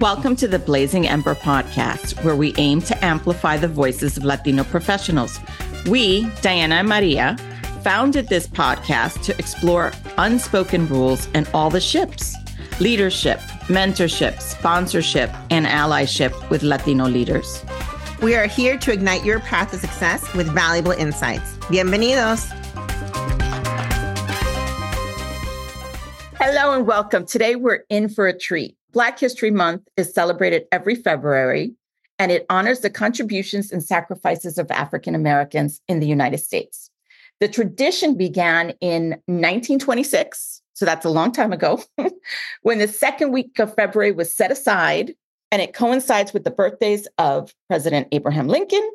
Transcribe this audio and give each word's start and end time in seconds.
Welcome 0.00 0.36
to 0.36 0.48
the 0.48 0.58
Blazing 0.58 1.08
Ember 1.08 1.34
podcast, 1.34 2.22
where 2.22 2.36
we 2.36 2.54
aim 2.58 2.82
to 2.82 3.04
amplify 3.04 3.56
the 3.56 3.68
voices 3.68 4.16
of 4.16 4.24
Latino 4.24 4.62
professionals. 4.64 5.40
We, 5.86 6.30
Diana 6.42 6.76
and 6.76 6.88
Maria, 6.88 7.36
founded 7.82 8.28
this 8.28 8.46
podcast 8.46 9.22
to 9.24 9.38
explore 9.38 9.92
unspoken 10.18 10.86
rules 10.88 11.28
and 11.34 11.48
all 11.54 11.70
the 11.70 11.80
ships 11.80 12.34
leadership, 12.80 13.38
mentorship, 13.68 14.40
sponsorship, 14.40 15.30
and 15.50 15.66
allyship 15.66 16.50
with 16.50 16.62
Latino 16.62 17.06
leaders. 17.06 17.64
We 18.22 18.34
are 18.34 18.46
here 18.46 18.78
to 18.78 18.92
ignite 18.92 19.24
your 19.24 19.40
path 19.40 19.70
to 19.72 19.78
success 19.78 20.32
with 20.34 20.48
valuable 20.48 20.92
insights. 20.92 21.56
Bienvenidos. 21.68 22.55
Hello 26.48 26.72
and 26.72 26.86
welcome. 26.86 27.26
Today 27.26 27.56
we're 27.56 27.80
in 27.90 28.08
for 28.08 28.28
a 28.28 28.38
treat. 28.38 28.76
Black 28.92 29.18
History 29.18 29.50
Month 29.50 29.88
is 29.96 30.14
celebrated 30.14 30.62
every 30.70 30.94
February, 30.94 31.74
and 32.20 32.30
it 32.30 32.46
honors 32.48 32.78
the 32.78 32.88
contributions 32.88 33.72
and 33.72 33.82
sacrifices 33.82 34.56
of 34.56 34.70
African 34.70 35.16
Americans 35.16 35.80
in 35.88 35.98
the 35.98 36.06
United 36.06 36.38
States. 36.38 36.88
The 37.40 37.48
tradition 37.48 38.16
began 38.16 38.74
in 38.80 39.20
1926, 39.26 40.62
so 40.72 40.84
that's 40.84 41.04
a 41.04 41.10
long 41.10 41.32
time 41.32 41.52
ago, 41.52 41.82
when 42.62 42.78
the 42.78 42.86
second 42.86 43.32
week 43.32 43.58
of 43.58 43.74
February 43.74 44.12
was 44.12 44.32
set 44.32 44.52
aside, 44.52 45.16
and 45.50 45.60
it 45.60 45.74
coincides 45.74 46.32
with 46.32 46.44
the 46.44 46.52
birthdays 46.52 47.08
of 47.18 47.52
President 47.68 48.06
Abraham 48.12 48.46
Lincoln 48.46 48.88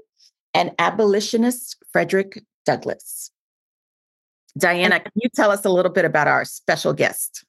and 0.54 0.72
abolitionist 0.80 1.76
Frederick 1.92 2.46
Douglass. 2.66 3.30
Diana, 4.58 5.00
can 5.00 5.12
you 5.16 5.30
tell 5.36 5.52
us 5.52 5.66
a 5.66 5.70
little 5.70 5.92
bit 5.92 6.06
about 6.06 6.28
our 6.28 6.46
special 6.46 6.94
guest? 6.94 7.46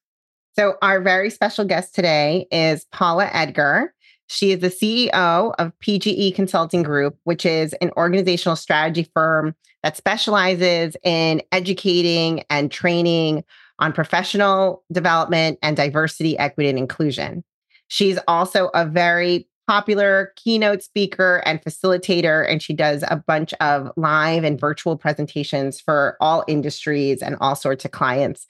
So, 0.55 0.77
our 0.83 1.01
very 1.01 1.31
special 1.31 1.65
guest 1.65 1.95
today 1.95 2.47
is 2.51 2.85
Paula 2.93 3.29
Edgar. 3.33 3.95
She 4.27 4.53
is 4.53 4.61
the 4.61 4.69
CEO 4.69 5.55
of 5.59 5.73
PGE 5.81 6.35
Consulting 6.35 6.83
Group, 6.83 7.19
which 7.25 7.45
is 7.45 7.73
an 7.75 7.91
organizational 7.97 8.57
strategy 8.57 9.11
firm 9.15 9.55
that 9.83 9.97
specializes 9.97 10.97
in 11.03 11.43
educating 11.53 12.45
and 12.49 12.71
training 12.71 13.45
on 13.79 13.93
professional 13.93 14.85
development 14.93 15.59
and 15.63 15.77
diversity, 15.77 16.39
equity, 16.39 16.69
and 16.69 16.79
inclusion. 16.79 17.45
She's 17.89 18.19
also 18.29 18.71
a 18.75 18.87
very 18.87 19.49
popular 19.69 20.33
keynote 20.37 20.83
speaker 20.83 21.43
and 21.47 21.63
facilitator, 21.63 22.49
and 22.51 22.63
she 22.63 22.75
does 22.75 23.05
a 23.09 23.17
bunch 23.17 23.55
of 23.55 23.91
live 23.97 24.45
and 24.45 24.61
virtual 24.61 24.97
presentations 24.97 25.81
for 25.81 26.17
all 26.21 26.45
industries 26.49 27.23
and 27.23 27.37
all 27.41 27.55
sorts 27.55 27.85
of 27.85 27.91
clients. 27.91 28.47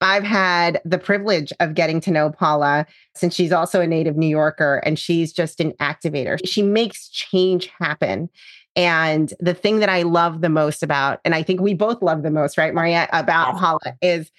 I've 0.00 0.24
had 0.24 0.80
the 0.84 0.98
privilege 0.98 1.52
of 1.58 1.74
getting 1.74 2.00
to 2.02 2.10
know 2.10 2.30
Paula 2.30 2.86
since 3.14 3.34
she's 3.34 3.52
also 3.52 3.80
a 3.80 3.86
native 3.86 4.16
New 4.16 4.26
Yorker 4.26 4.82
and 4.84 4.98
she's 4.98 5.32
just 5.32 5.58
an 5.58 5.72
activator. 5.80 6.38
She 6.44 6.62
makes 6.62 7.08
change 7.08 7.70
happen. 7.80 8.28
And 8.74 9.32
the 9.40 9.54
thing 9.54 9.78
that 9.78 9.88
I 9.88 10.02
love 10.02 10.42
the 10.42 10.50
most 10.50 10.82
about, 10.82 11.20
and 11.24 11.34
I 11.34 11.42
think 11.42 11.62
we 11.62 11.72
both 11.72 12.02
love 12.02 12.22
the 12.22 12.30
most, 12.30 12.58
right, 12.58 12.74
Maria, 12.74 13.08
about 13.12 13.56
Paula 13.56 13.96
is 14.02 14.30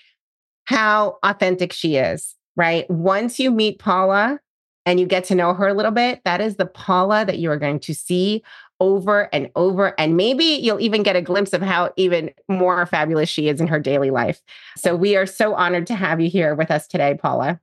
how 0.65 1.17
authentic 1.23 1.73
she 1.73 1.95
is, 1.95 2.35
right? 2.55 2.87
Once 2.89 3.39
you 3.39 3.49
meet 3.49 3.79
Paula 3.79 4.39
and 4.87 5.01
you 5.01 5.05
get 5.05 5.25
to 5.25 5.35
know 5.35 5.53
her 5.53 5.67
a 5.67 5.73
little 5.73 5.91
bit, 5.91 6.21
that 6.23 6.39
is 6.39 6.55
the 6.55 6.65
Paula 6.65 7.25
that 7.25 7.39
you 7.39 7.51
are 7.51 7.57
going 7.57 7.81
to 7.81 7.93
see 7.93 8.41
over 8.79 9.27
and 9.33 9.51
over. 9.57 9.93
And 9.99 10.15
maybe 10.15 10.45
you'll 10.45 10.79
even 10.79 11.03
get 11.03 11.17
a 11.17 11.21
glimpse 11.21 11.51
of 11.51 11.61
how 11.61 11.91
even 11.97 12.31
more 12.47 12.85
fabulous 12.85 13.27
she 13.27 13.49
is 13.49 13.59
in 13.59 13.67
her 13.67 13.81
daily 13.81 14.11
life. 14.11 14.41
So 14.77 14.95
we 14.95 15.17
are 15.17 15.25
so 15.25 15.53
honored 15.55 15.87
to 15.87 15.95
have 15.95 16.21
you 16.21 16.29
here 16.29 16.55
with 16.55 16.71
us 16.71 16.87
today, 16.87 17.19
Paula. 17.21 17.59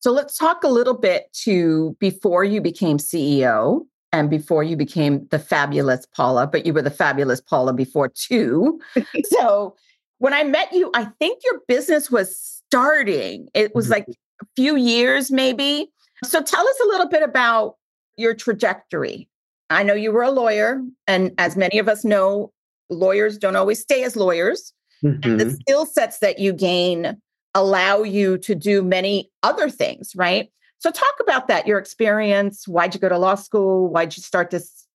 So 0.00 0.10
let's 0.10 0.36
talk 0.36 0.64
a 0.64 0.68
little 0.68 0.94
bit 0.94 1.32
to 1.44 1.96
before 2.00 2.42
you 2.42 2.60
became 2.60 2.98
CEO 2.98 3.86
and 4.12 4.28
before 4.28 4.64
you 4.64 4.76
became 4.76 5.28
the 5.30 5.38
fabulous 5.38 6.04
Paula, 6.16 6.48
but 6.48 6.66
you 6.66 6.72
were 6.72 6.82
the 6.82 6.90
fabulous 6.90 7.40
Paula 7.40 7.72
before 7.72 8.08
too. 8.08 8.80
so 9.24 9.76
when 10.18 10.34
I 10.34 10.42
met 10.42 10.72
you, 10.72 10.90
I 10.94 11.04
think 11.20 11.42
your 11.44 11.60
business 11.68 12.10
was 12.10 12.36
starting. 12.36 13.48
It 13.54 13.72
was 13.72 13.84
mm-hmm. 13.84 13.92
like 13.92 14.08
a 14.42 14.46
few 14.56 14.74
years 14.74 15.30
maybe. 15.30 15.92
So 16.24 16.42
tell 16.42 16.66
us 16.66 16.80
a 16.84 16.88
little 16.88 17.08
bit 17.08 17.22
about 17.22 17.76
your 18.16 18.34
trajectory 18.34 19.30
I 19.70 19.84
know 19.84 19.94
you 19.94 20.10
were 20.10 20.22
a 20.22 20.30
lawyer, 20.30 20.82
and 21.06 21.32
as 21.38 21.56
many 21.56 21.78
of 21.78 21.88
us 21.88 22.04
know, 22.04 22.52
lawyers 22.90 23.38
don't 23.38 23.54
always 23.54 23.80
stay 23.80 24.02
as 24.02 24.16
lawyers. 24.16 24.72
Mm-hmm. 25.02 25.20
And 25.22 25.40
the 25.40 25.44
mm-hmm. 25.44 25.54
skill 25.54 25.86
sets 25.86 26.18
that 26.18 26.40
you 26.40 26.52
gain 26.52 27.16
allow 27.54 28.02
you 28.02 28.36
to 28.38 28.54
do 28.54 28.82
many 28.82 29.30
other 29.44 29.70
things, 29.70 30.12
right? 30.16 30.50
So, 30.78 30.90
talk 30.90 31.14
about 31.20 31.46
that, 31.48 31.66
your 31.66 31.78
experience. 31.78 32.66
Why'd 32.66 32.94
you 32.94 33.00
go 33.00 33.08
to 33.08 33.18
law 33.18 33.36
school? 33.36 33.88
Why'd 33.88 34.16
you 34.16 34.22
start 34.22 34.50
this 34.50 34.86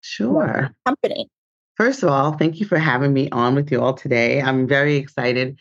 sure 0.00 0.70
company? 0.86 1.28
First 1.76 2.02
of 2.02 2.10
all, 2.10 2.32
thank 2.32 2.60
you 2.60 2.66
for 2.66 2.78
having 2.78 3.12
me 3.12 3.28
on 3.30 3.54
with 3.54 3.72
you 3.72 3.80
all 3.80 3.94
today. 3.94 4.40
I'm 4.40 4.68
very 4.68 4.96
excited 4.96 5.58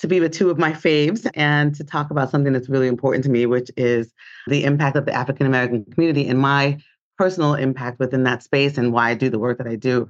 to 0.00 0.08
be 0.08 0.18
with 0.18 0.32
two 0.32 0.50
of 0.50 0.58
my 0.58 0.72
faves 0.72 1.30
and 1.34 1.74
to 1.74 1.84
talk 1.84 2.10
about 2.10 2.30
something 2.30 2.52
that's 2.52 2.68
really 2.68 2.88
important 2.88 3.22
to 3.24 3.30
me, 3.30 3.46
which 3.46 3.70
is 3.76 4.12
the 4.46 4.64
impact 4.64 4.96
of 4.96 5.04
the 5.04 5.12
African 5.12 5.46
American 5.46 5.84
community 5.84 6.26
and 6.26 6.38
my 6.38 6.78
personal 7.18 7.54
impact 7.54 7.98
within 7.98 8.24
that 8.24 8.42
space 8.42 8.78
and 8.78 8.92
why 8.92 9.10
I 9.10 9.14
do 9.14 9.28
the 9.28 9.38
work 9.38 9.58
that 9.58 9.66
I 9.66 9.76
do. 9.76 10.08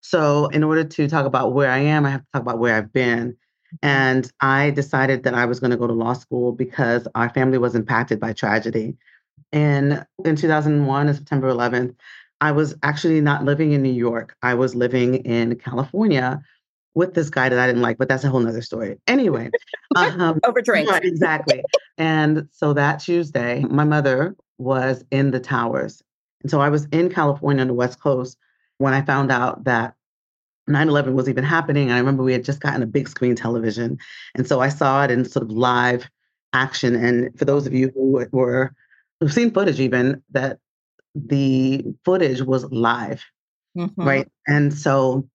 So, 0.00 0.46
in 0.48 0.64
order 0.64 0.84
to 0.84 1.08
talk 1.08 1.26
about 1.26 1.54
where 1.54 1.70
I 1.70 1.78
am, 1.78 2.06
I 2.06 2.10
have 2.10 2.20
to 2.20 2.26
talk 2.32 2.42
about 2.42 2.58
where 2.58 2.76
I've 2.76 2.92
been. 2.92 3.36
And 3.82 4.30
I 4.40 4.70
decided 4.70 5.24
that 5.24 5.34
I 5.34 5.46
was 5.46 5.58
going 5.58 5.70
to 5.70 5.76
go 5.76 5.86
to 5.86 5.92
law 5.92 6.12
school 6.12 6.52
because 6.52 7.08
our 7.14 7.28
family 7.30 7.58
was 7.58 7.74
impacted 7.74 8.20
by 8.20 8.32
tragedy. 8.32 8.96
And 9.52 10.04
in 10.24 10.36
2001, 10.36 11.08
on 11.08 11.14
September 11.14 11.48
11th, 11.48 11.94
I 12.40 12.52
was 12.52 12.74
actually 12.82 13.20
not 13.20 13.44
living 13.44 13.72
in 13.72 13.82
New 13.82 13.92
York. 13.92 14.36
I 14.42 14.54
was 14.54 14.74
living 14.74 15.16
in 15.16 15.56
California 15.56 16.42
with 16.94 17.14
this 17.14 17.30
guy 17.30 17.48
that 17.48 17.58
I 17.58 17.66
didn't 17.66 17.82
like, 17.82 17.98
but 17.98 18.08
that's 18.08 18.24
a 18.24 18.28
whole 18.28 18.40
nother 18.40 18.62
story. 18.62 18.98
Anyway, 19.06 19.50
um, 19.96 20.40
over 20.46 20.60
drinks. 20.60 20.90
Right, 20.90 21.04
exactly. 21.04 21.62
and 21.98 22.48
so 22.52 22.72
that 22.74 23.00
Tuesday, 23.00 23.60
my 23.60 23.84
mother 23.84 24.36
was 24.58 25.04
in 25.10 25.30
the 25.30 25.40
towers 25.40 26.02
and 26.42 26.50
so 26.50 26.60
I 26.60 26.68
was 26.68 26.86
in 26.86 27.08
California 27.10 27.62
on 27.62 27.68
the 27.68 27.74
West 27.74 28.00
Coast 28.00 28.36
when 28.78 28.94
I 28.94 29.02
found 29.02 29.30
out 29.30 29.64
that 29.64 29.94
9 30.68 30.88
11 30.88 31.14
was 31.14 31.28
even 31.28 31.44
happening. 31.44 31.84
And 31.84 31.94
I 31.94 31.98
remember 31.98 32.22
we 32.22 32.32
had 32.32 32.44
just 32.44 32.60
gotten 32.60 32.82
a 32.82 32.86
big 32.86 33.08
screen 33.08 33.34
television. 33.34 33.98
And 34.34 34.46
so 34.46 34.60
I 34.60 34.68
saw 34.68 35.04
it 35.04 35.10
in 35.10 35.24
sort 35.24 35.44
of 35.44 35.50
live 35.50 36.08
action. 36.52 36.94
And 36.94 37.36
for 37.38 37.44
those 37.44 37.66
of 37.66 37.72
you 37.72 37.90
who 37.94 38.26
were, 38.32 38.74
who've 39.20 39.32
seen 39.32 39.52
footage 39.52 39.80
even, 39.80 40.22
that 40.30 40.58
the 41.14 41.84
footage 42.04 42.42
was 42.42 42.64
live, 42.70 43.24
mm-hmm. 43.76 44.02
right? 44.02 44.28
And 44.46 44.72
so 44.72 45.28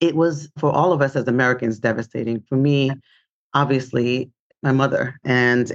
it 0.00 0.14
was 0.14 0.50
for 0.58 0.70
all 0.70 0.92
of 0.92 1.00
us 1.00 1.16
as 1.16 1.26
Americans 1.28 1.78
devastating. 1.78 2.42
For 2.48 2.56
me, 2.56 2.90
obviously, 3.54 4.30
my 4.62 4.72
mother 4.72 5.18
and 5.24 5.72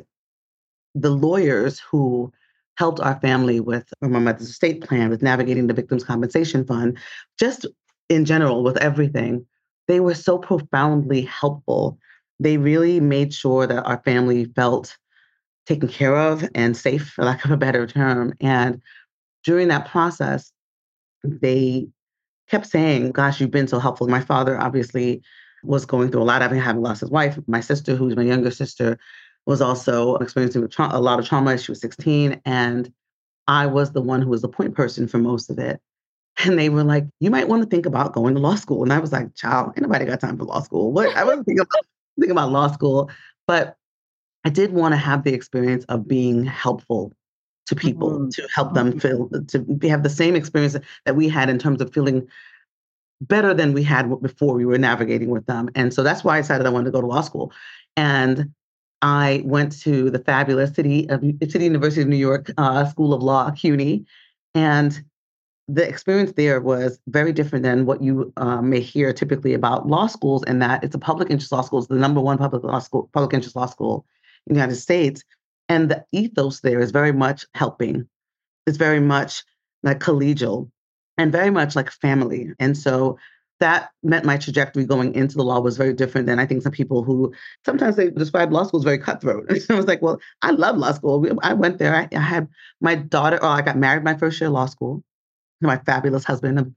the 0.95 1.09
lawyers 1.09 1.79
who 1.79 2.31
helped 2.77 2.99
our 2.99 3.19
family 3.19 3.59
with 3.59 3.87
my 4.01 4.19
mother's 4.19 4.49
estate 4.49 4.81
plan, 4.81 5.09
with 5.09 5.21
navigating 5.21 5.67
the 5.67 5.73
Victims 5.73 6.03
Compensation 6.03 6.65
Fund, 6.65 6.97
just 7.39 7.65
in 8.09 8.25
general 8.25 8.63
with 8.63 8.77
everything. 8.77 9.45
They 9.87 9.99
were 9.99 10.15
so 10.15 10.37
profoundly 10.37 11.21
helpful. 11.21 11.97
They 12.39 12.57
really 12.57 12.99
made 12.99 13.33
sure 13.33 13.67
that 13.67 13.83
our 13.83 14.01
family 14.03 14.45
felt 14.45 14.97
taken 15.65 15.87
care 15.87 16.15
of 16.15 16.47
and 16.55 16.75
safe, 16.75 17.09
for 17.09 17.23
lack 17.23 17.45
of 17.45 17.51
a 17.51 17.57
better 17.57 17.85
term. 17.85 18.33
And 18.39 18.81
during 19.43 19.67
that 19.67 19.87
process, 19.87 20.51
they 21.23 21.87
kept 22.51 22.67
saying, 22.67 23.13
Gosh, 23.13 23.39
you've 23.39 23.49
been 23.49 23.67
so 23.67 23.79
helpful. 23.79 24.07
My 24.07 24.19
father 24.19 24.59
obviously 24.59 25.23
was 25.63 25.85
going 25.85 26.11
through 26.11 26.21
a 26.21 26.25
lot. 26.25 26.41
I've 26.41 26.51
having 26.51 26.81
lost 26.81 27.01
his 27.01 27.09
wife. 27.09 27.39
My 27.47 27.61
sister, 27.61 27.95
who's 27.95 28.15
my 28.15 28.23
younger 28.23 28.51
sister, 28.51 28.99
was 29.45 29.61
also 29.61 30.17
experiencing 30.17 30.67
a 30.77 30.99
lot 30.99 31.19
of 31.19 31.27
trauma. 31.27 31.57
She 31.57 31.71
was 31.71 31.81
16, 31.81 32.41
and 32.45 32.91
I 33.47 33.65
was 33.65 33.93
the 33.93 34.01
one 34.01 34.21
who 34.21 34.29
was 34.29 34.41
the 34.41 34.49
point 34.49 34.75
person 34.75 35.07
for 35.07 35.17
most 35.17 35.49
of 35.49 35.57
it. 35.57 35.79
And 36.45 36.57
they 36.57 36.69
were 36.69 36.83
like, 36.83 37.05
"You 37.19 37.29
might 37.29 37.47
want 37.47 37.63
to 37.63 37.69
think 37.69 37.85
about 37.85 38.13
going 38.13 38.35
to 38.35 38.41
law 38.41 38.55
school." 38.55 38.83
And 38.83 38.93
I 38.93 38.99
was 38.99 39.11
like, 39.11 39.35
"Child, 39.35 39.73
ain't 39.75 39.81
nobody 39.81 40.05
got 40.05 40.19
time 40.19 40.37
for 40.37 40.45
law 40.45 40.61
school. 40.61 40.91
What? 40.91 41.15
I 41.15 41.23
wasn't 41.23 41.45
thinking 41.45 41.61
about, 41.61 41.85
thinking 42.19 42.31
about 42.31 42.51
law 42.51 42.67
school, 42.71 43.09
but 43.47 43.75
I 44.43 44.49
did 44.49 44.71
want 44.71 44.93
to 44.93 44.97
have 44.97 45.23
the 45.23 45.33
experience 45.33 45.83
of 45.85 46.07
being 46.07 46.45
helpful 46.45 47.11
to 47.67 47.75
people 47.75 48.11
mm-hmm. 48.11 48.29
to 48.29 48.47
help 48.53 48.73
them 48.73 48.93
mm-hmm. 48.93 48.99
feel 48.99 49.29
to 49.47 49.89
have 49.89 50.03
the 50.03 50.09
same 50.09 50.35
experience 50.35 50.75
that 51.05 51.15
we 51.15 51.29
had 51.29 51.49
in 51.49 51.59
terms 51.59 51.81
of 51.81 51.93
feeling 51.93 52.27
better 53.21 53.53
than 53.53 53.73
we 53.73 53.83
had 53.83 54.09
before 54.21 54.55
we 54.55 54.65
were 54.65 54.77
navigating 54.77 55.29
with 55.29 55.45
them. 55.45 55.69
And 55.75 55.93
so 55.93 56.01
that's 56.03 56.23
why 56.23 56.37
I 56.37 56.41
decided 56.41 56.65
I 56.65 56.71
wanted 56.71 56.85
to 56.85 56.91
go 56.91 57.01
to 57.01 57.07
law 57.07 57.21
school. 57.21 57.53
And 57.95 58.51
I 59.03 59.41
went 59.45 59.79
to 59.81 60.09
the 60.09 60.19
fabulous 60.19 60.73
City 60.73 61.07
of 61.09 61.21
City 61.21 61.65
University 61.65 62.01
of 62.01 62.07
New 62.07 62.15
York 62.15 62.51
uh, 62.57 62.85
School 62.85 63.13
of 63.13 63.21
Law, 63.21 63.51
CUNY, 63.51 64.05
and 64.53 65.03
the 65.67 65.87
experience 65.87 66.33
there 66.33 66.59
was 66.59 66.99
very 67.07 67.31
different 67.31 67.63
than 67.63 67.85
what 67.85 68.03
you 68.03 68.33
uh, 68.37 68.61
may 68.61 68.81
hear 68.81 69.13
typically 69.13 69.53
about 69.53 69.87
law 69.87 70.07
schools. 70.07 70.43
In 70.45 70.59
that 70.59 70.83
it's 70.83 70.95
a 70.95 70.99
public 70.99 71.29
interest 71.29 71.51
law 71.51 71.61
school, 71.61 71.79
it's 71.79 71.87
the 71.87 71.95
number 71.95 72.19
one 72.19 72.37
public 72.37 72.63
law 72.63 72.79
school, 72.79 73.09
public 73.13 73.33
interest 73.33 73.55
law 73.55 73.67
school 73.67 74.05
in 74.47 74.53
the 74.53 74.59
United 74.59 74.75
States. 74.75 75.23
And 75.71 75.89
the 75.89 76.03
ethos 76.11 76.59
there 76.59 76.81
is 76.81 76.91
very 76.91 77.13
much 77.13 77.45
helping. 77.55 78.05
It's 78.67 78.75
very 78.77 78.99
much 78.99 79.45
like 79.83 80.01
collegial 80.01 80.69
and 81.17 81.31
very 81.31 81.49
much 81.49 81.77
like 81.77 81.89
family. 81.89 82.51
And 82.59 82.77
so 82.77 83.17
that 83.61 83.91
meant 84.03 84.25
my 84.25 84.35
trajectory 84.35 84.83
going 84.83 85.15
into 85.15 85.37
the 85.37 85.43
law 85.43 85.61
was 85.61 85.77
very 85.77 85.93
different 85.93 86.27
than 86.27 86.39
I 86.39 86.45
think 86.45 86.61
some 86.61 86.73
people 86.73 87.03
who 87.03 87.33
sometimes 87.63 87.95
they 87.95 88.09
describe 88.09 88.51
law 88.51 88.63
school 88.63 88.81
as 88.81 88.83
very 88.83 88.97
cutthroat. 88.97 89.49
I 89.69 89.75
was 89.75 89.87
like, 89.87 90.01
well, 90.01 90.19
I 90.41 90.51
love 90.51 90.75
law 90.75 90.91
school. 90.91 91.25
I 91.41 91.53
went 91.53 91.77
there. 91.77 91.95
I, 91.95 92.09
I 92.13 92.19
had 92.19 92.49
my 92.81 92.95
daughter, 92.95 93.37
or 93.37 93.47
I 93.47 93.61
got 93.61 93.77
married 93.77 94.03
my 94.03 94.15
first 94.15 94.41
year 94.41 94.49
of 94.49 94.53
law 94.53 94.65
school 94.65 95.05
to 95.61 95.67
my 95.67 95.77
fabulous 95.77 96.25
husband 96.25 96.59
of 96.59 96.69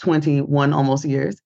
21 0.00 0.74
almost 0.74 1.06
years. 1.06 1.40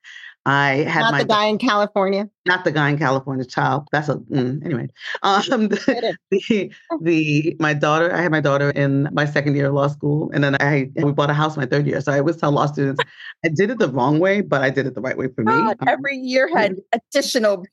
I 0.49 0.77
had 0.85 1.01
not 1.01 1.13
my 1.13 1.19
the 1.19 1.27
guy 1.27 1.45
in 1.45 1.59
California. 1.59 2.27
Not 2.47 2.65
the 2.65 2.73
guy 2.73 2.89
in 2.89 2.97
California. 2.97 3.45
Child. 3.45 3.87
That's 3.93 4.09
a 4.09 4.15
mm, 4.15 4.65
anyway. 4.65 4.89
Um, 5.23 5.43
the, 5.69 6.17
the, 6.31 6.73
the 7.03 7.57
my 7.61 7.75
daughter. 7.75 8.15
I 8.15 8.23
had 8.23 8.31
my 8.31 8.41
daughter 8.41 8.71
in 8.71 9.11
my 9.13 9.27
second 9.27 9.57
year 9.57 9.67
of 9.67 9.75
law 9.75 9.89
school, 9.89 10.31
and 10.33 10.43
then 10.43 10.57
I 10.59 10.91
we 10.95 11.13
bought 11.13 11.29
a 11.29 11.35
house 11.35 11.59
my 11.59 11.67
third 11.67 11.87
year. 11.87 12.01
So 12.01 12.13
I 12.13 12.21
always 12.21 12.39
tell 12.39 12.51
law 12.51 12.65
students, 12.65 13.03
I 13.45 13.51
did 13.51 13.69
it 13.69 13.79
the 13.79 13.91
wrong 13.91 14.21
way, 14.21 14.41
but 14.41 14.63
I 14.63 14.71
did 14.71 14.87
it 14.87 14.95
the 14.95 15.03
right 15.03 15.19
way 15.19 15.29
for 15.29 15.45
me. 15.45 15.53
um, 15.53 15.75
every 15.87 16.17
year 16.17 16.49
had 16.57 16.77
additional. 16.93 17.67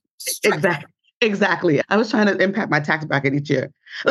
Exactly. 0.43 0.91
Exactly. 1.21 1.81
I 1.87 1.95
was 1.95 2.09
trying 2.11 2.27
to 2.27 2.37
impact 2.43 2.69
my 2.69 2.81
tax 2.81 3.05
bracket 3.05 3.33
each 3.35 3.49
year. 3.49 3.71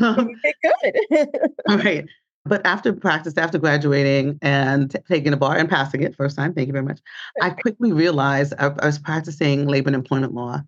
um, 0.00 0.30
good. 0.62 1.28
right. 1.68 2.06
But 2.46 2.64
after 2.66 2.92
practice, 2.92 3.36
after 3.36 3.58
graduating 3.58 4.38
and 4.42 4.90
t- 4.90 4.98
taking 5.08 5.32
a 5.32 5.36
bar 5.36 5.56
and 5.56 5.68
passing 5.68 6.02
it 6.02 6.16
first 6.16 6.36
time, 6.36 6.54
thank 6.54 6.66
you 6.66 6.72
very 6.72 6.84
much, 6.84 7.00
I 7.40 7.50
quickly 7.50 7.92
realized 7.92 8.54
I, 8.58 8.66
I 8.66 8.86
was 8.86 8.98
practicing 8.98 9.66
labor 9.66 9.88
and 9.88 9.96
employment 9.96 10.34
law 10.34 10.62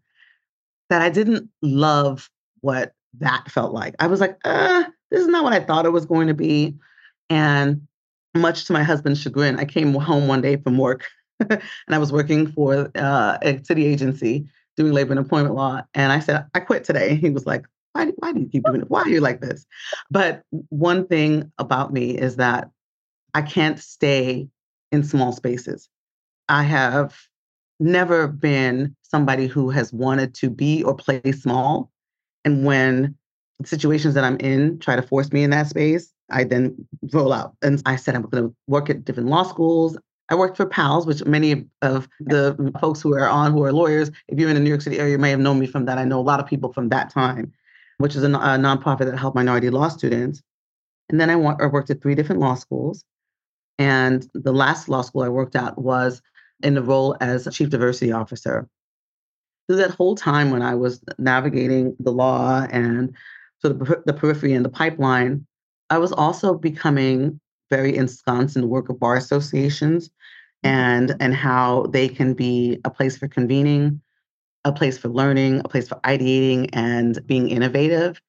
that 0.90 1.02
I 1.02 1.10
didn't 1.10 1.48
love 1.62 2.30
what 2.60 2.92
that 3.20 3.50
felt 3.50 3.72
like. 3.72 3.94
I 3.98 4.06
was 4.06 4.20
like, 4.20 4.38
uh, 4.44 4.84
this 5.10 5.20
is 5.20 5.28
not 5.28 5.44
what 5.44 5.52
I 5.52 5.60
thought 5.60 5.86
it 5.86 5.92
was 5.92 6.06
going 6.06 6.28
to 6.28 6.34
be. 6.34 6.76
And 7.30 7.86
much 8.34 8.64
to 8.66 8.72
my 8.72 8.82
husband's 8.82 9.20
chagrin, 9.20 9.58
I 9.58 9.64
came 9.64 9.94
home 9.94 10.28
one 10.28 10.40
day 10.40 10.56
from 10.56 10.78
work 10.78 11.06
and 11.40 11.60
I 11.88 11.98
was 11.98 12.12
working 12.12 12.50
for 12.52 12.90
uh, 12.94 13.38
a 13.42 13.62
city 13.64 13.86
agency 13.86 14.48
doing 14.76 14.92
labor 14.92 15.12
and 15.12 15.18
employment 15.18 15.54
law. 15.54 15.82
And 15.94 16.12
I 16.12 16.20
said, 16.20 16.46
I 16.54 16.60
quit 16.60 16.84
today. 16.84 17.16
He 17.16 17.30
was 17.30 17.46
like, 17.46 17.66
why, 17.92 18.06
why 18.16 18.32
do 18.32 18.40
you 18.40 18.48
keep 18.48 18.64
doing 18.64 18.82
it? 18.82 18.90
Why 18.90 19.02
are 19.02 19.08
you 19.08 19.20
like 19.20 19.40
this? 19.40 19.66
But 20.10 20.42
one 20.68 21.06
thing 21.06 21.52
about 21.58 21.92
me 21.92 22.16
is 22.16 22.36
that 22.36 22.70
I 23.34 23.42
can't 23.42 23.78
stay 23.78 24.48
in 24.92 25.04
small 25.04 25.32
spaces. 25.32 25.88
I 26.48 26.62
have 26.62 27.16
never 27.80 28.26
been 28.26 28.96
somebody 29.02 29.46
who 29.46 29.70
has 29.70 29.92
wanted 29.92 30.34
to 30.34 30.50
be 30.50 30.82
or 30.82 30.94
play 30.94 31.20
small. 31.32 31.90
And 32.44 32.64
when 32.64 33.16
situations 33.64 34.14
that 34.14 34.24
I'm 34.24 34.36
in 34.38 34.78
try 34.78 34.96
to 34.96 35.02
force 35.02 35.32
me 35.32 35.42
in 35.42 35.50
that 35.50 35.68
space, 35.68 36.12
I 36.30 36.44
then 36.44 36.86
roll 37.12 37.32
out. 37.32 37.54
And 37.62 37.82
I 37.86 37.96
said, 37.96 38.14
I'm 38.14 38.22
going 38.22 38.44
to 38.44 38.54
work 38.66 38.90
at 38.90 39.04
different 39.04 39.28
law 39.28 39.42
schools. 39.42 39.96
I 40.30 40.34
worked 40.34 40.58
for 40.58 40.66
PALS, 40.66 41.06
which 41.06 41.24
many 41.24 41.64
of 41.80 42.06
the 42.20 42.72
folks 42.80 43.00
who 43.00 43.14
are 43.14 43.28
on 43.28 43.52
who 43.52 43.64
are 43.64 43.72
lawyers, 43.72 44.10
if 44.28 44.38
you're 44.38 44.50
in 44.50 44.54
the 44.54 44.60
New 44.60 44.68
York 44.68 44.82
City 44.82 44.98
area, 44.98 45.12
you 45.12 45.18
may 45.18 45.30
have 45.30 45.40
known 45.40 45.58
me 45.58 45.66
from 45.66 45.86
that. 45.86 45.96
I 45.96 46.04
know 46.04 46.20
a 46.20 46.22
lot 46.22 46.38
of 46.38 46.46
people 46.46 46.72
from 46.72 46.90
that 46.90 47.10
time 47.10 47.52
which 47.98 48.16
is 48.16 48.22
a, 48.22 48.28
a 48.28 48.58
nonprofit 48.58 49.04
that 49.06 49.18
helped 49.18 49.36
minority 49.36 49.70
law 49.70 49.88
students. 49.88 50.42
And 51.10 51.20
then 51.20 51.30
I, 51.30 51.34
I 51.34 51.66
worked 51.66 51.90
at 51.90 52.00
three 52.00 52.14
different 52.14 52.40
law 52.40 52.54
schools. 52.54 53.04
And 53.78 54.28
the 54.34 54.52
last 54.52 54.88
law 54.88 55.02
school 55.02 55.22
I 55.22 55.28
worked 55.28 55.54
at 55.54 55.78
was 55.78 56.20
in 56.62 56.74
the 56.74 56.82
role 56.82 57.16
as 57.20 57.48
chief 57.52 57.70
diversity 57.70 58.10
officer. 58.12 58.68
So 59.70 59.76
that 59.76 59.90
whole 59.90 60.14
time 60.14 60.50
when 60.50 60.62
I 60.62 60.74
was 60.74 61.00
navigating 61.18 61.94
the 62.00 62.10
law 62.10 62.66
and 62.70 63.14
sort 63.60 63.80
of 63.80 64.04
the 64.06 64.12
periphery 64.12 64.54
and 64.54 64.64
the 64.64 64.70
pipeline, 64.70 65.46
I 65.90 65.98
was 65.98 66.12
also 66.12 66.54
becoming 66.54 67.40
very 67.70 67.96
ensconced 67.96 68.56
in 68.56 68.62
the 68.62 68.68
work 68.68 68.88
of 68.88 68.98
bar 68.98 69.16
associations 69.16 70.08
mm-hmm. 70.08 70.68
and 70.68 71.16
and 71.20 71.34
how 71.34 71.86
they 71.90 72.08
can 72.08 72.34
be 72.34 72.78
a 72.84 72.90
place 72.90 73.16
for 73.16 73.28
convening, 73.28 74.00
a 74.68 74.72
place 74.72 74.98
for 74.98 75.08
learning, 75.08 75.60
a 75.64 75.68
place 75.68 75.88
for 75.88 75.96
ideating 76.04 76.68
and 76.72 77.24
being 77.26 77.48
innovative. 77.48 78.20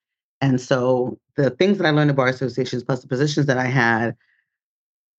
And 0.42 0.60
so 0.60 1.20
the 1.36 1.50
things 1.50 1.78
that 1.78 1.86
I 1.86 1.92
learned 1.92 2.10
at 2.10 2.16
bar 2.16 2.28
associations, 2.28 2.84
plus 2.84 3.02
the 3.02 3.08
positions 3.08 3.46
that 3.46 3.58
I 3.58 3.66
had, 3.66 4.16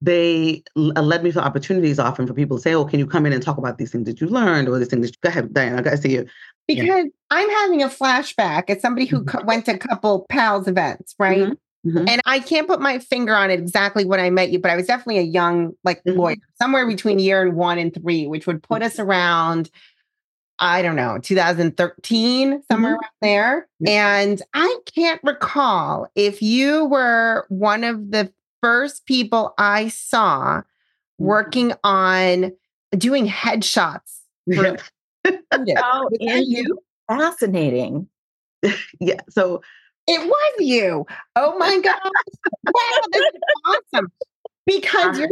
they 0.03 0.63
uh, 0.77 1.03
led 1.03 1.23
me 1.23 1.31
to 1.33 1.45
opportunities 1.45 1.99
often 1.99 2.27
for 2.27 2.33
people 2.33 2.57
to 2.57 2.63
say, 2.63 2.75
"Oh, 2.75 2.87
can 2.87 2.99
you 2.99 3.07
come 3.07 3.27
in 3.27 3.35
and 3.35 3.43
talk 3.43 3.59
about 3.59 3.77
these 3.77 3.93
things 3.93 4.07
that 4.07 4.21
you 4.21 4.29
learned 4.29 4.67
or 4.69 4.79
these 4.79 4.89
things 4.89 5.07
that 5.07 5.15
you 5.15 5.19
go 5.23 5.29
ahead, 5.29 5.53
Diana, 5.53 5.79
I 5.79 5.83
got 5.83 5.91
to 5.91 5.97
see 5.99 6.13
you." 6.13 6.27
Because 6.67 6.87
yeah. 6.87 7.05
I'm 7.31 7.51
having 7.51 7.83
a 7.83 7.89
flashback 7.89 8.71
as 8.71 8.81
somebody 8.81 9.07
who 9.07 9.25
mm-hmm. 9.25 9.47
went 9.47 9.67
to 9.67 9.75
a 9.75 9.79
couple 9.79 10.25
pals 10.31 10.69
events, 10.69 11.15
right? 11.19 11.41
Mm-hmm. 11.41 11.53
Mm-hmm. 11.87 12.09
And 12.09 12.21
I 12.27 12.41
can't 12.41 12.67
put 12.67 12.81
my 12.81 12.99
finger 12.99 13.35
on 13.35 13.51
it 13.51 13.59
exactly 13.59 14.05
when 14.05 14.21
I 14.21 14.29
met 14.29 14.51
you, 14.51 14.59
but 14.59 14.71
I 14.71 14.77
was 14.77 14.87
definitely 14.87 15.19
a 15.19 15.23
young 15.23 15.73
like 15.83 16.03
mm-hmm. 16.05 16.19
lawyer, 16.19 16.37
somewhere 16.61 16.87
between 16.87 17.19
year 17.19 17.43
and 17.43 17.55
one 17.55 17.79
and 17.79 17.93
three, 17.93 18.27
which 18.27 18.47
would 18.47 18.63
put 18.63 18.83
us 18.83 18.99
around 18.99 19.71
I 20.61 20.83
don't 20.83 20.97
know, 20.97 21.19
2013, 21.19 22.63
somewhere 22.71 22.93
mm-hmm. 22.93 22.99
around 22.99 23.11
there. 23.23 23.69
And 23.87 24.43
I 24.53 24.79
can't 24.95 25.21
recall 25.25 26.07
if 26.15 26.43
you 26.43 26.85
were 26.85 27.47
one 27.49 27.83
of 27.83 28.11
the 28.11 28.33
first 28.63 29.07
people 29.07 29.55
I 29.57 29.89
saw 29.89 30.59
mm-hmm. 30.59 31.25
working 31.25 31.73
on 31.83 32.53
doing 32.97 33.27
headshots. 33.27 34.21
For- 34.55 34.77
oh, 35.53 36.11
and 36.21 36.45
you 36.47 36.79
fascinating. 37.09 38.09
yeah. 39.01 39.21
So 39.31 39.63
it 40.07 40.27
was 40.27 40.55
you. 40.59 41.07
Oh 41.37 41.59
my 41.59 41.81
God. 41.81 42.01
wow, 42.05 43.01
this 43.13 43.23
is 43.23 43.41
awesome. 43.95 44.13
Because 44.67 45.19
you're 45.19 45.29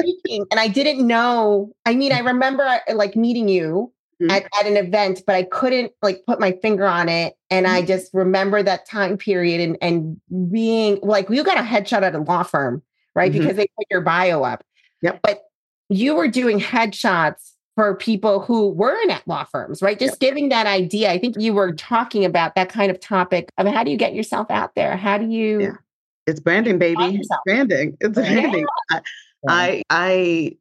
speaking, 0.00 0.46
and 0.50 0.58
I 0.58 0.68
didn't 0.68 1.06
know. 1.06 1.72
I 1.84 1.94
mean, 1.94 2.12
I 2.12 2.20
remember 2.20 2.80
like 2.94 3.14
meeting 3.14 3.48
you 3.48 3.92
mm-hmm. 4.24 4.30
at, 4.30 4.44
at, 4.60 4.66
an 4.66 4.76
event, 4.76 5.22
but 5.26 5.36
I 5.36 5.44
couldn't 5.44 5.92
like 6.02 6.24
put 6.26 6.40
my 6.40 6.52
finger 6.62 6.86
on 6.86 7.08
it. 7.08 7.34
And 7.50 7.66
mm-hmm. 7.66 7.74
I 7.76 7.82
just 7.82 8.12
remember 8.12 8.62
that 8.62 8.86
time 8.86 9.16
period 9.16 9.60
and, 9.60 9.78
and 9.80 10.52
being 10.52 10.98
like, 11.02 11.28
you 11.30 11.44
got 11.44 11.58
a 11.58 11.62
headshot 11.62 12.02
at 12.02 12.14
a 12.14 12.20
law 12.20 12.42
firm, 12.42 12.82
right? 13.14 13.30
Mm-hmm. 13.30 13.40
Because 13.40 13.56
they 13.56 13.66
put 13.76 13.86
your 13.90 14.00
bio 14.00 14.42
up. 14.42 14.64
Yep. 15.02 15.20
But 15.22 15.42
you 15.88 16.14
were 16.14 16.28
doing 16.28 16.60
headshots 16.60 17.52
for 17.74 17.94
people 17.96 18.40
who 18.40 18.68
weren't 18.68 19.10
at 19.10 19.26
law 19.26 19.44
firms, 19.44 19.82
right? 19.82 19.98
Just 19.98 20.14
yep. 20.14 20.20
giving 20.20 20.48
that 20.50 20.66
idea. 20.66 21.10
I 21.10 21.18
think 21.18 21.36
you 21.38 21.52
were 21.54 21.72
talking 21.72 22.24
about 22.24 22.54
that 22.54 22.68
kind 22.68 22.90
of 22.90 23.00
topic 23.00 23.50
of 23.58 23.66
how 23.66 23.82
do 23.84 23.90
you 23.90 23.96
get 23.96 24.14
yourself 24.14 24.50
out 24.50 24.74
there? 24.74 24.96
How 24.96 25.18
do 25.18 25.26
you? 25.26 25.60
Yeah. 25.60 25.76
It's 26.26 26.40
branding, 26.40 26.78
baby. 26.78 27.16
It's 27.16 27.28
branding. 27.44 27.96
It's 28.00 28.14
branding. 28.14 28.66
Yeah. 28.90 29.00
I, 29.52 29.82
I, 29.82 29.82
I, 29.90 30.56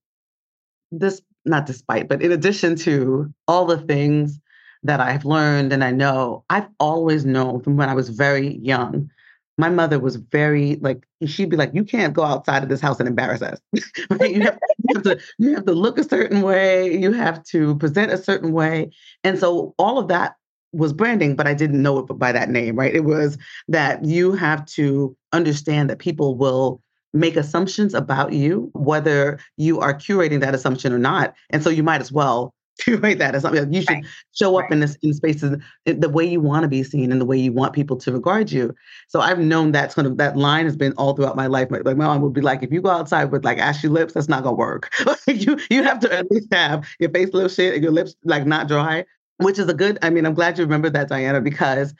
this 0.91 1.21
not 1.45 1.65
despite, 1.65 2.07
but 2.07 2.21
in 2.21 2.31
addition 2.31 2.75
to 2.77 3.33
all 3.47 3.65
the 3.65 3.79
things 3.79 4.39
that 4.83 4.99
I've 4.99 5.25
learned 5.25 5.73
and 5.73 5.83
I 5.83 5.91
know, 5.91 6.43
I've 6.49 6.67
always 6.79 7.25
known 7.25 7.61
from 7.61 7.77
when 7.77 7.89
I 7.89 7.93
was 7.93 8.09
very 8.09 8.57
young. 8.57 9.09
My 9.57 9.69
mother 9.69 9.99
was 9.99 10.15
very 10.15 10.77
like 10.77 11.07
she'd 11.25 11.49
be 11.49 11.57
like, 11.57 11.71
"You 11.73 11.83
can't 11.83 12.13
go 12.13 12.23
outside 12.23 12.63
of 12.63 12.69
this 12.69 12.81
house 12.81 12.99
and 12.99 13.07
embarrass 13.07 13.41
us. 13.41 13.59
you, 13.73 14.41
have, 14.41 14.57
you, 14.79 14.95
have, 14.95 15.03
to 15.03 15.19
you 15.37 15.53
have 15.53 15.65
to 15.65 15.73
look 15.73 15.99
a 15.99 16.03
certain 16.03 16.41
way. 16.41 16.97
You 16.97 17.11
have 17.11 17.43
to 17.45 17.75
present 17.77 18.11
a 18.11 18.17
certain 18.17 18.51
way." 18.51 18.91
And 19.23 19.37
so 19.37 19.75
all 19.77 19.99
of 19.99 20.07
that 20.07 20.35
was 20.71 20.91
branding, 20.91 21.35
but 21.35 21.45
I 21.45 21.53
didn't 21.53 21.83
know 21.83 21.99
it 21.99 22.05
by 22.17 22.31
that 22.31 22.49
name. 22.49 22.75
Right? 22.75 22.95
It 22.95 23.05
was 23.05 23.37
that 23.67 24.03
you 24.03 24.31
have 24.31 24.65
to 24.67 25.15
understand 25.33 25.87
that 25.91 25.99
people 25.99 26.35
will 26.35 26.81
make 27.13 27.35
assumptions 27.35 27.93
about 27.93 28.33
you, 28.33 28.71
whether 28.73 29.39
you 29.57 29.79
are 29.79 29.93
curating 29.93 30.39
that 30.41 30.55
assumption 30.55 30.91
or 30.91 30.99
not. 30.99 31.33
And 31.51 31.63
so 31.63 31.69
you 31.69 31.83
might 31.83 32.01
as 32.01 32.11
well 32.11 32.53
curate 32.79 33.19
that 33.19 33.35
as 33.35 33.43
something. 33.43 33.71
You 33.71 33.81
should 33.81 33.89
right. 33.89 34.05
show 34.33 34.57
up 34.57 34.63
right. 34.63 34.71
in 34.71 34.79
this 34.79 34.97
in 35.03 35.13
spaces 35.13 35.57
the 35.85 36.09
way 36.09 36.25
you 36.25 36.41
want 36.41 36.63
to 36.63 36.67
be 36.67 36.83
seen 36.83 37.11
and 37.11 37.21
the 37.21 37.25
way 37.25 37.37
you 37.37 37.53
want 37.53 37.73
people 37.73 37.97
to 37.97 38.11
regard 38.11 38.51
you. 38.51 38.73
So 39.07 39.19
I've 39.19 39.39
known 39.39 39.73
that 39.73 39.91
sort 39.91 40.07
of 40.07 40.17
that 40.17 40.35
line 40.37 40.65
has 40.65 40.75
been 40.75 40.93
all 40.93 41.15
throughout 41.15 41.35
my 41.35 41.47
life. 41.47 41.67
Like 41.69 41.83
my 41.83 41.93
mom 41.93 42.21
would 42.21 42.33
be 42.33 42.41
like, 42.41 42.63
if 42.63 42.71
you 42.71 42.81
go 42.81 42.89
outside 42.89 43.25
with 43.25 43.45
like 43.45 43.59
ashy 43.59 43.87
lips, 43.87 44.13
that's 44.13 44.27
not 44.27 44.43
gonna 44.43 44.55
work. 44.55 44.91
you 45.27 45.59
you 45.69 45.83
have 45.83 45.99
to 45.99 46.13
at 46.13 46.29
least 46.31 46.47
have 46.51 46.87
your 46.99 47.11
face 47.11 47.29
a 47.29 47.33
little 47.33 47.49
shit 47.49 47.75
and 47.75 47.83
your 47.83 47.93
lips 47.93 48.15
like 48.23 48.47
not 48.47 48.67
dry, 48.67 49.05
which 49.37 49.59
is 49.59 49.69
a 49.69 49.73
good. 49.73 49.99
I 50.01 50.09
mean, 50.09 50.25
I'm 50.25 50.33
glad 50.33 50.57
you 50.57 50.63
remember 50.63 50.89
that, 50.89 51.09
Diana, 51.09 51.41
because 51.41 51.93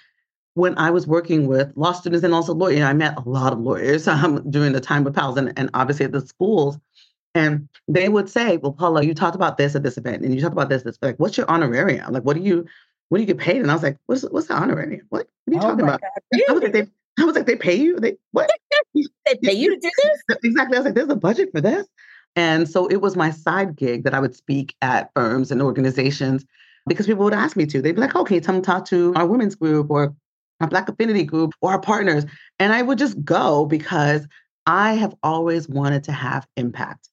when 0.56 0.78
I 0.78 0.92
was 0.92 1.08
working 1.08 1.48
with 1.48 1.72
law 1.76 1.94
students 1.94 2.24
and 2.24 2.34
also 2.34 2.54
lawyers, 2.54 2.84
I 2.84 2.94
met 2.94 3.18
a 3.18 3.28
lot 3.28 3.54
of 3.54 3.60
lawyers 3.60 4.08
um, 4.08 4.50
during 4.50 4.74
the 4.74 4.82
time 4.82 5.04
with 5.04 5.16
PALS 5.16 5.38
and, 5.38 5.58
and 5.58 5.70
obviously 5.74 6.06
at 6.06 6.12
the 6.12 6.22
schools. 6.22 6.78
And 7.36 7.68
they 7.88 8.10
would 8.10 8.30
say, 8.30 8.58
Well, 8.58 8.74
Paula, 8.74 9.04
you 9.04 9.16
talked 9.16 9.36
about 9.36 9.58
this 9.58 9.76
at 9.76 9.82
this 9.82 9.98
event 9.98 10.24
and 10.24 10.36
you 10.36 10.42
talked 10.42 10.54
about 10.54 10.70
this, 10.70 10.84
this. 10.84 11.00
Like, 11.02 11.18
what's 11.18 11.36
your 11.36 11.50
honorarium? 11.50 12.14
Like, 12.14 12.24
what 12.24 12.36
do 12.36 12.44
you 12.44 12.66
what 13.10 13.18
do 13.18 13.22
you 13.22 13.28
get 13.28 13.40
paid? 13.40 13.58
And 13.58 13.72
I 13.72 13.74
was 13.74 13.84
like, 13.84 13.98
What's 14.06 14.22
what's 14.24 14.48
the 14.48 14.56
honorarium? 14.56 15.08
What, 15.10 15.28
what 15.46 15.54
are 15.54 15.56
you 15.56 15.60
oh 15.60 15.72
talking 15.72 15.84
about? 15.84 16.02
I 16.48 16.52
was 16.54 16.62
like, 16.62 16.74
they 16.74 16.88
I 17.20 17.26
was 17.26 17.36
like, 17.36 17.48
they 17.48 17.56
pay 17.56 17.76
you? 17.76 18.00
They 18.00 18.18
what? 18.32 18.50
they 18.94 19.36
pay 19.42 19.54
you 19.54 19.70
to 19.72 19.80
do 19.80 19.90
this? 20.04 20.38
exactly. 20.44 20.78
I 20.78 20.80
was 20.80 20.86
like, 20.86 20.96
there's 20.96 21.10
a 21.10 21.16
budget 21.16 21.50
for 21.52 21.62
this. 21.62 21.88
And 22.36 22.70
so 22.70 22.88
it 22.88 22.98
was 22.98 23.16
my 23.16 23.32
side 23.32 23.76
gig 23.76 24.04
that 24.04 24.14
I 24.14 24.20
would 24.20 24.36
speak 24.36 24.76
at 24.82 25.12
firms 25.16 25.52
and 25.52 25.62
organizations 25.62 26.46
because 26.88 27.06
people 27.06 27.24
would 27.24 27.34
ask 27.34 27.56
me 27.56 27.66
to. 27.68 27.82
They'd 27.82 27.96
be 27.96 28.02
like, 28.02 28.16
oh, 28.16 28.24
can 28.24 28.36
you 28.36 28.42
come 28.42 28.62
talk 28.62 28.86
to 28.86 29.14
our 29.16 29.26
women's 29.26 29.56
group 29.56 29.90
or 29.90 30.16
our 30.64 30.70
Black 30.70 30.90
affinity 30.90 31.24
group 31.24 31.54
or 31.62 31.72
our 31.72 31.80
partners? 31.80 32.26
And 32.60 32.74
I 32.74 32.82
would 32.82 32.98
just 32.98 33.24
go 33.24 33.66
because 33.66 34.28
I 34.66 34.94
have 34.94 35.14
always 35.24 35.68
wanted 35.68 36.04
to 36.06 36.12
have 36.12 36.48
impact. 36.58 37.10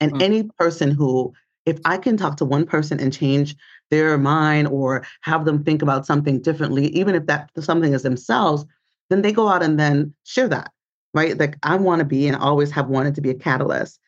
And 0.00 0.12
mm-hmm. 0.12 0.22
any 0.22 0.42
person 0.58 0.90
who, 0.90 1.32
if 1.64 1.78
I 1.84 1.98
can 1.98 2.16
talk 2.16 2.36
to 2.38 2.44
one 2.44 2.66
person 2.66 3.00
and 3.00 3.12
change 3.12 3.56
their 3.90 4.18
mind 4.18 4.68
or 4.68 5.04
have 5.22 5.44
them 5.44 5.64
think 5.64 5.82
about 5.82 6.06
something 6.06 6.40
differently, 6.40 6.88
even 6.88 7.14
if 7.14 7.26
that 7.26 7.50
something 7.58 7.94
is 7.94 8.02
themselves, 8.02 8.64
then 9.10 9.22
they 9.22 9.32
go 9.32 9.48
out 9.48 9.62
and 9.62 9.78
then 9.78 10.14
share 10.24 10.48
that, 10.48 10.70
right? 11.14 11.38
Like 11.38 11.56
I 11.62 11.76
want 11.76 12.00
to 12.00 12.04
be 12.04 12.26
and 12.26 12.36
always 12.36 12.70
have 12.72 12.88
wanted 12.88 13.14
to 13.14 13.20
be 13.20 13.30
a 13.30 13.34
catalyst. 13.34 13.98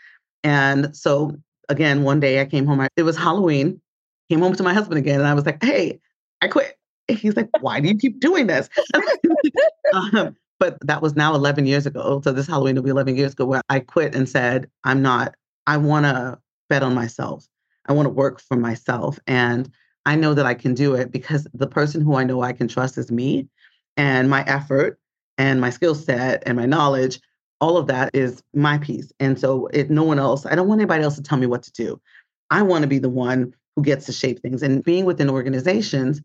And 0.45 0.95
so 0.97 1.37
again, 1.69 2.03
one 2.03 2.21
day 2.21 2.41
I 2.41 2.45
came 2.45 2.67
home, 2.67 2.87
it 2.97 3.03
was 3.03 3.17
Halloween, 3.17 3.81
came 4.29 4.41
home 4.41 4.55
to 4.55 4.63
my 4.63 4.75
husband 4.75 4.99
again, 4.99 5.21
and 5.21 5.29
I 5.29 5.35
was 5.35 5.47
like, 5.47 5.63
hey, 5.63 6.01
I 6.43 6.49
quit. 6.49 6.77
He's 7.19 7.37
like, 7.37 7.49
why 7.61 7.81
do 7.81 7.89
you 7.89 7.97
keep 7.97 8.21
doing 8.21 8.47
this? 8.47 8.69
um, 9.93 10.37
but 10.59 10.79
that 10.87 11.03
was 11.03 11.17
now 11.17 11.35
11 11.35 11.67
years 11.67 11.87
ago. 11.87 12.21
So 12.23 12.33
this 12.33 12.47
Halloween 12.47 12.77
will 12.77 12.83
be 12.83 12.91
11 12.91 13.17
years 13.17 13.33
ago 13.33 13.47
where 13.47 13.63
I 13.69 13.81
quit 13.81 14.15
and 14.15 14.29
said, 14.29 14.71
I'm 14.85 15.03
not, 15.03 15.35
I 15.67 15.79
want 15.79 16.05
to 16.07 16.39
bet 16.69 16.83
on 16.83 16.95
myself. 16.95 17.47
I 17.87 17.93
want 17.93 18.07
to 18.07 18.11
work 18.11 18.41
for 18.41 18.57
myself. 18.57 19.19
And 19.27 19.71
I 20.07 20.17
know 20.17 20.35
that 20.35 20.47
I 20.47 20.55
can 20.55 20.75
do 20.75 20.95
it 20.95 21.11
because 21.11 21.47
the 21.55 21.67
person 21.67 22.03
who 22.03 22.15
I 22.15 22.25
know 22.25 22.43
I 22.43 22.53
can 22.53 22.69
trust 22.69 22.99
is 22.99 23.11
me 23.11 23.49
and 23.97 24.31
my 24.31 24.45
effort 24.45 24.99
and 25.39 25.61
my 25.61 25.71
skill 25.71 25.95
set 25.95 26.43
and 26.47 26.57
my 26.57 26.67
knowledge. 26.67 27.21
All 27.61 27.77
of 27.77 27.87
that 27.89 28.15
is 28.15 28.43
my 28.55 28.79
piece. 28.79 29.13
And 29.19 29.39
so 29.39 29.67
it 29.69 29.91
no 29.91 30.05
one 30.05 30.19
else, 30.19 30.47
I 30.47 30.55
don't 30.55 30.69
want 30.69 30.81
anybody 30.81 31.05
else 31.05 31.17
to 31.17 31.23
tell 31.23 31.39
me 31.39 31.47
what 31.47 31.63
to 31.65 31.73
do. 31.73 32.01
I 32.51 32.63
want 32.63 32.83
to 32.83 32.89
be 32.89 32.99
the 32.99 33.09
one 33.09 33.55
who 33.77 33.83
gets 33.83 34.07
to 34.07 34.13
shape 34.13 34.41
things. 34.41 34.63
And 34.63 34.83
being 34.83 35.05
within 35.05 35.31
organizations, 35.31 36.23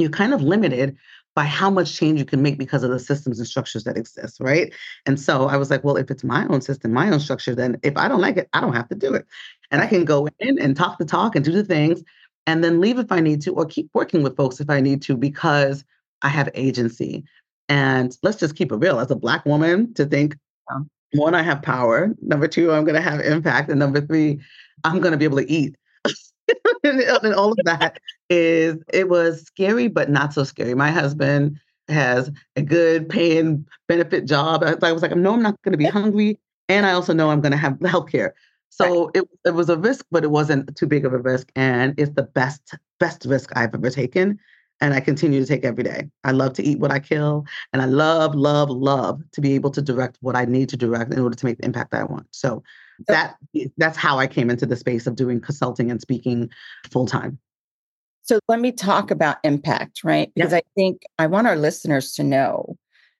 you're 0.00 0.10
kind 0.10 0.34
of 0.34 0.42
limited 0.42 0.96
by 1.34 1.44
how 1.44 1.70
much 1.70 1.96
change 1.96 2.18
you 2.18 2.24
can 2.24 2.42
make 2.42 2.58
because 2.58 2.82
of 2.82 2.90
the 2.90 2.98
systems 2.98 3.38
and 3.38 3.46
structures 3.46 3.84
that 3.84 3.96
exist, 3.96 4.38
right? 4.40 4.72
And 5.06 5.18
so 5.18 5.46
I 5.46 5.56
was 5.56 5.70
like, 5.70 5.84
well, 5.84 5.96
if 5.96 6.10
it's 6.10 6.24
my 6.24 6.46
own 6.48 6.60
system, 6.60 6.92
my 6.92 7.08
own 7.10 7.20
structure, 7.20 7.54
then 7.54 7.78
if 7.82 7.96
I 7.96 8.08
don't 8.08 8.20
like 8.20 8.36
it, 8.36 8.48
I 8.52 8.60
don't 8.60 8.74
have 8.74 8.88
to 8.88 8.94
do 8.96 9.14
it. 9.14 9.26
And 9.70 9.80
I 9.80 9.86
can 9.86 10.04
go 10.04 10.28
in 10.40 10.58
and 10.58 10.76
talk 10.76 10.98
the 10.98 11.04
talk 11.04 11.36
and 11.36 11.44
do 11.44 11.52
the 11.52 11.64
things 11.64 12.02
and 12.46 12.64
then 12.64 12.80
leave 12.80 12.98
if 12.98 13.12
I 13.12 13.20
need 13.20 13.42
to, 13.42 13.54
or 13.54 13.64
keep 13.64 13.90
working 13.94 14.22
with 14.22 14.36
folks 14.36 14.60
if 14.60 14.68
I 14.68 14.80
need 14.80 15.02
to, 15.02 15.16
because 15.16 15.84
I 16.22 16.28
have 16.28 16.48
agency. 16.54 17.24
And 17.68 18.16
let's 18.24 18.38
just 18.38 18.56
keep 18.56 18.72
it 18.72 18.76
real 18.76 18.98
as 18.98 19.12
a 19.12 19.16
Black 19.16 19.46
woman 19.46 19.94
to 19.94 20.04
think 20.04 20.36
one, 21.12 21.34
I 21.34 21.42
have 21.42 21.62
power. 21.62 22.14
Number 22.22 22.46
two, 22.46 22.72
I'm 22.72 22.84
going 22.84 22.94
to 22.94 23.00
have 23.00 23.20
impact. 23.20 23.70
And 23.70 23.78
number 23.78 24.00
three, 24.00 24.40
I'm 24.84 25.00
going 25.00 25.12
to 25.12 25.18
be 25.18 25.24
able 25.24 25.38
to 25.38 25.50
eat. 25.50 25.76
and, 26.84 27.02
uh, 27.02 27.20
and 27.22 27.34
all 27.34 27.52
of 27.52 27.58
that 27.64 28.00
is, 28.28 28.76
it 28.92 29.08
was 29.08 29.42
scary, 29.42 29.88
but 29.88 30.10
not 30.10 30.32
so 30.32 30.44
scary. 30.44 30.74
My 30.74 30.90
husband 30.90 31.58
has 31.88 32.30
a 32.56 32.62
good 32.62 33.08
paying 33.08 33.66
benefit 33.88 34.26
job. 34.26 34.62
I 34.62 34.92
was 34.92 35.02
like, 35.02 35.14
no, 35.16 35.34
I'm 35.34 35.42
not 35.42 35.60
going 35.62 35.72
to 35.72 35.78
be 35.78 35.86
hungry. 35.86 36.38
And 36.68 36.86
I 36.86 36.92
also 36.92 37.12
know 37.12 37.30
I'm 37.30 37.40
going 37.40 37.52
to 37.52 37.58
have 37.58 37.80
health 37.80 38.10
care. 38.10 38.34
So 38.70 39.06
right. 39.06 39.16
it, 39.16 39.28
it 39.46 39.54
was 39.54 39.68
a 39.68 39.76
risk, 39.76 40.06
but 40.10 40.22
it 40.22 40.30
wasn't 40.30 40.74
too 40.76 40.86
big 40.86 41.04
of 41.04 41.12
a 41.12 41.18
risk. 41.18 41.50
And 41.56 41.94
it's 41.98 42.12
the 42.14 42.22
best, 42.22 42.76
best 43.00 43.24
risk 43.24 43.50
I've 43.56 43.74
ever 43.74 43.90
taken. 43.90 44.38
And 44.80 44.94
I 44.94 45.00
continue 45.00 45.40
to 45.40 45.46
take 45.46 45.64
every 45.64 45.84
day. 45.84 46.08
I 46.24 46.30
love 46.30 46.54
to 46.54 46.62
eat 46.62 46.78
what 46.78 46.92
I 46.92 47.00
kill. 47.00 47.44
And 47.72 47.82
I 47.82 47.84
love, 47.84 48.34
love, 48.34 48.70
love 48.70 49.20
to 49.32 49.40
be 49.40 49.54
able 49.54 49.70
to 49.72 49.82
direct 49.82 50.16
what 50.20 50.36
I 50.36 50.46
need 50.46 50.68
to 50.70 50.76
direct 50.76 51.12
in 51.12 51.18
order 51.18 51.36
to 51.36 51.44
make 51.44 51.58
the 51.58 51.66
impact 51.66 51.90
that 51.90 52.00
I 52.00 52.04
want. 52.04 52.28
So 52.30 52.62
that 53.08 53.36
that's 53.76 53.96
how 53.96 54.18
I 54.18 54.26
came 54.26 54.50
into 54.50 54.66
the 54.66 54.76
space 54.76 55.06
of 55.06 55.16
doing 55.16 55.40
consulting 55.40 55.90
and 55.90 56.00
speaking 56.00 56.50
full 56.90 57.06
time. 57.06 57.38
So 58.22 58.38
let 58.48 58.60
me 58.60 58.70
talk 58.72 59.10
about 59.10 59.38
impact, 59.42 60.04
right? 60.04 60.30
Because 60.34 60.52
yeah. 60.52 60.58
I 60.58 60.62
think 60.76 61.02
I 61.18 61.26
want 61.26 61.46
our 61.46 61.56
listeners 61.56 62.12
to 62.14 62.22
know 62.22 62.76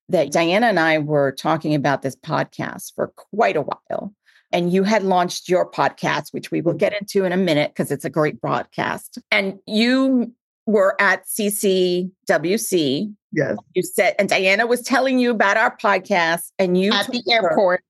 that 0.09 0.33
Diana 0.33 0.67
and 0.67 0.79
I 0.79 0.99
were 0.99 1.33
talking 1.33 1.75
about 1.75 2.03
this 2.03 2.17
podcast 2.17 2.95
for 2.95 3.09
quite 3.17 3.57
a 3.57 3.63
while 3.63 4.13
and 4.53 4.73
you 4.73 4.83
had 4.83 5.03
launched 5.03 5.49
your 5.49 5.71
podcast, 5.71 6.33
which 6.33 6.51
we 6.51 6.61
will 6.61 6.75
mm. 6.75 6.79
get 6.79 6.93
into 7.01 7.25
in 7.25 7.33
a 7.33 7.37
minute 7.37 7.71
because 7.71 7.91
it's 7.91 8.05
a 8.05 8.11
great 8.11 8.41
broadcast. 8.41 9.19
And 9.31 9.59
you 9.67 10.33
were 10.67 11.01
at 11.01 11.27
CCWC. 11.27 13.15
Yes. 13.33 13.57
You 13.75 13.83
said, 13.83 14.15
and 14.19 14.29
Diana 14.29 14.67
was 14.67 14.83
telling 14.83 15.19
you 15.19 15.31
about 15.31 15.57
our 15.57 15.77
podcast, 15.77 16.51
and 16.59 16.77
you 16.77 16.93
at 16.93 17.07
the 17.07 17.23
airport. 17.31 17.83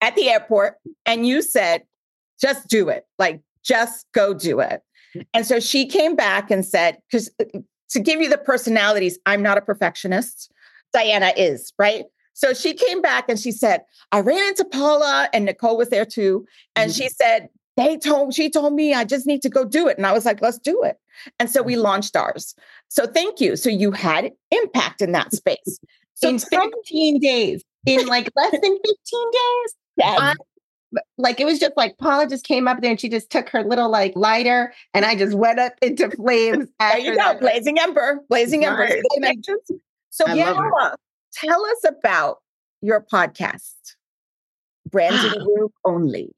At 0.00 0.14
the 0.16 0.30
airport, 0.30 0.76
and 1.06 1.26
you 1.26 1.42
said, 1.42 1.82
just 2.40 2.68
do 2.68 2.88
it. 2.88 3.06
Like, 3.18 3.40
just 3.64 4.06
go 4.12 4.34
do 4.34 4.60
it. 4.60 4.82
And 5.34 5.46
so 5.46 5.60
she 5.60 5.86
came 5.86 6.16
back 6.16 6.50
and 6.50 6.64
said, 6.64 6.98
because 7.10 7.30
uh, 7.40 7.58
to 7.90 8.00
give 8.00 8.20
you 8.20 8.28
the 8.28 8.38
personalities, 8.38 9.18
I'm 9.26 9.42
not 9.42 9.58
a 9.58 9.60
perfectionist. 9.60 10.50
Diana 10.92 11.32
is, 11.36 11.72
right? 11.78 12.04
So 12.34 12.54
she 12.54 12.74
came 12.74 13.02
back 13.02 13.28
and 13.28 13.38
she 13.38 13.52
said, 13.52 13.82
I 14.10 14.20
ran 14.20 14.48
into 14.48 14.64
Paula 14.64 15.28
and 15.32 15.44
Nicole 15.44 15.76
was 15.76 15.90
there 15.90 16.06
too. 16.06 16.46
And 16.76 16.90
mm-hmm. 16.90 17.02
she 17.02 17.08
said, 17.08 17.48
they 17.76 17.96
told, 17.96 18.34
she 18.34 18.50
told 18.50 18.74
me 18.74 18.94
I 18.94 19.04
just 19.04 19.26
need 19.26 19.42
to 19.42 19.48
go 19.48 19.64
do 19.64 19.88
it. 19.88 19.96
And 19.96 20.06
I 20.06 20.12
was 20.12 20.24
like, 20.24 20.42
let's 20.42 20.58
do 20.58 20.82
it. 20.82 20.96
And 21.38 21.50
so 21.50 21.62
we 21.62 21.76
launched 21.76 22.16
ours. 22.16 22.54
So 22.88 23.06
thank 23.06 23.40
you. 23.40 23.56
So 23.56 23.68
you 23.68 23.92
had 23.92 24.32
impact 24.50 25.02
in 25.02 25.12
that 25.12 25.32
space. 25.32 25.78
So 26.14 26.28
in 26.28 26.38
15 26.38 27.20
days, 27.20 27.62
in 27.86 28.06
like 28.06 28.30
less 28.36 28.52
than 28.52 28.60
15 28.62 28.80
days. 28.84 29.74
Yeah. 29.96 30.16
I, 30.18 30.34
like 31.16 31.40
it 31.40 31.46
was 31.46 31.58
just 31.58 31.76
like 31.76 31.96
Paula 31.98 32.26
just 32.26 32.44
came 32.44 32.68
up 32.68 32.80
there 32.80 32.90
and 32.90 33.00
she 33.00 33.08
just 33.08 33.30
took 33.30 33.48
her 33.50 33.62
little 33.62 33.88
like 33.88 34.12
lighter 34.14 34.72
and 34.92 35.04
I 35.04 35.14
just 35.14 35.34
went 35.34 35.58
up 35.58 35.72
into 35.80 36.10
flames. 36.10 36.68
there 36.80 36.98
you 36.98 37.16
go, 37.16 37.38
blazing 37.38 37.78
ember, 37.78 38.20
blazing 38.28 38.62
right. 38.62 39.02
ember. 39.16 39.42
So 40.10 40.26
yeah, 40.32 40.54
tell 41.32 41.64
us 41.64 41.84
about 41.88 42.38
your 42.82 43.00
podcast, 43.00 43.72
Branding 44.90 45.44
Group 45.44 45.72
Only. 45.84 46.30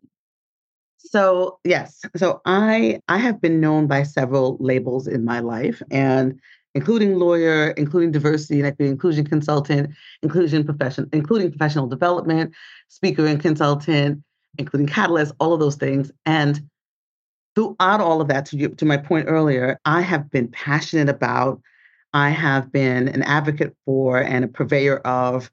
So 0.98 1.58
yes, 1.64 2.02
so 2.16 2.40
I 2.44 3.00
I 3.08 3.18
have 3.18 3.40
been 3.40 3.60
known 3.60 3.86
by 3.86 4.02
several 4.04 4.56
labels 4.60 5.06
in 5.06 5.24
my 5.24 5.40
life, 5.40 5.82
and 5.90 6.40
including 6.74 7.16
lawyer, 7.16 7.70
including 7.70 8.10
diversity 8.10 8.58
and 8.58 8.66
equity, 8.66 8.90
inclusion 8.90 9.24
consultant, 9.24 9.90
inclusion 10.22 10.64
profession, 10.64 11.08
including 11.12 11.50
professional 11.50 11.86
development, 11.86 12.52
speaker 12.88 13.26
and 13.26 13.40
consultant, 13.40 14.22
including 14.58 14.86
catalyst, 14.86 15.34
all 15.38 15.52
of 15.52 15.60
those 15.60 15.76
things. 15.76 16.10
And 16.26 16.68
throughout 17.54 18.00
all 18.00 18.20
of 18.20 18.28
that, 18.28 18.46
to 18.46 18.56
you, 18.56 18.68
to 18.70 18.84
my 18.84 18.96
point 18.96 19.26
earlier, 19.28 19.78
I 19.84 20.00
have 20.00 20.30
been 20.30 20.48
passionate 20.48 21.08
about 21.08 21.60
I 22.12 22.30
have 22.30 22.70
been 22.70 23.08
an 23.08 23.22
advocate 23.22 23.74
for 23.84 24.22
and 24.22 24.44
a 24.44 24.48
purveyor 24.48 24.98
of 24.98 25.50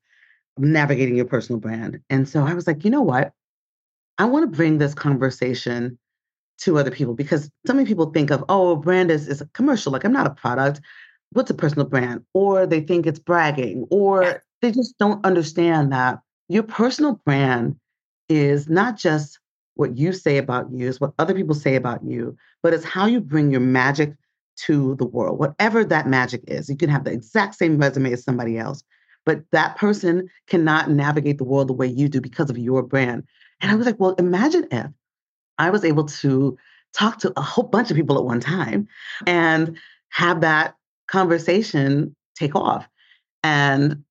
navigating 0.59 1.15
your 1.15 1.25
personal 1.25 1.59
brand. 1.59 1.99
And 2.09 2.29
so 2.29 2.45
I 2.45 2.53
was 2.53 2.67
like, 2.67 2.85
you 2.85 2.91
know 2.91 3.01
what? 3.01 3.33
I 4.19 4.25
want 4.25 4.43
to 4.43 4.55
bring 4.55 4.77
this 4.77 4.93
conversation 4.93 5.97
to 6.59 6.77
other 6.77 6.91
people 6.91 7.15
because 7.15 7.49
so 7.65 7.73
many 7.73 7.87
people 7.87 8.11
think 8.11 8.29
of, 8.29 8.45
oh, 8.47 8.75
brand 8.75 9.09
is, 9.09 9.27
is 9.27 9.41
a 9.41 9.47
commercial. 9.47 9.91
Like 9.91 10.03
I'm 10.03 10.13
not 10.13 10.27
a 10.27 10.31
product. 10.31 10.81
What's 11.33 11.49
a 11.49 11.55
personal 11.55 11.87
brand? 11.87 12.23
Or 12.33 12.65
they 12.65 12.81
think 12.81 13.05
it's 13.05 13.19
bragging, 13.19 13.87
or 13.89 14.43
they 14.61 14.71
just 14.71 14.97
don't 14.97 15.25
understand 15.25 15.91
that 15.91 16.19
your 16.49 16.63
personal 16.63 17.21
brand 17.25 17.77
is 18.29 18.69
not 18.69 18.97
just 18.97 19.39
what 19.75 19.97
you 19.97 20.13
say 20.13 20.37
about 20.37 20.71
you, 20.71 20.87
is 20.87 20.99
what 20.99 21.13
other 21.17 21.33
people 21.33 21.55
say 21.55 21.75
about 21.75 22.03
you, 22.03 22.35
but 22.61 22.73
it's 22.73 22.83
how 22.83 23.05
you 23.05 23.21
bring 23.21 23.51
your 23.51 23.61
magic 23.61 24.13
to 24.57 24.95
the 24.95 25.05
world, 25.05 25.39
whatever 25.39 25.83
that 25.83 26.07
magic 26.07 26.43
is. 26.47 26.69
You 26.69 26.75
can 26.75 26.89
have 26.89 27.05
the 27.05 27.11
exact 27.11 27.55
same 27.55 27.77
resume 27.77 28.11
as 28.11 28.23
somebody 28.23 28.57
else, 28.57 28.83
but 29.25 29.43
that 29.51 29.77
person 29.77 30.29
cannot 30.47 30.91
navigate 30.91 31.37
the 31.37 31.43
world 31.43 31.69
the 31.69 31.73
way 31.73 31.87
you 31.87 32.09
do 32.09 32.21
because 32.21 32.49
of 32.49 32.57
your 32.57 32.83
brand. 32.83 33.23
And 33.61 33.71
I 33.71 33.75
was 33.75 33.85
like, 33.85 33.99
well, 33.99 34.15
imagine 34.15 34.67
if 34.71 34.87
I 35.57 35.69
was 35.69 35.85
able 35.85 36.05
to 36.05 36.57
talk 36.93 37.19
to 37.19 37.31
a 37.37 37.41
whole 37.41 37.63
bunch 37.63 37.89
of 37.89 37.97
people 37.97 38.17
at 38.17 38.25
one 38.25 38.41
time 38.41 38.87
and 39.25 39.77
have 40.09 40.41
that 40.41 40.75
conversation 41.11 42.15
take 42.35 42.55
off. 42.55 42.87
And 43.43 44.03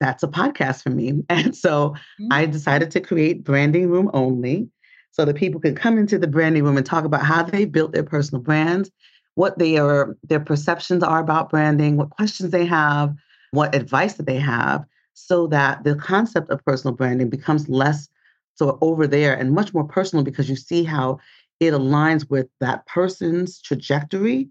that's 0.00 0.22
a 0.22 0.28
podcast 0.28 0.82
for 0.82 0.90
me. 0.90 1.24
And 1.28 1.56
so 1.56 1.90
mm-hmm. 1.90 2.28
I 2.32 2.46
decided 2.46 2.90
to 2.92 3.00
create 3.00 3.44
Branding 3.44 3.90
Room 3.90 4.10
Only 4.14 4.68
so 5.10 5.24
that 5.24 5.36
people 5.36 5.60
can 5.60 5.74
come 5.74 5.98
into 5.98 6.18
the 6.18 6.28
branding 6.28 6.62
room 6.62 6.76
and 6.76 6.86
talk 6.86 7.04
about 7.04 7.22
how 7.22 7.42
they 7.42 7.64
built 7.64 7.92
their 7.92 8.04
personal 8.04 8.42
brands 8.42 8.90
what 9.38 9.56
their 9.56 10.16
their 10.24 10.40
perceptions 10.40 11.00
are 11.04 11.20
about 11.20 11.48
branding, 11.48 11.96
what 11.96 12.10
questions 12.10 12.50
they 12.50 12.66
have, 12.66 13.14
what 13.52 13.72
advice 13.72 14.14
that 14.14 14.26
they 14.26 14.40
have, 14.40 14.84
so 15.14 15.46
that 15.46 15.84
the 15.84 15.94
concept 15.94 16.50
of 16.50 16.64
personal 16.64 16.92
branding 16.92 17.30
becomes 17.30 17.68
less 17.68 18.08
so 18.56 18.78
over 18.80 19.06
there 19.06 19.38
and 19.38 19.52
much 19.52 19.72
more 19.72 19.84
personal 19.84 20.24
because 20.24 20.50
you 20.50 20.56
see 20.56 20.82
how 20.82 21.20
it 21.60 21.72
aligns 21.72 22.28
with 22.28 22.48
that 22.58 22.84
person's 22.86 23.60
trajectory. 23.62 24.48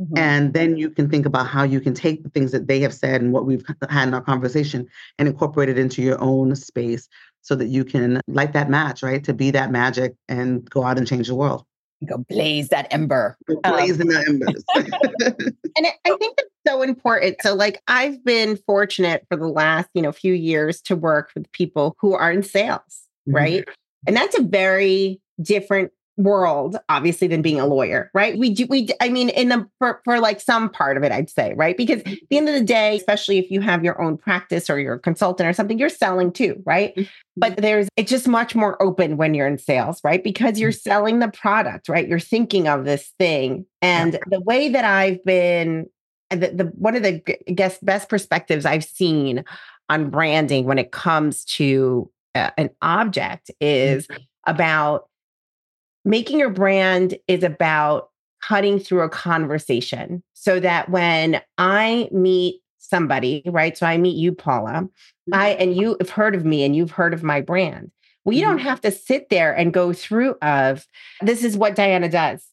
Mm-hmm. 0.00 0.18
And 0.18 0.54
then 0.54 0.76
you 0.76 0.88
can 0.88 1.10
think 1.10 1.26
about 1.26 1.46
how 1.46 1.62
you 1.62 1.80
can 1.80 1.92
take 1.92 2.22
the 2.22 2.30
things 2.30 2.52
that 2.52 2.68
they 2.68 2.80
have 2.80 2.94
said 2.94 3.20
and 3.20 3.32
what 3.32 3.44
we've 3.44 3.64
had 3.90 4.08
in 4.08 4.14
our 4.14 4.22
conversation 4.22 4.88
and 5.18 5.28
incorporate 5.28 5.68
it 5.68 5.78
into 5.78 6.00
your 6.00 6.20
own 6.20 6.56
space 6.56 7.08
so 7.42 7.54
that 7.56 7.66
you 7.66 7.84
can 7.84 8.20
light 8.26 8.52
that 8.54 8.70
match, 8.70 9.02
right? 9.02 9.22
To 9.24 9.34
be 9.34 9.50
that 9.50 9.70
magic 9.70 10.14
and 10.28 10.68
go 10.70 10.84
out 10.84 10.96
and 10.96 11.06
change 11.06 11.28
the 11.28 11.34
world. 11.34 11.64
go 12.06 12.18
blaze 12.28 12.68
that 12.70 12.86
ember. 12.90 13.36
Blaze 13.62 14.00
um, 14.00 14.08
the 14.08 14.24
embers. 14.26 14.64
and 15.76 15.86
I 15.86 16.16
think 16.16 16.36
that's 16.36 16.48
so 16.66 16.82
important. 16.82 17.36
So, 17.42 17.54
like, 17.54 17.82
I've 17.86 18.24
been 18.24 18.56
fortunate 18.56 19.26
for 19.28 19.36
the 19.36 19.48
last, 19.48 19.90
you 19.92 20.00
know, 20.00 20.12
few 20.12 20.32
years 20.32 20.80
to 20.82 20.96
work 20.96 21.30
with 21.34 21.50
people 21.52 21.96
who 22.00 22.14
are 22.14 22.32
in 22.32 22.42
sales, 22.42 22.80
mm-hmm. 23.28 23.34
right? 23.34 23.68
And 24.06 24.16
that's 24.16 24.38
a 24.38 24.42
very 24.42 25.20
different 25.42 25.92
world 26.22 26.76
obviously 26.88 27.26
than 27.28 27.42
being 27.42 27.60
a 27.60 27.66
lawyer 27.66 28.10
right? 28.14 28.38
We 28.38 28.50
do 28.50 28.66
we 28.68 28.88
i 29.00 29.08
mean 29.08 29.28
in 29.30 29.48
the 29.48 29.68
for, 29.78 30.00
for 30.04 30.20
like 30.20 30.40
some 30.40 30.68
part 30.68 30.96
of 30.96 31.02
it 31.02 31.12
i'd 31.12 31.30
say 31.30 31.54
right? 31.54 31.76
Because 31.76 32.00
at 32.00 32.18
the 32.28 32.36
end 32.36 32.48
of 32.48 32.54
the 32.54 32.64
day 32.64 32.96
especially 32.96 33.38
if 33.38 33.50
you 33.50 33.60
have 33.60 33.84
your 33.84 34.00
own 34.00 34.16
practice 34.16 34.68
or 34.70 34.78
you're 34.78 34.94
a 34.94 34.98
consultant 34.98 35.48
or 35.48 35.52
something 35.52 35.78
you're 35.78 35.88
selling 35.88 36.32
too 36.32 36.62
right? 36.64 36.94
Mm-hmm. 36.96 37.10
but 37.36 37.56
there's 37.56 37.88
it's 37.96 38.10
just 38.10 38.28
much 38.28 38.54
more 38.54 38.80
open 38.82 39.16
when 39.16 39.34
you're 39.34 39.46
in 39.46 39.58
sales 39.58 40.00
right? 40.04 40.22
Because 40.22 40.58
you're 40.58 40.70
mm-hmm. 40.70 40.90
selling 40.90 41.18
the 41.18 41.28
product 41.28 41.88
right? 41.88 42.08
You're 42.08 42.18
thinking 42.18 42.68
of 42.68 42.84
this 42.84 43.12
thing. 43.18 43.66
And 43.82 44.18
the 44.26 44.40
way 44.40 44.68
that 44.68 44.84
i've 44.84 45.24
been 45.24 45.86
the, 46.30 46.48
the 46.48 46.64
one 46.76 46.94
of 46.94 47.02
the 47.02 47.20
guess 47.54 47.78
best 47.78 48.08
perspectives 48.08 48.64
i've 48.64 48.84
seen 48.84 49.44
on 49.88 50.08
branding 50.08 50.64
when 50.64 50.78
it 50.78 50.92
comes 50.92 51.44
to 51.44 52.10
uh, 52.34 52.50
an 52.56 52.70
object 52.80 53.50
is 53.60 54.06
mm-hmm. 54.06 54.22
about 54.46 55.09
making 56.04 56.38
your 56.38 56.50
brand 56.50 57.18
is 57.28 57.42
about 57.42 58.10
cutting 58.42 58.78
through 58.78 59.02
a 59.02 59.08
conversation 59.08 60.22
so 60.32 60.60
that 60.60 60.88
when 60.88 61.40
I 61.58 62.08
meet 62.10 62.60
somebody, 62.78 63.42
right? 63.46 63.76
So 63.76 63.86
I 63.86 63.98
meet 63.98 64.16
you, 64.16 64.32
Paula, 64.32 64.70
mm-hmm. 64.70 65.34
I 65.34 65.50
and 65.50 65.76
you 65.76 65.96
have 66.00 66.10
heard 66.10 66.34
of 66.34 66.44
me 66.44 66.64
and 66.64 66.74
you've 66.74 66.90
heard 66.90 67.14
of 67.14 67.22
my 67.22 67.40
brand. 67.40 67.90
Well, 68.24 68.36
you 68.36 68.42
mm-hmm. 68.42 68.56
don't 68.56 68.66
have 68.66 68.80
to 68.82 68.90
sit 68.90 69.28
there 69.30 69.52
and 69.52 69.72
go 69.72 69.92
through 69.92 70.36
of 70.42 70.86
this 71.22 71.44
is 71.44 71.56
what 71.56 71.74
Diana 71.74 72.08
does. 72.08 72.44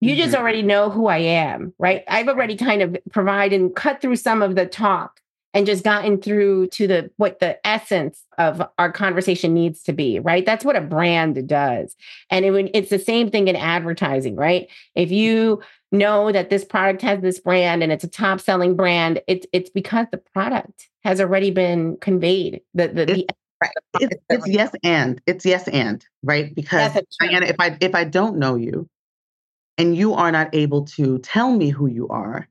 You 0.00 0.12
mm-hmm. 0.12 0.22
just 0.22 0.34
already 0.34 0.62
know 0.62 0.90
who 0.90 1.06
I 1.06 1.18
am, 1.18 1.72
right? 1.78 2.02
I've 2.08 2.28
already 2.28 2.56
kind 2.56 2.82
of 2.82 2.96
provided 3.12 3.60
and 3.60 3.74
cut 3.74 4.00
through 4.00 4.16
some 4.16 4.42
of 4.42 4.56
the 4.56 4.66
talk 4.66 5.21
and 5.54 5.66
just 5.66 5.84
gotten 5.84 6.20
through 6.20 6.68
to 6.68 6.86
the 6.86 7.10
what 7.16 7.38
the 7.40 7.64
essence 7.66 8.24
of 8.38 8.62
our 8.78 8.90
conversation 8.90 9.54
needs 9.54 9.82
to 9.82 9.92
be 9.92 10.18
right? 10.18 10.46
That's 10.46 10.64
what 10.64 10.76
a 10.76 10.80
brand 10.80 11.46
does. 11.48 11.96
And 12.30 12.44
it, 12.44 12.70
it's 12.74 12.90
the 12.90 12.98
same 12.98 13.30
thing 13.30 13.48
in 13.48 13.56
advertising 13.56 14.36
right? 14.36 14.68
If 14.94 15.10
you 15.10 15.62
know 15.90 16.32
that 16.32 16.50
this 16.50 16.64
product 16.64 17.02
has 17.02 17.20
this 17.20 17.38
brand 17.38 17.82
and 17.82 17.92
it's 17.92 18.04
a 18.04 18.08
top 18.08 18.40
selling 18.40 18.74
brand 18.74 19.20
it's 19.26 19.46
it's 19.52 19.68
because 19.68 20.06
the 20.10 20.16
product 20.16 20.88
has 21.04 21.20
already 21.20 21.50
been 21.50 21.98
conveyed 21.98 22.62
the 22.72 22.88
the, 22.88 23.04
the 23.04 23.26
it's, 24.00 24.16
it's 24.30 24.48
yes 24.48 24.72
and 24.82 25.20
it's 25.26 25.44
yes 25.44 25.68
and 25.68 26.04
right? 26.22 26.54
Because 26.54 26.98
Diana, 27.20 27.46
if 27.46 27.56
I 27.58 27.76
if 27.80 27.94
I 27.94 28.04
don't 28.04 28.38
know 28.38 28.56
you 28.56 28.88
and 29.78 29.96
you 29.96 30.14
are 30.14 30.32
not 30.32 30.54
able 30.54 30.84
to 30.84 31.18
tell 31.18 31.52
me 31.52 31.68
who 31.68 31.86
you 31.86 32.08
are 32.08 32.48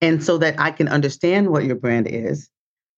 and 0.00 0.22
so 0.22 0.38
that 0.38 0.58
I 0.58 0.70
can 0.70 0.88
understand 0.88 1.50
what 1.50 1.64
your 1.64 1.76
brand 1.76 2.06
is, 2.08 2.48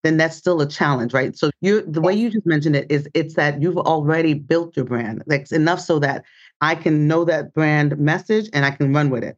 then 0.02 0.16
that's 0.16 0.37
still 0.37 0.61
a 0.61 0.69
challenge, 0.69 1.12
right? 1.12 1.37
So 1.37 1.50
you 1.61 1.83
the 1.83 2.00
way 2.00 2.14
you 2.14 2.30
just 2.30 2.47
mentioned 2.47 2.76
it 2.76 2.90
is 2.90 3.09
it's 3.14 3.35
that 3.35 3.61
you've 3.61 3.76
already 3.76 4.35
built 4.35 4.76
your 4.76 4.87
brand. 4.87 5.23
That's 5.26 5.52
enough 5.52 5.80
so 5.80 5.99
that 5.99 6.25
I 6.61 6.75
can 6.75 7.07
know 7.07 7.25
that 7.25 7.52
brand 7.54 7.99
message 7.99 8.49
and 8.52 8.64
I 8.64 8.71
can 8.71 8.92
run 8.92 9.11
with 9.11 9.25
it. 9.25 9.37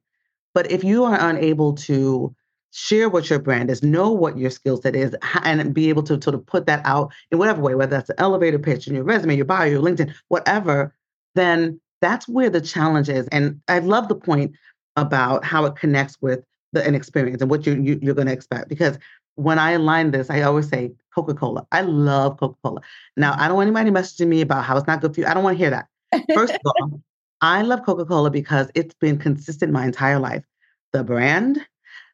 But 0.55 0.71
if 0.71 0.85
you 0.85 1.05
are 1.05 1.19
unable 1.19 1.75
to 1.75 2.35
share 2.73 3.09
what 3.09 3.29
your 3.29 3.39
brand 3.39 3.71
is, 3.71 3.83
know 3.83 4.11
what 4.11 4.39
your 4.39 4.51
skill 4.51 4.81
set 4.81 4.97
is, 4.97 5.15
and 5.43 5.75
be 5.75 5.89
able 5.89 6.03
to 6.05 6.21
sort 6.23 6.35
of 6.35 6.47
put 6.47 6.67
that 6.67 6.81
out 6.85 7.13
in 7.31 7.39
whatever 7.39 7.61
way, 7.61 7.75
whether 7.75 7.97
that's 7.97 8.11
an 8.11 8.17
elevator 8.19 8.59
pitch 8.59 8.87
in 8.87 8.95
your 8.95 9.05
resume, 9.05 9.37
your 9.37 9.45
bio, 9.45 9.67
your 9.67 9.83
LinkedIn, 9.83 10.13
whatever, 10.29 10.95
then 11.35 11.81
that's 12.01 12.29
where 12.29 12.51
the 12.51 12.61
challenge 12.61 13.09
is. 13.09 13.29
And 13.29 13.61
I 13.69 13.79
love 13.81 14.09
the 14.09 14.15
point 14.15 14.53
about 14.97 15.45
how 15.45 15.65
it 15.65 15.77
connects 15.77 16.17
with 16.21 16.45
the 16.73 16.85
an 16.87 16.95
experience 16.95 17.43
and 17.43 17.51
what 17.51 17.67
you, 17.67 17.75
you 17.75 17.99
you're 18.03 18.15
going 18.15 18.27
to 18.27 18.33
expect 18.33 18.69
because 18.69 18.99
when 19.37 19.59
I 19.59 19.73
align 19.73 20.11
this, 20.11 20.31
I 20.31 20.43
always 20.43 20.69
say 20.69 20.93
Coca 21.15 21.35
Cola. 21.35 21.67
I 21.73 21.83
love 21.83 22.39
Coca 22.39 22.57
Cola. 22.63 22.81
Now, 23.17 23.35
I 23.39 23.49
don't 23.49 23.57
want 23.57 23.69
anybody 23.69 23.91
messaging 23.91 24.29
me 24.29 24.41
about 24.43 24.65
how 24.65 24.77
it's 24.77 24.87
not 24.87 25.01
good 25.01 25.15
for 25.15 25.21
you. 25.21 25.27
I 25.27 25.35
don't 25.35 25.43
want 25.43 25.57
to 25.57 25.59
hear 25.59 25.71
that. 25.71 25.89
First 26.35 26.55
of 26.55 26.61
all, 26.65 27.01
I 27.41 27.63
love 27.63 27.85
Coca 27.85 28.05
Cola 28.05 28.31
because 28.31 28.71
it's 28.75 28.95
been 28.95 29.19
consistent 29.19 29.73
my 29.73 29.85
entire 29.85 30.19
life. 30.19 30.45
The 30.93 31.03
brand, 31.03 31.67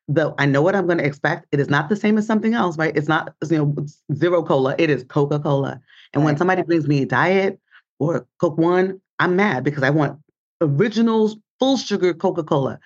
the 0.06 0.34
I 0.38 0.46
know 0.46 0.62
what 0.62 0.74
I'm 0.74 0.86
going 0.86 0.98
to 0.98 1.04
expect. 1.04 1.46
It 1.52 1.60
is 1.60 1.68
not 1.68 1.88
the 1.88 1.96
same 1.96 2.16
as 2.16 2.26
something 2.26 2.54
else, 2.54 2.78
right? 2.78 2.96
It's 2.96 3.08
not 3.08 3.34
you 3.50 3.58
know 3.58 3.86
zero 4.14 4.42
cola. 4.42 4.74
It 4.78 4.88
is 4.88 5.04
Coca 5.04 5.38
Cola. 5.38 5.80
And 6.14 6.22
right. 6.22 6.26
when 6.26 6.36
somebody 6.36 6.62
brings 6.62 6.86
me 6.86 7.04
diet 7.04 7.60
or 7.98 8.26
Coke 8.38 8.58
One, 8.58 9.00
I'm 9.18 9.36
mad 9.36 9.64
because 9.64 9.82
I 9.82 9.90
want 9.90 10.18
originals, 10.60 11.36
full 11.58 11.76
sugar 11.76 12.14
Coca 12.14 12.44
Cola. 12.44 12.78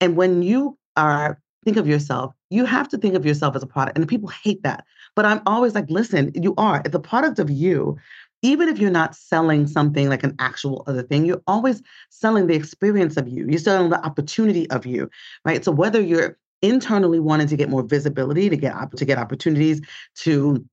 And 0.00 0.16
when 0.16 0.42
you 0.42 0.78
are 0.96 1.40
think 1.66 1.76
of 1.76 1.88
yourself. 1.88 2.32
You 2.48 2.64
have 2.64 2.88
to 2.90 2.98
think 2.98 3.14
of 3.14 3.26
yourself 3.26 3.56
as 3.56 3.62
a 3.62 3.66
product. 3.66 3.98
And 3.98 4.08
people 4.08 4.28
hate 4.28 4.62
that. 4.62 4.84
But 5.16 5.26
I'm 5.26 5.42
always 5.46 5.74
like, 5.74 5.90
listen, 5.90 6.30
you 6.34 6.54
are. 6.56 6.80
the 6.82 7.00
product 7.00 7.38
of 7.38 7.50
you. 7.50 7.98
Even 8.42 8.68
if 8.68 8.78
you're 8.78 8.90
not 8.90 9.16
selling 9.16 9.66
something 9.66 10.08
like 10.08 10.22
an 10.22 10.36
actual 10.38 10.84
other 10.86 11.02
thing, 11.02 11.24
you're 11.24 11.42
always 11.46 11.82
selling 12.10 12.46
the 12.46 12.54
experience 12.54 13.16
of 13.16 13.26
you. 13.26 13.46
You're 13.48 13.58
selling 13.58 13.90
the 13.90 14.04
opportunity 14.04 14.70
of 14.70 14.86
you, 14.86 15.10
right? 15.44 15.64
So 15.64 15.72
whether 15.72 16.00
you're 16.00 16.38
internally 16.62 17.18
wanting 17.18 17.48
to 17.48 17.56
get 17.56 17.68
more 17.68 17.82
visibility, 17.82 18.48
to 18.48 18.56
get 18.56 18.74
to 18.96 19.04
get 19.04 19.18
opportunities 19.18 19.80
to 20.16 20.64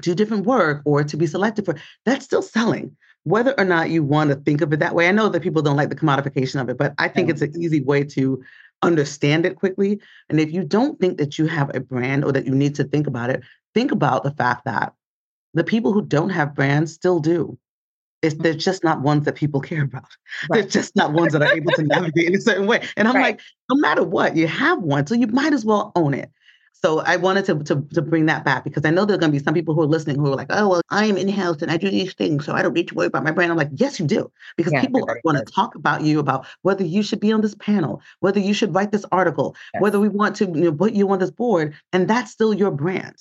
do 0.00 0.14
different 0.14 0.46
work 0.46 0.82
or 0.84 1.04
to 1.04 1.16
be 1.16 1.26
selected 1.26 1.64
for, 1.64 1.76
that's 2.04 2.24
still 2.24 2.42
selling. 2.42 2.96
Whether 3.24 3.54
or 3.56 3.64
not 3.64 3.90
you 3.90 4.02
want 4.02 4.30
to 4.30 4.36
think 4.36 4.62
of 4.62 4.72
it 4.72 4.80
that 4.80 4.94
way, 4.94 5.08
I 5.08 5.12
know 5.12 5.28
that 5.28 5.42
people 5.42 5.62
don't 5.62 5.76
like 5.76 5.90
the 5.90 5.94
commodification 5.94 6.60
of 6.60 6.68
it, 6.70 6.76
but 6.76 6.94
I 6.98 7.08
think 7.08 7.28
yeah. 7.28 7.34
it's 7.34 7.42
an 7.42 7.62
easy 7.62 7.82
way 7.82 8.02
to 8.04 8.42
understand 8.82 9.46
it 9.46 9.56
quickly. 9.56 10.00
And 10.28 10.40
if 10.40 10.52
you 10.52 10.64
don't 10.64 10.98
think 11.00 11.18
that 11.18 11.38
you 11.38 11.46
have 11.46 11.74
a 11.74 11.80
brand 11.80 12.24
or 12.24 12.32
that 12.32 12.46
you 12.46 12.54
need 12.54 12.74
to 12.76 12.84
think 12.84 13.06
about 13.06 13.30
it, 13.30 13.42
think 13.74 13.92
about 13.92 14.24
the 14.24 14.32
fact 14.32 14.64
that 14.64 14.92
the 15.54 15.64
people 15.64 15.92
who 15.92 16.02
don't 16.02 16.30
have 16.30 16.54
brands 16.54 16.92
still 16.92 17.20
do. 17.20 17.58
It's, 18.22 18.34
mm. 18.34 18.42
they're 18.42 18.54
just 18.54 18.84
not 18.84 19.02
ones 19.02 19.24
that 19.24 19.34
people 19.34 19.60
care 19.70 19.82
about. 19.82 20.08
Right. 20.50 20.60
They're 20.62 20.70
just 20.70 20.96
not 20.96 21.12
ones 21.12 21.32
that 21.32 21.42
are 21.42 21.52
able 21.52 21.72
to 21.72 21.82
navigate 21.86 22.28
in 22.28 22.36
a 22.36 22.40
certain 22.40 22.66
way. 22.66 22.86
And 22.96 23.08
I'm 23.08 23.16
right. 23.16 23.22
like, 23.22 23.40
no 23.70 23.76
matter 23.76 24.02
what, 24.02 24.36
you 24.36 24.46
have 24.46 24.80
one, 24.82 25.06
so 25.06 25.14
you 25.14 25.26
might 25.28 25.52
as 25.52 25.64
well 25.64 25.92
own 25.94 26.14
it. 26.14 26.30
So 26.72 26.98
I 27.00 27.16
wanted 27.16 27.44
to, 27.44 27.62
to, 27.64 27.86
to 27.94 28.02
bring 28.02 28.26
that 28.26 28.44
back 28.44 28.64
because 28.64 28.84
I 28.84 28.90
know 28.90 29.04
there 29.04 29.14
are 29.14 29.18
going 29.18 29.30
to 29.30 29.38
be 29.38 29.44
some 29.44 29.54
people 29.54 29.72
who 29.72 29.82
are 29.82 29.86
listening 29.86 30.16
who 30.16 30.32
are 30.32 30.36
like, 30.36 30.48
oh, 30.50 30.68
well, 30.68 30.80
I 30.90 31.04
am 31.04 31.16
in 31.16 31.28
house 31.28 31.62
and 31.62 31.70
I 31.70 31.76
do 31.76 31.88
these 31.88 32.12
things, 32.14 32.44
so 32.44 32.54
I 32.54 32.62
don't 32.62 32.72
need 32.72 32.88
to 32.88 32.94
worry 32.94 33.06
about 33.06 33.22
my 33.22 33.30
brand. 33.30 33.52
I'm 33.52 33.58
like, 33.58 33.70
yes, 33.74 34.00
you 34.00 34.06
do, 34.06 34.32
because 34.56 34.72
yeah, 34.72 34.80
people 34.80 35.06
want 35.24 35.38
to 35.38 35.44
talk 35.44 35.76
about 35.76 36.02
you 36.02 36.18
about 36.18 36.44
whether 36.62 36.84
you 36.84 37.04
should 37.04 37.20
be 37.20 37.30
on 37.30 37.40
this 37.40 37.54
panel, 37.54 38.02
whether 38.18 38.40
you 38.40 38.52
should 38.52 38.74
write 38.74 38.90
this 38.90 39.04
article, 39.12 39.54
yes. 39.74 39.80
whether 39.80 40.00
we 40.00 40.08
want 40.08 40.34
to 40.36 40.46
you 40.46 40.52
know, 40.52 40.72
put 40.72 40.92
you 40.92 41.08
on 41.10 41.20
this 41.20 41.30
board, 41.30 41.74
and 41.92 42.08
that's 42.08 42.32
still 42.32 42.52
your 42.52 42.72
brand. 42.72 43.14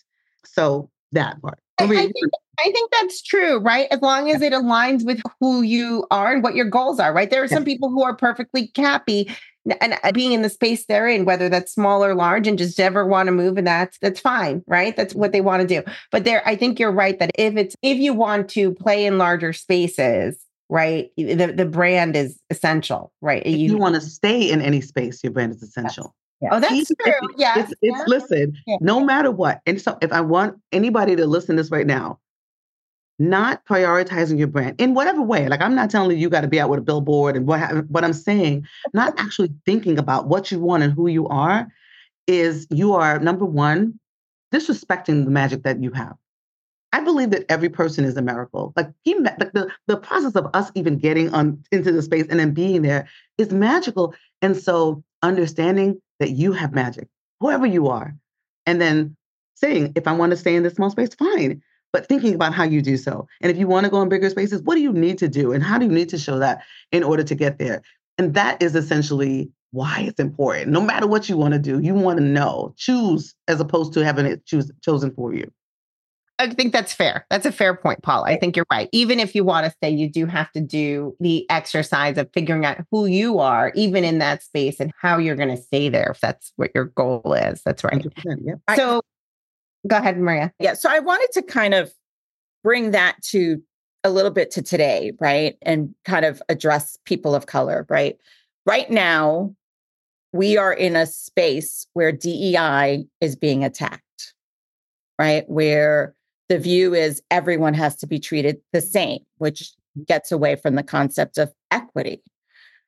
So 0.43 0.89
that 1.11 1.39
part. 1.41 1.59
I, 1.79 1.85
I, 1.85 1.87
think, 1.87 2.15
I 2.59 2.71
think 2.71 2.91
that's 2.91 3.21
true, 3.21 3.59
right? 3.59 3.87
As 3.91 4.01
long 4.01 4.29
as 4.29 4.41
it 4.41 4.53
aligns 4.53 5.05
with 5.05 5.19
who 5.39 5.61
you 5.61 6.05
are 6.11 6.33
and 6.33 6.43
what 6.43 6.55
your 6.55 6.65
goals 6.65 6.99
are, 6.99 7.13
right? 7.13 7.29
There 7.29 7.43
are 7.43 7.47
some 7.47 7.65
people 7.65 7.89
who 7.89 8.03
are 8.03 8.15
perfectly 8.15 8.71
happy 8.75 9.31
and 9.79 9.97
uh, 10.03 10.11
being 10.11 10.31
in 10.31 10.41
the 10.41 10.49
space 10.49 10.85
they're 10.85 11.07
in, 11.07 11.25
whether 11.25 11.49
that's 11.49 11.73
small 11.73 12.03
or 12.03 12.15
large, 12.15 12.47
and 12.47 12.57
just 12.57 12.77
never 12.77 13.05
want 13.05 13.27
to 13.27 13.31
move, 13.31 13.57
and 13.57 13.67
that's 13.67 13.97
that's 13.99 14.19
fine, 14.19 14.63
right? 14.67 14.95
That's 14.95 15.13
what 15.13 15.31
they 15.31 15.41
want 15.41 15.61
to 15.61 15.67
do. 15.67 15.83
But 16.11 16.23
there, 16.23 16.47
I 16.47 16.55
think 16.55 16.79
you're 16.79 16.91
right 16.91 17.17
that 17.19 17.31
if 17.35 17.55
it's 17.55 17.75
if 17.81 17.97
you 17.97 18.13
want 18.13 18.49
to 18.49 18.73
play 18.73 19.05
in 19.05 19.17
larger 19.17 19.53
spaces, 19.53 20.37
right, 20.69 21.11
the 21.17 21.53
the 21.55 21.65
brand 21.65 22.15
is 22.15 22.39
essential, 22.49 23.11
right? 23.21 23.43
If 23.45 23.57
you, 23.57 23.71
you 23.71 23.77
want 23.77 23.95
to 23.95 24.01
stay 24.01 24.49
in 24.49 24.61
any 24.61 24.81
space, 24.81 25.23
your 25.23 25.31
brand 25.31 25.53
is 25.53 25.61
essential. 25.61 26.15
Yes. 26.41 26.51
Oh, 26.53 26.59
that's 26.59 26.91
true. 26.99 27.29
Yeah. 27.37 27.59
It's, 27.59 27.71
it's 27.81 27.97
yeah. 27.99 28.03
listen, 28.07 28.57
yeah. 28.65 28.77
no 28.81 28.99
matter 28.99 29.29
what. 29.29 29.61
And 29.67 29.79
so 29.79 29.97
if 30.01 30.11
I 30.11 30.21
want 30.21 30.57
anybody 30.71 31.15
to 31.15 31.27
listen 31.27 31.55
to 31.55 31.61
this 31.61 31.71
right 31.71 31.85
now, 31.85 32.17
not 33.21 33.63
prioritizing 33.65 34.39
your 34.39 34.47
brand 34.47 34.81
in 34.81 34.95
whatever 34.95 35.21
way. 35.21 35.47
Like 35.47 35.61
I'm 35.61 35.75
not 35.75 35.91
telling 35.91 36.11
you 36.11 36.17
you 36.17 36.29
got 36.29 36.41
to 36.41 36.47
be 36.47 36.59
out 36.59 36.69
with 36.69 36.79
a 36.79 36.83
billboard 36.83 37.35
and 37.35 37.45
what, 37.45 37.91
but 37.91 38.03
I'm 38.03 38.13
saying 38.13 38.65
not 38.93 39.13
actually 39.19 39.53
thinking 39.63 39.99
about 39.99 40.27
what 40.27 40.51
you 40.51 40.59
want 40.59 40.81
and 40.81 40.91
who 40.91 41.07
you 41.07 41.27
are 41.27 41.71
is 42.25 42.65
you 42.71 42.93
are 42.93 43.19
number 43.19 43.45
one 43.45 43.99
disrespecting 44.51 45.23
the 45.23 45.31
magic 45.31 45.63
that 45.63 45.81
you 45.83 45.91
have. 45.91 46.15
I 46.93 47.01
believe 47.01 47.29
that 47.29 47.45
every 47.47 47.69
person 47.69 48.05
is 48.05 48.17
a 48.17 48.23
miracle. 48.23 48.73
Like 48.75 48.89
he, 49.03 49.17
like 49.17 49.37
the 49.37 49.71
the 49.85 49.97
process 49.97 50.35
of 50.35 50.47
us 50.55 50.71
even 50.73 50.97
getting 50.97 51.31
on 51.33 51.63
into 51.71 51.91
the 51.91 52.01
space 52.01 52.25
and 52.27 52.39
then 52.39 52.53
being 52.53 52.81
there 52.81 53.07
is 53.37 53.53
magical. 53.53 54.15
And 54.41 54.57
so 54.57 55.03
understanding 55.21 56.01
that 56.19 56.31
you 56.31 56.53
have 56.53 56.73
magic, 56.73 57.07
whoever 57.39 57.67
you 57.67 57.87
are, 57.87 58.15
and 58.65 58.81
then 58.81 59.15
saying, 59.55 59.93
if 59.95 60.07
I 60.07 60.13
want 60.13 60.31
to 60.31 60.37
stay 60.37 60.55
in 60.55 60.63
this 60.63 60.73
small 60.73 60.89
space, 60.89 61.13
fine 61.13 61.61
but 61.93 62.07
thinking 62.07 62.33
about 62.33 62.53
how 62.53 62.63
you 62.63 62.81
do 62.81 62.97
so. 62.97 63.27
And 63.41 63.51
if 63.51 63.57
you 63.57 63.67
want 63.67 63.85
to 63.85 63.89
go 63.89 64.01
in 64.01 64.09
bigger 64.09 64.29
spaces, 64.29 64.61
what 64.63 64.75
do 64.75 64.81
you 64.81 64.93
need 64.93 65.17
to 65.19 65.27
do? 65.27 65.51
And 65.51 65.63
how 65.63 65.77
do 65.77 65.85
you 65.85 65.91
need 65.91 66.09
to 66.09 66.17
show 66.17 66.39
that 66.39 66.63
in 66.91 67.03
order 67.03 67.23
to 67.23 67.35
get 67.35 67.57
there? 67.57 67.81
And 68.17 68.33
that 68.33 68.61
is 68.61 68.75
essentially 68.75 69.49
why 69.71 70.01
it's 70.07 70.19
important. 70.19 70.71
No 70.71 70.81
matter 70.81 71.07
what 71.07 71.29
you 71.29 71.37
want 71.37 71.53
to 71.53 71.59
do, 71.59 71.79
you 71.79 71.93
want 71.93 72.19
to 72.19 72.23
know, 72.23 72.73
choose 72.77 73.33
as 73.47 73.59
opposed 73.59 73.93
to 73.93 74.03
having 74.03 74.25
it 74.25 74.45
choose 74.45 74.71
chosen 74.81 75.11
for 75.11 75.33
you. 75.33 75.51
I 76.39 76.49
think 76.49 76.73
that's 76.73 76.91
fair. 76.91 77.25
That's 77.29 77.45
a 77.45 77.51
fair 77.51 77.75
point, 77.75 78.01
Paul. 78.01 78.23
I 78.23 78.35
think 78.35 78.55
you're 78.55 78.65
right. 78.71 78.89
Even 78.91 79.19
if 79.19 79.35
you 79.35 79.43
want 79.43 79.65
to 79.65 79.71
stay, 79.71 79.91
you 79.91 80.09
do 80.09 80.25
have 80.25 80.51
to 80.53 80.61
do 80.61 81.15
the 81.19 81.47
exercise 81.51 82.17
of 82.17 82.31
figuring 82.33 82.65
out 82.65 82.79
who 82.89 83.05
you 83.05 83.37
are, 83.37 83.71
even 83.75 84.03
in 84.03 84.17
that 84.19 84.41
space, 84.41 84.79
and 84.79 84.91
how 84.99 85.19
you're 85.19 85.35
going 85.35 85.55
to 85.55 85.61
stay 85.61 85.87
there 85.87 86.09
if 86.09 86.19
that's 86.19 86.51
what 86.55 86.71
your 86.73 86.85
goal 86.85 87.35
is. 87.37 87.61
That's 87.63 87.83
right. 87.83 88.03
Yeah. 88.43 88.55
So 88.75 89.03
go 89.87 89.97
ahead, 89.97 90.17
Maria. 90.17 90.51
Yeah. 90.59 90.73
So 90.73 90.89
I 90.89 90.99
wanted 90.99 91.29
to 91.33 91.41
kind 91.41 91.73
of 91.73 91.91
bring 92.63 92.91
that 92.91 93.21
to 93.23 93.61
a 94.03 94.09
little 94.09 94.31
bit 94.31 94.51
to 94.51 94.61
today, 94.61 95.13
right? 95.19 95.57
And 95.61 95.93
kind 96.05 96.25
of 96.25 96.41
address 96.49 96.97
people 97.05 97.35
of 97.35 97.45
color, 97.45 97.85
right? 97.89 98.17
Right 98.65 98.89
now, 98.89 99.55
we 100.33 100.57
are 100.57 100.73
in 100.73 100.95
a 100.95 101.05
space 101.05 101.87
where 101.93 102.11
DEI 102.11 103.05
is 103.19 103.35
being 103.35 103.63
attacked, 103.63 104.33
right? 105.19 105.47
Where 105.49 106.15
the 106.49 106.57
view 106.57 106.93
is 106.93 107.21
everyone 107.31 107.73
has 107.73 107.95
to 107.97 108.07
be 108.07 108.19
treated 108.19 108.57
the 108.73 108.81
same, 108.81 109.19
which 109.37 109.71
gets 110.07 110.31
away 110.31 110.55
from 110.55 110.75
the 110.75 110.83
concept 110.83 111.37
of 111.37 111.51
equity. 111.69 112.21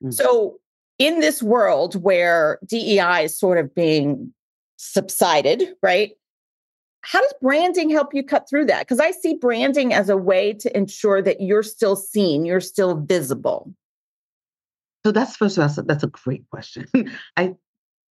Mm-hmm. 0.03 0.12
So, 0.12 0.58
in 0.99 1.19
this 1.21 1.41
world 1.41 2.01
where 2.01 2.60
DEI 2.67 3.23
is 3.23 3.38
sort 3.38 3.58
of 3.58 3.73
being 3.73 4.34
subsided, 4.77 5.73
right? 5.82 6.12
How 7.04 7.22
does 7.22 7.34
branding 7.42 7.89
help 7.89 8.13
you 8.13 8.24
cut 8.24 8.50
through 8.50 8.66
that? 8.66 8.80
Because 8.80 9.00
I 9.00 9.12
see 9.12 9.36
branding 9.36 9.94
as 9.94 10.10
a 10.10 10.18
way 10.18 10.54
to 10.54 10.76
ensure 10.76 11.22
that 11.22 11.42
you're 11.42 11.63
still 11.63 11.96
seen, 11.96 12.46
you're 12.46 12.62
still 12.62 12.96
visible. 12.96 13.74
So 15.06 15.12
that's 15.12 15.36
first 15.36 15.58
of 15.58 15.78
all, 15.78 15.84
that's 15.84 16.04
a 16.04 16.08
great 16.08 16.50
question. 16.50 16.88
I 17.38 17.56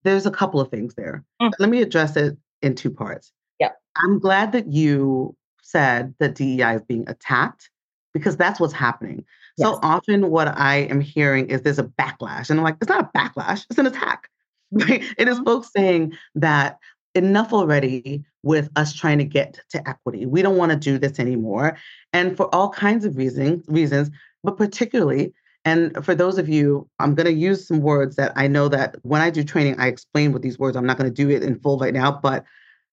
there's 0.04 0.26
a 0.26 0.30
couple 0.30 0.60
of 0.60 0.68
things 0.68 0.94
there. 0.94 1.24
Mm. 1.40 1.52
Let 1.58 1.70
me 1.70 1.80
address 1.80 2.16
it 2.16 2.36
in 2.60 2.74
two 2.74 2.90
parts. 2.90 3.32
Yeah. 3.58 3.70
I'm 3.96 4.18
glad 4.18 4.52
that 4.52 4.70
you 4.70 5.36
said 5.62 6.14
that 6.18 6.34
DEI 6.34 6.74
is 6.74 6.82
being 6.82 7.08
attacked 7.08 7.70
because 8.12 8.36
that's 8.36 8.60
what's 8.60 8.72
happening. 8.74 9.24
Yes. 9.56 9.68
So 9.68 9.78
often, 9.82 10.30
what 10.30 10.48
I 10.48 10.78
am 10.78 11.00
hearing 11.00 11.48
is 11.48 11.62
there's 11.62 11.78
a 11.78 11.84
backlash, 11.84 12.50
and 12.50 12.58
I'm 12.58 12.64
like, 12.64 12.76
it's 12.80 12.88
not 12.88 13.04
a 13.04 13.18
backlash, 13.18 13.66
it's 13.70 13.78
an 13.78 13.86
attack. 13.86 14.28
It 14.72 15.28
is 15.28 15.36
mm-hmm. 15.36 15.44
folks 15.44 15.70
saying 15.74 16.14
that 16.34 16.78
enough 17.14 17.52
already 17.52 18.24
with 18.42 18.70
us 18.76 18.92
trying 18.92 19.18
to 19.18 19.24
get 19.24 19.60
to 19.70 19.88
equity. 19.88 20.26
We 20.26 20.42
don't 20.42 20.56
want 20.56 20.72
to 20.72 20.78
do 20.78 20.98
this 20.98 21.18
anymore, 21.18 21.76
and 22.12 22.36
for 22.36 22.52
all 22.54 22.70
kinds 22.70 23.04
of 23.04 23.16
reasons, 23.16 23.64
reasons, 23.68 24.10
but 24.42 24.56
particularly. 24.56 25.32
And 25.64 26.04
for 26.04 26.16
those 26.16 26.38
of 26.38 26.48
you, 26.48 26.88
I'm 26.98 27.14
going 27.14 27.26
to 27.26 27.32
use 27.32 27.68
some 27.68 27.82
words 27.82 28.16
that 28.16 28.32
I 28.34 28.48
know 28.48 28.66
that 28.66 28.96
when 29.02 29.20
I 29.20 29.30
do 29.30 29.44
training, 29.44 29.78
I 29.78 29.86
explain 29.86 30.32
with 30.32 30.42
these 30.42 30.58
words. 30.58 30.76
I'm 30.76 30.86
not 30.86 30.98
going 30.98 31.08
to 31.08 31.14
do 31.14 31.30
it 31.30 31.44
in 31.44 31.60
full 31.60 31.78
right 31.78 31.94
now, 31.94 32.18
but 32.20 32.44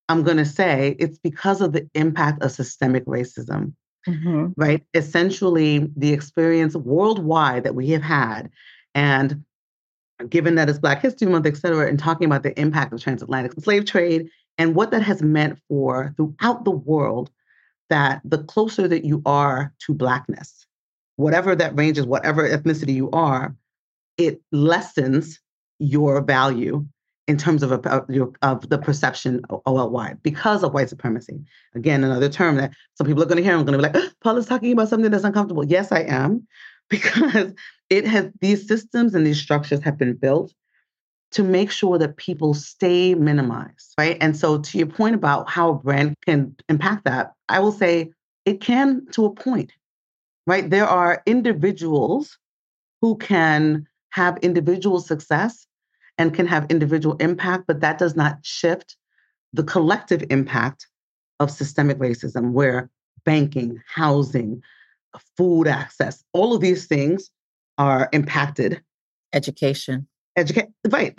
I'm 0.08 0.22
going 0.22 0.38
to 0.38 0.46
say 0.46 0.96
it's 1.00 1.18
because 1.18 1.62
of 1.62 1.74
the 1.74 1.90
impact 1.96 2.44
of 2.44 2.52
systemic 2.52 3.06
racism, 3.06 3.74
mm-hmm. 4.08 4.50
right? 4.56 4.84
Essentially, 4.94 5.90
the 5.98 6.14
experience 6.14 6.76
worldwide 6.76 7.64
that 7.64 7.74
we 7.74 7.90
have 7.90 8.04
had. 8.04 8.52
And 8.94 9.44
given 10.30 10.54
that 10.54 10.70
it's 10.70 10.78
Black 10.78 11.02
History 11.02 11.28
Month, 11.28 11.48
et 11.48 11.58
cetera, 11.58 11.88
and 11.88 11.98
talking 11.98 12.28
about 12.28 12.44
the 12.44 12.60
impact 12.60 12.94
of 12.94 13.02
transatlantic 13.02 13.54
slave 13.54 13.86
trade 13.86 14.30
and 14.60 14.76
what 14.76 14.92
that 14.92 15.02
has 15.02 15.24
meant 15.24 15.58
for 15.70 16.14
throughout 16.18 16.66
the 16.66 16.72
world, 16.72 17.32
that 17.90 18.22
the 18.24 18.44
closer 18.44 18.88
that 18.88 19.06
you 19.06 19.24
are 19.26 19.74
to 19.80 19.94
Blackness, 19.94 20.68
whatever 21.16 21.56
that 21.56 21.76
range 21.76 21.98
is, 21.98 22.06
whatever 22.06 22.48
ethnicity 22.48 22.94
you 22.94 23.10
are, 23.12 23.56
it 24.18 24.42
lessens 24.52 25.40
your 25.80 26.22
value 26.22 26.86
in 27.28 27.38
terms 27.38 27.64
of, 27.64 27.72
a, 27.72 28.28
of 28.42 28.70
the 28.70 28.78
perception 28.78 29.42
worldwide 29.66 30.22
because 30.24 30.64
of 30.64 30.74
white 30.74 30.90
supremacy. 30.90 31.40
Again, 31.74 32.04
another 32.04 32.28
term 32.28 32.58
that 32.58 32.72
some 32.96 33.08
people 33.08 33.24
are 33.24 33.28
going 33.28 33.38
to 33.38 33.44
hear. 33.44 33.54
I'm 33.54 33.66
going 33.66 33.80
to 33.80 33.90
be 33.90 33.94
like, 33.94 33.96
oh, 33.96 34.10
Paul 34.22 34.38
is 34.38 34.46
talking 34.46 34.74
about 34.74 34.90
something 34.90 35.10
that's 35.10 35.24
uncomfortable. 35.24 35.64
Yes, 35.64 35.92
I 35.92 36.02
am, 36.02 36.46
because 36.90 37.54
it 37.90 38.06
has 38.06 38.30
these 38.42 38.68
systems 38.68 39.16
and 39.16 39.26
these 39.26 39.40
structures 39.40 39.82
have 39.84 39.98
been 39.98 40.16
built 40.16 40.54
to 41.32 41.44
make 41.44 41.72
sure 41.72 41.98
that 41.98 42.18
people 42.18 42.54
stay 42.54 43.14
minimized, 43.14 43.94
right? 43.98 44.18
And 44.20 44.36
so, 44.36 44.60
to 44.60 44.78
your 44.78 44.88
point 44.88 45.16
about 45.16 45.50
how 45.50 45.70
a 45.70 45.76
brand 45.76 46.16
can 46.26 46.56
impact 46.70 47.06
that, 47.06 47.34
I 47.48 47.60
will 47.60 47.72
say 47.72 48.12
it 48.46 48.62
can 48.62 49.06
to 49.12 49.26
a 49.26 49.34
point, 49.34 49.72
right? 50.48 50.70
There 50.70 50.88
are 50.88 51.22
individuals 51.26 52.38
who 53.02 53.18
can 53.18 53.88
have 54.10 54.38
individual 54.42 55.00
success 55.00 55.68
and 56.18 56.34
can 56.34 56.48
have 56.48 56.66
individual 56.70 57.16
impact, 57.18 57.66
but 57.68 57.80
that 57.82 57.98
does 57.98 58.16
not 58.16 58.40
shift 58.44 58.98
the 59.54 59.64
collective 59.64 60.24
impact 60.30 60.88
of 61.40 61.50
systemic 61.50 61.98
racism, 62.00 62.52
where 62.52 62.90
banking, 63.24 63.82
housing, 63.88 64.62
food 65.38 65.68
access, 65.68 66.24
all 66.34 66.54
of 66.54 66.62
these 66.62 66.88
things 66.88 67.30
are 67.78 68.10
impacted. 68.12 68.82
Education. 69.32 70.09
Educate, 70.36 70.68
right. 70.90 71.14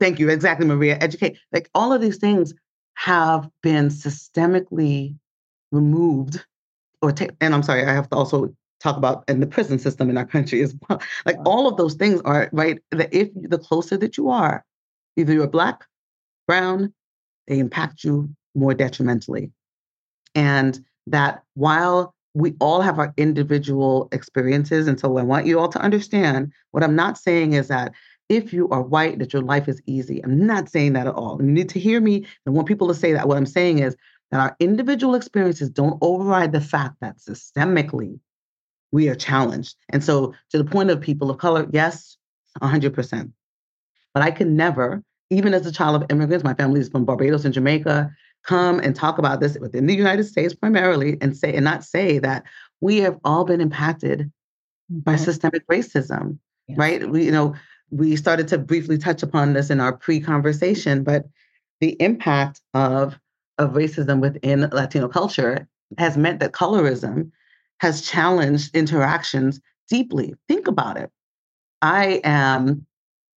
Thank 0.00 0.18
you. 0.18 0.28
Exactly, 0.30 0.66
Maria. 0.66 0.98
Educate. 1.00 1.38
Like 1.52 1.70
all 1.74 1.92
of 1.92 2.00
these 2.00 2.16
things 2.16 2.54
have 2.94 3.48
been 3.62 3.88
systemically 3.88 5.16
removed 5.70 6.44
or 7.02 7.12
take, 7.12 7.32
and 7.40 7.54
I'm 7.54 7.62
sorry, 7.62 7.84
I 7.84 7.92
have 7.92 8.08
to 8.10 8.16
also 8.16 8.54
talk 8.80 8.96
about 8.96 9.24
in 9.28 9.40
the 9.40 9.46
prison 9.46 9.78
system 9.78 10.10
in 10.10 10.18
our 10.18 10.26
country 10.26 10.62
as 10.62 10.74
well. 10.88 11.00
Like 11.26 11.38
all 11.44 11.68
of 11.68 11.76
those 11.76 11.94
things 11.94 12.20
are 12.24 12.48
right. 12.52 12.80
That 12.90 13.12
if 13.12 13.28
the 13.34 13.58
closer 13.58 13.96
that 13.98 14.16
you 14.16 14.28
are, 14.30 14.64
either 15.16 15.32
you're 15.32 15.46
black, 15.46 15.84
brown, 16.46 16.92
they 17.46 17.58
impact 17.58 18.04
you 18.04 18.28
more 18.54 18.74
detrimentally. 18.74 19.52
And 20.34 20.84
that 21.06 21.42
while 21.54 22.14
we 22.34 22.54
all 22.60 22.80
have 22.80 22.98
our 22.98 23.14
individual 23.16 24.08
experiences, 24.12 24.88
and 24.88 24.98
so 24.98 25.16
I 25.18 25.22
want 25.22 25.46
you 25.46 25.58
all 25.60 25.68
to 25.68 25.80
understand 25.80 26.52
what 26.72 26.82
I'm 26.82 26.96
not 26.96 27.16
saying 27.16 27.52
is 27.52 27.68
that 27.68 27.92
if 28.28 28.52
you 28.52 28.68
are 28.70 28.82
white, 28.82 29.18
that 29.18 29.32
your 29.32 29.42
life 29.42 29.68
is 29.68 29.82
easy. 29.86 30.22
I'm 30.24 30.46
not 30.46 30.68
saying 30.68 30.94
that 30.94 31.06
at 31.06 31.14
all. 31.14 31.38
You 31.40 31.50
need 31.50 31.68
to 31.70 31.80
hear 31.80 32.00
me. 32.00 32.26
I 32.46 32.50
want 32.50 32.68
people 32.68 32.88
to 32.88 32.94
say 32.94 33.12
that. 33.12 33.28
What 33.28 33.36
I'm 33.36 33.46
saying 33.46 33.80
is 33.80 33.96
that 34.30 34.40
our 34.40 34.56
individual 34.60 35.14
experiences 35.14 35.70
don't 35.70 35.98
override 36.00 36.52
the 36.52 36.60
fact 36.60 36.96
that 37.00 37.18
systemically 37.18 38.18
we 38.92 39.08
are 39.08 39.14
challenged. 39.14 39.76
And 39.90 40.02
so, 40.02 40.34
to 40.50 40.58
the 40.58 40.64
point 40.64 40.90
of 40.90 41.00
people 41.00 41.30
of 41.30 41.38
color, 41.38 41.66
yes, 41.72 42.16
100%. 42.62 43.32
But 44.14 44.22
I 44.22 44.30
could 44.30 44.48
never, 44.48 45.02
even 45.30 45.52
as 45.52 45.66
a 45.66 45.72
child 45.72 46.00
of 46.00 46.10
immigrants, 46.10 46.44
my 46.44 46.54
family 46.54 46.80
is 46.80 46.88
from 46.88 47.04
Barbados 47.04 47.44
and 47.44 47.52
Jamaica, 47.52 48.10
come 48.44 48.78
and 48.78 48.94
talk 48.94 49.18
about 49.18 49.40
this 49.40 49.58
within 49.58 49.86
the 49.86 49.94
United 49.94 50.24
States 50.24 50.54
primarily 50.54 51.18
and 51.20 51.36
say, 51.36 51.54
and 51.54 51.64
not 51.64 51.82
say 51.82 52.18
that 52.18 52.44
we 52.80 52.98
have 52.98 53.18
all 53.24 53.44
been 53.44 53.60
impacted 53.60 54.30
by 54.88 55.16
systemic 55.16 55.66
racism, 55.66 56.38
yes. 56.68 56.78
right? 56.78 57.08
We, 57.08 57.24
you 57.24 57.32
know, 57.32 57.54
we 57.90 58.16
started 58.16 58.48
to 58.48 58.58
briefly 58.58 58.98
touch 58.98 59.22
upon 59.22 59.52
this 59.52 59.70
in 59.70 59.80
our 59.80 59.96
pre-conversation, 59.96 61.04
but 61.04 61.26
the 61.80 61.96
impact 62.00 62.60
of 62.72 63.18
of 63.58 63.72
racism 63.72 64.20
within 64.20 64.68
Latino 64.72 65.08
culture 65.08 65.68
has 65.98 66.16
meant 66.16 66.40
that 66.40 66.52
colorism 66.52 67.30
has 67.78 68.02
challenged 68.02 68.74
interactions 68.74 69.60
deeply. 69.88 70.34
Think 70.48 70.66
about 70.66 70.96
it. 70.96 71.10
I 71.82 72.20
am, 72.24 72.86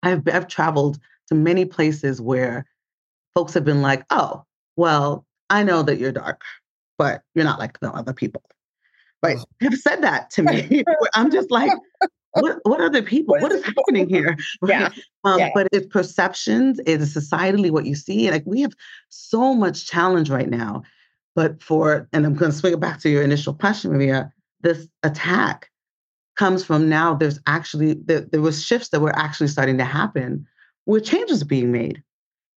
I've, 0.03 0.27
I've 0.27 0.47
traveled 0.47 0.99
to 1.27 1.35
many 1.35 1.65
places 1.65 2.21
where 2.21 2.65
folks 3.35 3.53
have 3.53 3.65
been 3.65 3.81
like, 3.81 4.05
oh, 4.09 4.43
well, 4.75 5.25
I 5.49 5.63
know 5.63 5.83
that 5.83 5.97
you're 5.97 6.11
dark, 6.11 6.41
but 6.97 7.21
you're 7.35 7.45
not 7.45 7.59
like 7.59 7.79
the 7.79 7.91
other 7.91 8.13
people. 8.13 8.41
Right. 9.21 9.37
Have 9.61 9.75
said 9.75 10.01
that 10.03 10.29
to 10.31 10.43
me. 10.43 10.83
I'm 11.13 11.31
just 11.31 11.51
like, 11.51 11.71
what, 12.41 12.59
what 12.63 12.81
other 12.81 13.01
people? 13.01 13.35
what 13.39 13.51
is 13.51 13.63
happening 13.63 14.09
here? 14.09 14.37
Right? 14.61 14.69
Yeah. 14.69 14.89
Um, 15.23 15.39
yeah. 15.39 15.49
But 15.53 15.67
it's 15.71 15.87
perceptions, 15.87 16.79
it 16.79 17.01
is 17.01 17.15
societally 17.15 17.71
what 17.71 17.85
you 17.85 17.95
see. 17.95 18.29
Like 18.31 18.43
we 18.45 18.61
have 18.61 18.73
so 19.09 19.53
much 19.53 19.87
challenge 19.87 20.29
right 20.29 20.49
now 20.49 20.83
but 21.37 21.61
for, 21.61 22.09
and 22.13 22.25
I'm 22.25 22.33
going 22.33 22.49
to 22.51 22.57
swing 22.57 22.73
it 22.73 22.79
back 22.79 22.99
to 23.01 23.09
your 23.09 23.21
initial 23.21 23.53
question, 23.53 23.91
Maria, 23.91 24.33
this 24.61 24.87
attack 25.03 25.69
comes 26.35 26.65
from 26.65 26.89
now 26.89 27.13
there's 27.13 27.39
actually, 27.45 27.93
there, 27.93 28.21
there 28.21 28.41
was 28.41 28.65
shifts 28.65 28.89
that 28.89 29.01
were 29.01 29.15
actually 29.15 29.47
starting 29.47 29.77
to 29.77 29.85
happen 29.85 30.47
where 30.85 30.99
changes 30.99 31.43
being 31.43 31.71
made. 31.71 32.01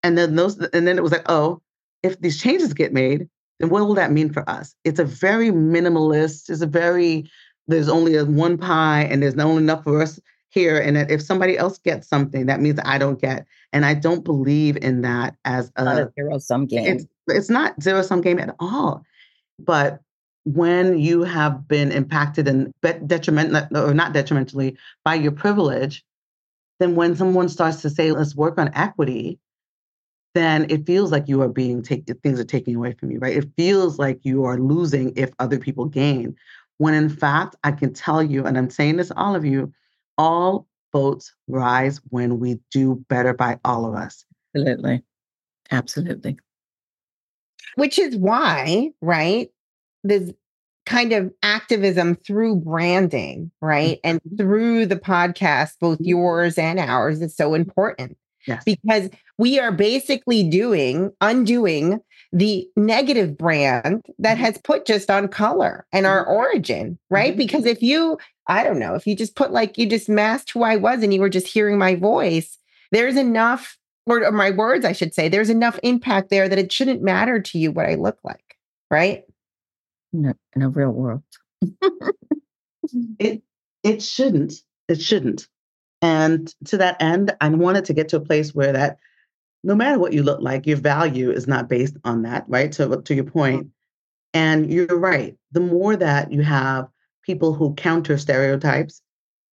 And 0.02 0.18
then 0.18 0.38
those, 0.38 0.58
and 0.60 0.88
then 0.88 0.98
it 0.98 1.04
was 1.04 1.12
like, 1.12 1.26
oh, 1.30 1.62
if 2.04 2.22
these 2.22 2.42
changes 2.42 2.74
get 2.74 2.94
made, 2.94 3.28
then 3.60 3.68
what 3.68 3.86
will 3.86 3.96
that 3.96 4.14
mean 4.14 4.32
for 4.32 4.50
us? 4.50 4.74
It's 4.86 5.00
a 5.00 5.04
very 5.04 5.52
minimalist, 5.52 6.50
it's 6.50 6.62
a 6.62 6.66
very, 6.66 7.30
there's 7.70 7.90
only 7.90 8.16
a 8.16 8.26
one 8.26 8.58
pie 8.58 9.08
and 9.10 9.22
there's 9.22 9.36
not 9.36 9.48
only 9.48 9.64
enough 9.64 9.84
for 9.84 10.02
us 10.02 10.20
here. 10.50 10.80
And 10.80 10.98
if 10.98 11.22
somebody 11.22 11.58
else 11.58 11.78
gets 11.78 12.08
something, 12.08 12.48
that 12.48 12.62
means 12.62 12.80
I 12.84 12.98
don't 12.98 13.22
get. 13.22 13.46
And 13.72 13.86
I 13.86 13.94
don't 13.94 14.24
believe 14.26 14.78
in 14.78 15.02
that 15.04 15.36
as 15.46 15.72
a, 15.76 15.86
a 15.86 16.12
zero 16.16 16.40
sum 16.40 16.66
game. 16.66 16.86
It's, 16.88 17.06
it's 17.28 17.50
not 17.50 17.82
zero 17.82 18.02
sum 18.02 18.22
game 18.22 18.40
at 18.40 18.56
all. 18.60 19.04
But 19.60 20.02
when 20.46 20.98
you 20.98 21.24
have 21.24 21.68
been 21.68 21.92
impacted 21.92 22.48
and 22.48 22.74
detriment 23.06 23.56
or 23.76 23.94
not 23.94 24.14
detrimentally 24.14 24.78
by 25.06 25.16
your 25.16 25.32
privilege, 25.32 26.04
then 26.80 26.96
when 26.96 27.16
someone 27.16 27.50
starts 27.50 27.82
to 27.84 27.90
say, 27.90 28.12
let's 28.12 28.36
work 28.36 28.58
on 28.58 28.72
equity, 28.74 29.38
then 30.34 30.66
it 30.70 30.86
feels 30.86 31.12
like 31.12 31.28
you 31.28 31.42
are 31.42 31.50
being 31.50 31.82
taken, 31.82 32.16
things 32.20 32.40
are 32.40 32.46
taken 32.46 32.76
away 32.76 32.94
from 32.94 33.12
you, 33.12 33.20
right? 33.20 33.36
It 33.36 33.50
feels 33.58 34.00
like 34.00 34.20
you 34.24 34.46
are 34.46 34.58
losing 34.58 35.14
if 35.16 35.32
other 35.40 35.60
people 35.60 35.86
gain. 35.86 36.36
When 36.80 36.94
in 36.94 37.10
fact, 37.10 37.58
I 37.66 37.72
can 37.74 37.94
tell 37.94 38.24
you, 38.24 38.46
and 38.46 38.58
I'm 38.58 38.70
saying 38.70 38.96
this 38.98 39.10
to 39.10 39.18
all 39.18 39.36
of 39.36 39.44
you, 39.46 39.72
all 40.18 40.66
boats 40.94 41.34
rise 41.48 42.00
when 42.10 42.40
we 42.40 42.58
do 42.72 43.04
better 43.10 43.34
by 43.34 43.60
all 43.66 43.86
of 43.86 43.94
us. 43.96 44.26
Absolutely. 44.56 45.04
Absolutely. 45.72 46.38
Which 47.76 48.00
is 48.00 48.16
why, 48.16 48.92
right? 49.02 49.50
This 50.06 50.32
kind 50.86 51.12
of 51.12 51.32
activism 51.44 52.16
through 52.16 52.56
branding, 52.56 53.52
right? 53.62 54.00
And 54.06 54.22
Mhm. 54.24 54.38
through 54.38 54.86
the 54.86 54.96
podcast, 54.96 55.74
both 55.82 56.00
yours 56.00 56.58
and 56.58 56.80
ours, 56.80 57.22
is 57.22 57.36
so 57.36 57.54
important 57.54 58.18
Yes. 58.48 58.64
because 58.64 59.10
we 59.38 59.60
are 59.60 59.72
basically 59.74 60.50
doing, 60.50 61.12
undoing 61.20 62.00
the 62.32 62.68
negative 62.76 63.38
brand 63.38 64.04
that 64.20 64.38
Mhm. 64.38 64.42
has 64.42 64.58
put 64.60 64.86
just 64.86 65.10
on 65.10 65.28
color 65.28 65.86
and 65.92 66.06
our 66.06 66.26
origin, 66.26 67.00
right? 67.10 67.34
Mhm. 67.34 67.38
Because 67.38 67.66
if 67.66 67.82
you, 67.82 68.18
I 68.48 68.64
don't 68.64 68.80
know, 68.80 68.96
if 68.96 69.08
you 69.08 69.16
just 69.16 69.36
put 69.36 69.52
like 69.52 69.78
you 69.78 69.88
just 69.88 70.10
masked 70.10 70.52
who 70.52 70.64
I 70.64 70.76
was 70.76 71.02
and 71.04 71.14
you 71.14 71.22
were 71.22 71.30
just 71.30 71.48
hearing 71.48 71.78
my 71.78 71.96
voice, 71.96 72.58
there's 72.92 73.18
enough, 73.18 73.78
or, 74.06 74.24
or 74.26 74.32
my 74.32 74.52
words, 74.52 74.86
I 74.86 74.92
should 74.92 75.14
say, 75.14 75.28
there's 75.30 75.50
enough 75.50 75.80
impact 75.84 76.30
there 76.30 76.48
that 76.50 76.60
it 76.60 76.72
shouldn't 76.72 77.02
matter 77.02 77.42
to 77.42 77.58
you 77.60 77.72
what 77.72 77.86
I 77.88 77.96
look 77.96 78.18
like, 78.24 78.58
right? 78.92 79.24
In 80.14 80.26
a, 80.26 80.36
in 80.56 80.62
a 80.64 80.70
real 80.70 80.92
world. 80.92 81.24
It 83.20 83.44
it 83.84 84.02
shouldn't. 84.02 84.54
It 84.88 85.02
shouldn't. 85.02 85.48
And 86.02 86.54
to 86.66 86.78
that 86.78 87.02
end, 87.02 87.36
I 87.42 87.50
wanted 87.50 87.86
to 87.86 87.94
get 87.94 88.10
to 88.10 88.18
a 88.18 88.22
place 88.22 88.56
where 88.56 88.72
that 88.74 88.98
no 89.64 89.76
matter 89.76 90.00
what 90.00 90.14
you 90.14 90.24
look 90.24 90.42
like, 90.42 90.66
your 90.66 90.78
value 90.78 91.32
is 91.32 91.48
not 91.48 91.70
based 91.70 91.98
on 92.04 92.24
that, 92.24 92.46
right? 92.48 92.72
To 92.74 93.02
to 93.02 93.16
your 93.16 93.26
mm-hmm. 93.26 93.32
point. 93.32 93.68
And 94.34 94.72
you're 94.72 95.00
right. 95.00 95.36
The 95.52 95.60
more 95.60 95.96
that 95.96 96.32
you 96.32 96.42
have 96.44 96.88
people 97.24 97.54
who 97.54 97.74
counter 97.76 98.18
stereotypes 98.18 99.02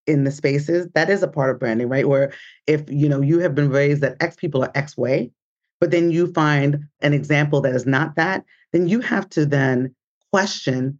in 0.06 0.24
the 0.24 0.30
spaces, 0.30 0.86
that 0.94 1.10
is 1.10 1.22
a 1.22 1.28
part 1.28 1.50
of 1.50 1.58
branding, 1.58 1.88
right? 1.88 2.08
Where 2.08 2.32
if 2.66 2.88
you 2.88 3.08
know 3.08 3.20
you 3.20 3.38
have 3.40 3.54
been 3.54 3.70
raised 3.70 4.02
that 4.02 4.16
X 4.20 4.36
people 4.36 4.62
are 4.62 4.72
X 4.74 4.96
way, 4.96 5.30
but 5.80 5.90
then 5.90 6.10
you 6.10 6.32
find 6.32 6.84
an 7.00 7.12
example 7.12 7.60
that 7.62 7.74
is 7.74 7.86
not 7.86 8.16
that, 8.16 8.44
then 8.72 8.88
you 8.88 9.00
have 9.00 9.28
to 9.30 9.46
then 9.46 9.94
question. 10.30 10.98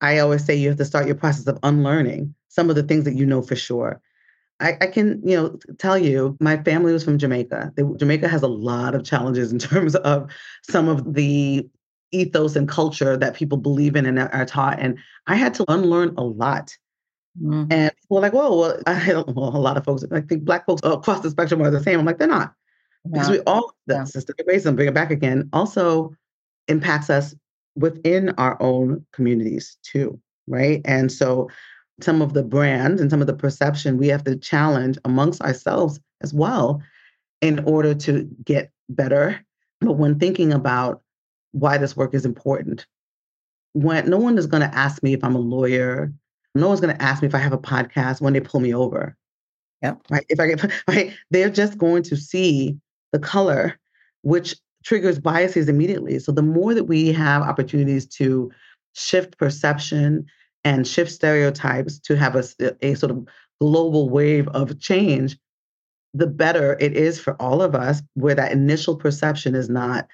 I 0.00 0.18
always 0.18 0.44
say 0.44 0.54
you 0.54 0.68
have 0.68 0.78
to 0.78 0.84
start 0.84 1.06
your 1.06 1.14
process 1.16 1.46
of 1.46 1.58
unlearning 1.62 2.34
some 2.48 2.70
of 2.70 2.76
the 2.76 2.82
things 2.82 3.04
that 3.04 3.14
you 3.14 3.26
know 3.26 3.42
for 3.42 3.56
sure. 3.56 4.00
I, 4.60 4.76
I 4.80 4.86
can, 4.86 5.20
you 5.24 5.36
know, 5.36 5.58
tell 5.78 5.98
you, 5.98 6.36
my 6.40 6.62
family 6.62 6.92
was 6.92 7.04
from 7.04 7.18
Jamaica. 7.18 7.72
They, 7.76 7.82
Jamaica 7.96 8.28
has 8.28 8.42
a 8.42 8.48
lot 8.48 8.94
of 8.94 9.04
challenges 9.04 9.52
in 9.52 9.58
terms 9.58 9.94
of 9.96 10.30
some 10.62 10.88
of 10.88 11.14
the 11.14 11.68
ethos 12.12 12.56
and 12.56 12.68
culture 12.68 13.16
that 13.16 13.34
people 13.34 13.58
believe 13.58 13.96
in 13.96 14.06
and 14.06 14.18
are 14.18 14.46
taught. 14.46 14.78
And 14.80 14.98
I 15.26 15.34
had 15.36 15.54
to 15.54 15.64
unlearn 15.70 16.14
a 16.16 16.24
lot. 16.24 16.76
Mhm. 17.40 17.70
And 17.70 17.90
people 18.00 18.20
like, 18.22 18.32
"Whoa, 18.32 18.58
well, 18.58 18.80
I, 18.86 19.12
well, 19.28 19.54
a 19.54 19.58
lot 19.58 19.76
of 19.76 19.84
folks, 19.84 20.04
I 20.10 20.22
think 20.22 20.44
Black 20.44 20.64
folks 20.64 20.80
across 20.84 21.20
the 21.20 21.30
spectrum 21.30 21.60
are 21.60 21.70
the 21.70 21.82
same." 21.82 21.98
I'm 22.00 22.06
like, 22.06 22.18
they're 22.18 22.28
not 22.28 22.54
because 23.04 23.30
we 23.30 23.40
all 23.40 23.74
the 23.86 23.94
Yeah. 23.96 24.04
systemic 24.04 24.48
racism, 24.48 24.74
bring 24.76 24.88
it 24.88 24.94
back 24.94 25.10
again, 25.10 25.48
also 25.52 26.14
impacts 26.68 27.10
us 27.10 27.34
within 27.76 28.30
our 28.38 28.60
own 28.62 29.04
communities 29.12 29.76
too, 29.82 30.18
right? 30.46 30.80
And 30.86 31.12
so 31.12 31.48
some 32.00 32.20
of 32.20 32.34
the 32.34 32.42
brand 32.42 33.00
and 33.00 33.10
some 33.10 33.20
of 33.20 33.26
the 33.26 33.34
perception 33.34 33.98
we 33.98 34.08
have 34.08 34.24
to 34.24 34.36
challenge 34.36 34.98
amongst 35.04 35.40
ourselves 35.40 35.98
as 36.22 36.34
well 36.34 36.82
in 37.40 37.60
order 37.64 37.94
to 37.94 38.28
get 38.44 38.70
better. 38.88 39.40
But 39.80 39.94
when 39.94 40.18
thinking 40.18 40.52
about 40.52 41.02
why 41.52 41.78
this 41.78 41.96
work 41.96 42.14
is 42.14 42.24
important, 42.24 42.86
when 43.72 44.08
no 44.08 44.18
one 44.18 44.38
is 44.38 44.46
going 44.46 44.62
to 44.62 44.74
ask 44.74 45.02
me 45.02 45.12
if 45.12 45.22
I'm 45.24 45.34
a 45.34 45.40
lawyer, 45.40 46.12
no 46.54 46.68
one's 46.68 46.80
going 46.80 46.96
to 46.96 47.02
ask 47.02 47.22
me 47.22 47.28
if 47.28 47.34
I 47.34 47.38
have 47.38 47.52
a 47.52 47.58
podcast 47.58 48.20
when 48.20 48.32
they 48.32 48.40
pull 48.40 48.60
me 48.60 48.74
over. 48.74 49.16
Yep. 49.82 50.00
Right. 50.10 50.26
If 50.28 50.40
I 50.40 50.46
get 50.46 50.72
right, 50.88 51.14
they're 51.30 51.50
just 51.50 51.78
going 51.78 52.02
to 52.04 52.16
see 52.16 52.76
the 53.12 53.18
color, 53.18 53.78
which 54.22 54.56
triggers 54.84 55.18
biases 55.18 55.68
immediately. 55.68 56.18
So 56.18 56.32
the 56.32 56.42
more 56.42 56.72
that 56.74 56.84
we 56.84 57.12
have 57.12 57.42
opportunities 57.42 58.06
to 58.16 58.50
shift 58.94 59.36
perception 59.36 60.26
and 60.66 60.84
shift 60.84 61.12
stereotypes 61.12 62.00
to 62.00 62.16
have 62.16 62.34
a, 62.34 62.44
a 62.82 62.94
sort 62.94 63.12
of 63.12 63.24
global 63.60 64.10
wave 64.10 64.48
of 64.48 64.80
change, 64.80 65.38
the 66.12 66.26
better 66.26 66.76
it 66.80 66.96
is 66.96 67.20
for 67.20 67.40
all 67.40 67.62
of 67.62 67.76
us, 67.76 68.02
where 68.14 68.34
that 68.34 68.50
initial 68.50 68.96
perception 68.96 69.54
is 69.54 69.68
not 69.68 70.08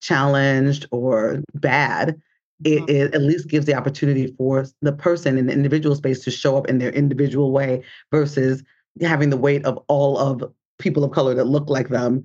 challenged 0.00 0.86
or 0.90 1.40
bad. 1.54 2.20
It, 2.64 2.82
Mhm. 2.82 2.90
it 2.90 3.14
at 3.14 3.22
least 3.22 3.48
gives 3.48 3.66
the 3.66 3.76
opportunity 3.76 4.34
for 4.36 4.66
the 4.82 4.92
person 4.92 5.38
in 5.38 5.46
the 5.46 5.52
individual 5.52 5.94
space 5.94 6.24
to 6.24 6.32
show 6.32 6.56
up 6.56 6.68
in 6.68 6.78
their 6.78 6.90
individual 6.90 7.52
way 7.52 7.84
versus 8.10 8.64
having 9.00 9.30
the 9.30 9.36
weight 9.36 9.64
of 9.64 9.78
all 9.86 10.18
of 10.18 10.42
people 10.80 11.04
of 11.04 11.12
color 11.12 11.34
that 11.34 11.44
look 11.44 11.70
like 11.70 11.90
them 11.90 12.24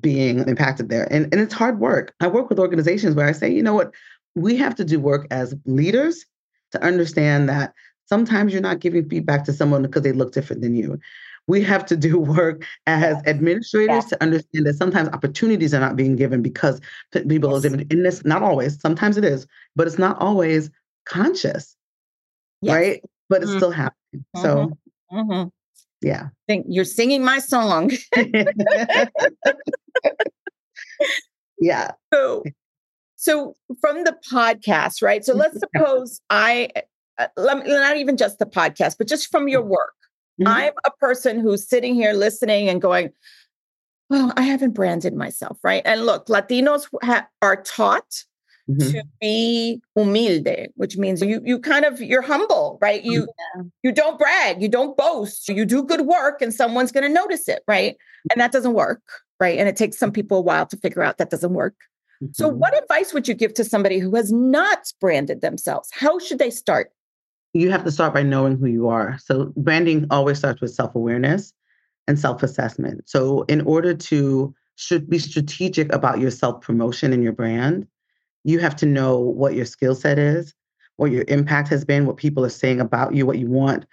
being 0.00 0.38
impacted 0.48 0.88
there. 0.88 1.06
And, 1.12 1.24
and 1.32 1.42
it's 1.42 1.54
hard 1.54 1.78
work. 1.78 2.14
I 2.20 2.28
work 2.28 2.48
with 2.48 2.58
organizations 2.58 3.14
where 3.14 3.28
I 3.28 3.32
say, 3.32 3.50
you 3.50 3.62
know 3.62 3.74
what, 3.74 3.92
we 4.34 4.56
have 4.56 4.74
to 4.76 4.84
do 4.84 4.98
work 4.98 5.26
as 5.30 5.54
leaders 5.66 6.24
to 6.72 6.82
understand 6.82 7.48
that 7.48 7.72
sometimes 8.06 8.52
you're 8.52 8.62
not 8.62 8.80
giving 8.80 9.08
feedback 9.08 9.44
to 9.44 9.52
someone 9.52 9.82
because 9.82 10.02
they 10.02 10.12
look 10.12 10.32
different 10.32 10.62
than 10.62 10.74
you. 10.74 10.98
We 11.46 11.62
have 11.62 11.86
to 11.86 11.96
do 11.96 12.18
work 12.18 12.66
as 12.86 13.16
administrators 13.26 14.06
to 14.06 14.22
understand 14.22 14.66
that 14.66 14.74
sometimes 14.74 15.08
opportunities 15.10 15.72
are 15.74 15.80
not 15.80 15.96
being 15.96 16.16
given 16.16 16.42
because 16.42 16.80
people 17.12 17.54
are 17.54 17.60
different. 17.60 17.92
In 17.92 18.02
this, 18.02 18.24
not 18.24 18.42
always, 18.42 18.80
sometimes 18.80 19.16
it 19.16 19.24
is, 19.24 19.46
but 19.76 19.86
it's 19.86 19.98
not 19.98 20.20
always 20.20 20.70
conscious, 21.06 21.76
Yes. 22.60 22.74
right? 22.74 23.02
But 23.28 23.42
it's 23.42 23.52
Mhm. 23.52 23.56
still 23.56 23.70
happening. 23.70 24.24
So, 24.36 24.76
Mhm. 25.12 25.50
yeah. 26.02 26.28
Think 26.46 26.66
you're 26.68 26.84
singing 26.84 27.24
my 27.24 27.38
song. 27.38 27.90
yeah. 31.60 31.92
So, 32.12 32.42
so 33.20 33.56
from 33.80 34.04
the 34.04 34.16
podcast, 34.32 35.02
right? 35.02 35.24
So 35.24 35.34
let's 35.34 35.58
suppose 35.58 36.20
I, 36.30 36.70
uh, 37.18 37.26
let 37.36 37.58
me- 37.58 37.68
not 37.70 37.96
even 37.96 38.16
just 38.16 38.38
the 38.38 38.46
podcast, 38.46 38.96
but 38.96 39.08
just 39.08 39.28
from 39.30 39.48
your 39.48 39.62
work, 39.62 39.92
Mhm. 40.40 40.46
I'm 40.46 40.72
a 40.86 40.90
person 41.00 41.40
who's 41.40 41.68
sitting 41.68 41.96
here 41.96 42.12
listening 42.12 42.68
and 42.68 42.80
going, 42.80 43.10
well, 44.08 44.32
I 44.36 44.42
haven't 44.42 44.70
branded 44.70 45.14
myself, 45.14 45.58
right? 45.64 45.82
And 45.84 46.06
look, 46.06 46.26
Latinos 46.28 46.86
ha- 47.02 47.26
are 47.42 47.60
taught 47.62 48.22
Mhm. 48.70 48.92
to 48.92 49.02
be 49.20 49.82
humilde, 49.96 50.68
which 50.76 50.96
means 50.96 51.20
you 51.22 51.40
you 51.44 51.58
kind 51.58 51.84
of 51.84 52.00
you're 52.00 52.22
humble, 52.22 52.78
right? 52.80 53.02
You 53.02 53.26
you 53.82 53.90
don't 53.90 54.16
brag, 54.16 54.62
you 54.62 54.68
don't 54.68 54.96
boast, 54.96 55.48
you 55.48 55.64
do 55.64 55.82
good 55.82 56.02
work, 56.02 56.40
and 56.40 56.54
someone's 56.54 56.92
going 56.92 57.04
to 57.04 57.12
notice 57.12 57.48
it, 57.48 57.64
right? 57.66 57.96
And 58.30 58.40
that 58.40 58.52
doesn't 58.52 58.74
work, 58.74 59.02
right? 59.40 59.58
And 59.58 59.68
it 59.68 59.76
takes 59.76 59.98
some 59.98 60.12
people 60.12 60.38
a 60.38 60.42
while 60.42 60.66
to 60.66 60.76
figure 60.76 61.02
out 61.02 61.18
that 61.18 61.30
doesn't 61.30 61.52
work. 61.52 61.74
So, 62.32 62.50
Mhm. 62.50 62.56
what 62.56 62.76
advice 62.76 63.12
would 63.14 63.28
you 63.28 63.34
give 63.34 63.54
to 63.54 63.64
somebody 63.64 63.98
who 63.98 64.14
has 64.16 64.32
not 64.32 64.92
branded 65.00 65.40
themselves? 65.40 65.88
How 65.92 66.18
should 66.18 66.38
they 66.38 66.50
start? 66.50 66.92
you 67.54 67.70
have 67.70 67.84
to 67.84 67.90
start 67.90 68.14
by 68.14 68.22
knowing 68.22 68.56
who 68.56 68.66
you 68.66 68.88
are. 68.88 69.18
So 69.18 69.52
branding 69.56 70.06
always 70.10 70.38
starts 70.38 70.60
with 70.60 70.74
self-awareness 70.74 71.52
and 72.06 72.18
self-assessment. 72.18 73.08
So 73.08 73.42
in 73.42 73.62
order 73.62 73.94
to 73.94 74.54
should 74.76 75.10
be 75.10 75.18
strategic 75.18 75.92
about 75.92 76.20
your 76.20 76.30
self-promotion 76.30 77.12
and 77.12 77.22
your 77.24 77.32
brand, 77.32 77.86
you 78.44 78.60
have 78.60 78.76
to 78.76 78.86
know 78.86 79.18
what 79.18 79.54
your 79.54 79.64
skill 79.64 79.94
set 79.94 80.18
is, 80.18 80.54
what 80.96 81.10
your 81.10 81.24
impact 81.26 81.68
has 81.68 81.84
been, 81.84 82.06
what 82.06 82.16
people 82.16 82.44
are 82.44 82.50
saying 82.50 82.80
about 82.80 83.14
you, 83.14 83.26
what 83.26 83.38
you 83.38 83.48
want 83.48 83.86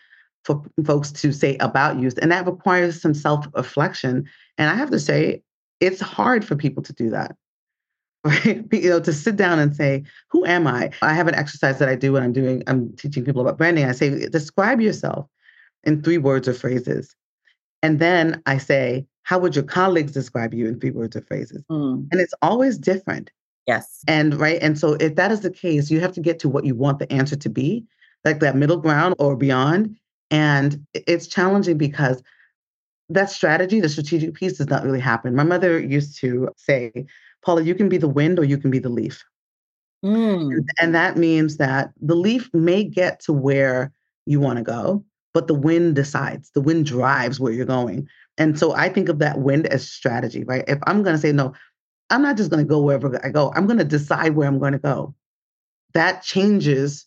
for 0.43 0.61
folks 0.85 1.11
to 1.11 1.31
say 1.31 1.57
about 1.57 1.99
you. 1.99 2.11
And 2.21 2.31
that 2.31 2.45
requires 2.45 3.01
some 3.01 3.15
self-reflection. 3.15 4.29
And 4.59 4.69
I 4.69 4.75
have 4.75 4.91
to 4.91 4.99
say, 4.99 5.41
it's 5.79 5.99
hard 5.99 6.45
for 6.45 6.55
people 6.55 6.83
to 6.83 6.93
do 6.93 7.09
that 7.09 7.35
right? 8.45 8.65
You 8.71 8.89
know, 8.89 8.99
to 8.99 9.13
sit 9.13 9.35
down 9.35 9.59
and 9.59 9.75
say, 9.75 10.03
who 10.29 10.45
am 10.45 10.65
I? 10.65 10.89
I 11.01 11.13
have 11.13 11.27
an 11.27 11.35
exercise 11.35 11.77
that 11.79 11.89
I 11.89 11.95
do 11.95 12.13
when 12.13 12.23
I'm 12.23 12.33
doing, 12.33 12.63
I'm 12.67 12.91
teaching 12.95 13.23
people 13.23 13.41
about 13.41 13.57
branding. 13.57 13.85
I 13.85 13.91
say, 13.91 14.27
describe 14.29 14.81
yourself 14.81 15.27
in 15.83 16.01
three 16.01 16.17
words 16.17 16.47
or 16.47 16.53
phrases. 16.53 17.15
And 17.83 17.99
then 17.99 18.41
I 18.47 18.57
say, 18.57 19.05
how 19.23 19.38
would 19.39 19.55
your 19.55 19.63
colleagues 19.63 20.11
describe 20.11 20.53
you 20.55 20.67
in 20.67 20.79
three 20.79 20.89
words 20.91 21.15
or 21.15 21.21
phrases? 21.21 21.63
Mm, 21.69 22.07
And 22.11 22.19
it's 22.19 22.33
always 22.41 22.79
different. 22.79 23.29
yes. 23.67 24.01
And 24.07 24.33
right. 24.39 24.59
And 24.61 24.77
so 24.77 24.93
if 24.93 25.15
that 25.15 25.31
is 25.31 25.41
the 25.41 25.51
case, 25.51 25.91
you 25.91 25.99
have 25.99 26.13
to 26.13 26.21
get 26.21 26.39
to 26.39 26.49
what 26.49 26.65
you 26.65 26.73
want 26.75 26.99
the 26.99 27.11
answer 27.13 27.35
to 27.35 27.49
be, 27.49 27.85
like 28.23 28.39
that 28.39 28.55
middle 28.55 28.77
ground 28.77 29.15
or 29.19 29.35
beyond. 29.35 29.95
And 30.31 30.83
it's 30.93 31.27
challenging 31.27 31.77
because 31.77 32.23
that 33.09 33.29
strategy, 33.29 33.79
the 33.79 33.89
strategic 33.89 34.33
piece 34.33 34.57
does 34.57 34.69
not 34.69 34.83
really 34.83 34.99
happen. 34.99 35.35
My 35.35 35.43
mother 35.43 35.79
used 35.79 36.17
to 36.21 36.49
say, 36.57 37.05
Paula, 37.45 37.62
you 37.62 37.75
can 37.75 37.89
be 37.89 37.97
the 37.97 38.08
wind 38.10 38.39
or 38.39 38.43
you 38.43 38.58
can 38.58 38.71
be 38.71 38.79
the 38.79 38.89
leaf. 38.89 39.23
Mm, 40.03 40.65
And 40.79 40.93
that 40.93 41.17
means 41.17 41.58
that 41.58 41.91
the 42.01 42.15
leaf 42.15 42.49
may 42.53 42.84
get 42.84 43.19
to 43.21 43.34
where 43.34 43.91
you 44.25 44.39
want 44.39 44.58
to 44.58 44.63
go, 44.63 45.03
but 45.34 45.47
the 45.47 45.53
wind 45.53 45.95
decides, 45.95 46.51
the 46.51 46.62
wind 46.62 46.86
drives 46.86 47.39
where 47.39 47.53
you're 47.53 47.65
going. 47.65 48.08
And 48.38 48.58
so 48.60 48.73
I 48.73 48.89
think 48.89 49.10
of 49.10 49.19
that 49.19 49.39
wind 49.39 49.67
as 49.67 49.89
strategy, 49.89 50.43
right? 50.43 50.63
If 50.67 50.79
I'm 50.86 51.03
going 51.03 51.15
to 51.15 51.21
say, 51.21 51.31
no, 51.31 51.53
I'm 52.10 52.21
not 52.21 52.38
just 52.38 52.51
going 52.51 52.63
to 52.63 52.69
go 52.69 52.81
wherever 52.81 53.19
I 53.25 53.29
go. 53.29 53.51
I'm 53.55 53.65
going 53.65 53.79
to 53.79 53.86
decide 53.86 54.36
where 54.36 54.47
I'm 54.47 54.60
going 54.60 54.73
to 54.73 54.79
go. 54.79 55.15
That 55.93 56.23
changes 56.23 57.05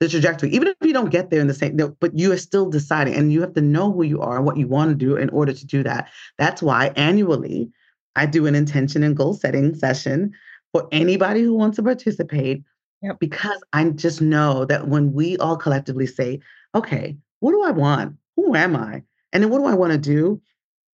the 0.00 0.08
trajectory, 0.08 0.50
even 0.50 0.68
if 0.68 0.76
you 0.82 0.92
don't 0.92 1.10
get 1.10 1.30
there 1.30 1.40
in 1.40 1.48
the 1.48 1.54
same, 1.54 1.76
but 1.76 2.16
you 2.16 2.32
are 2.32 2.38
still 2.38 2.70
deciding 2.70 3.14
and 3.14 3.32
you 3.32 3.40
have 3.40 3.54
to 3.54 3.60
know 3.60 3.92
who 3.92 4.04
you 4.04 4.20
are 4.20 4.36
and 4.36 4.46
what 4.46 4.56
you 4.56 4.68
want 4.68 4.90
to 4.90 4.94
do 4.94 5.16
in 5.16 5.28
order 5.30 5.52
to 5.52 5.66
do 5.66 5.82
that. 5.82 6.08
That's 6.38 6.62
why 6.62 6.92
annually 6.94 7.72
I 8.18 8.26
do 8.26 8.46
an 8.46 8.54
intention 8.54 9.02
and 9.02 9.16
goal 9.16 9.34
setting 9.34 9.74
session 9.74 10.32
for 10.72 10.88
anybody 10.92 11.42
who 11.42 11.54
wants 11.54 11.76
to 11.76 11.82
participate. 11.82 12.62
Yep. 13.02 13.20
Because 13.20 13.62
I 13.72 13.88
just 13.90 14.20
know 14.20 14.64
that 14.64 14.88
when 14.88 15.12
we 15.12 15.36
all 15.38 15.56
collectively 15.56 16.06
say, 16.06 16.40
okay, 16.74 17.16
what 17.40 17.52
do 17.52 17.62
I 17.62 17.70
want? 17.70 18.16
Who 18.36 18.56
am 18.56 18.74
I? 18.74 19.02
And 19.32 19.42
then 19.42 19.50
what 19.50 19.58
do 19.58 19.66
I 19.66 19.74
want 19.74 19.92
to 19.92 19.98
do? 19.98 20.40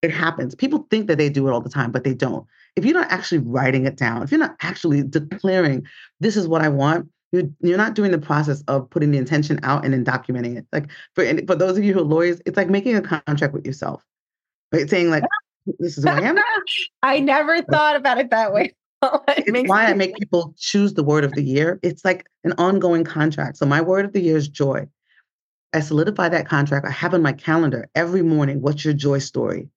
It 0.03 0.11
happens. 0.11 0.55
People 0.55 0.87
think 0.91 1.07
that 1.07 1.17
they 1.17 1.31
do 1.31 1.49
it 1.49 1.53
all 1.53 1.63
the 1.63 1.71
time, 1.71 1.91
but 1.91 2.05
they 2.05 2.13
don't. 2.13 2.47
If 2.77 2.85
you're 2.85 3.01
not 3.01 3.11
actually 3.11 3.39
writing 3.39 3.87
it 3.87 3.97
down, 3.97 4.23
if 4.23 4.31
you're 4.31 4.41
not 4.41 4.57
actually 4.61 5.03
declaring, 5.03 5.87
this 6.21 6.37
is 6.37 6.47
what 6.47 6.61
I 6.61 6.69
want, 6.69 7.09
you're, 7.33 7.45
you're 7.61 7.79
not 7.79 7.95
doing 7.95 8.11
the 8.11 8.19
process 8.19 8.63
of 8.69 8.91
putting 8.91 9.11
the 9.11 9.19
intention 9.19 9.59
out 9.63 9.85
and 9.85 9.95
then 9.95 10.05
documenting 10.05 10.59
it. 10.59 10.67
Like 10.73 10.91
for 11.15 11.25
for 11.47 11.55
those 11.55 11.79
of 11.79 11.85
you 11.85 11.95
who 11.95 12.01
are 12.01 12.05
lawyers, 12.05 12.43
it's 12.45 12.57
like 12.57 12.69
making 12.69 12.97
a 12.97 13.03
contract 13.03 13.55
with 13.55 13.67
yourself, 13.67 14.05
right? 14.73 14.89
Saying 14.89 15.11
like, 15.11 15.25
"This 15.79 15.99
is 15.99 16.05
who 16.05 16.11
I 16.11 16.21
am." 16.21 16.39
I 17.03 17.21
never 17.21 17.63
thought 17.63 17.97
about 17.97 18.19
it 18.19 18.31
that 18.31 18.53
way. 18.53 18.73
it's 19.29 19.69
why 19.69 19.87
I 19.87 19.95
make 19.95 20.17
people 20.17 20.55
choose 20.59 20.95
the 20.95 21.03
word 21.03 21.25
of 21.25 21.33
the 21.33 21.43
year. 21.43 21.79
It's 21.83 22.05
like 22.05 22.27
an 22.45 22.55
ongoing 22.59 23.05
contract. 23.05 23.57
So 23.57 23.67
my 23.67 23.81
word 23.81 24.05
of 24.05 24.13
the 24.13 24.21
year 24.21 24.37
is 24.37 24.49
joy. 24.49 24.87
I 25.73 25.81
solidify 25.81 26.29
that 26.31 26.49
contract. 26.49 26.87
I 26.87 26.91
have 26.91 27.15
on 27.15 27.23
my 27.23 27.33
calendar 27.33 27.89
every 27.95 28.23
morning. 28.23 28.63
What's 28.63 28.85
your 28.85 28.95
joy 28.95 29.19
story? 29.19 29.69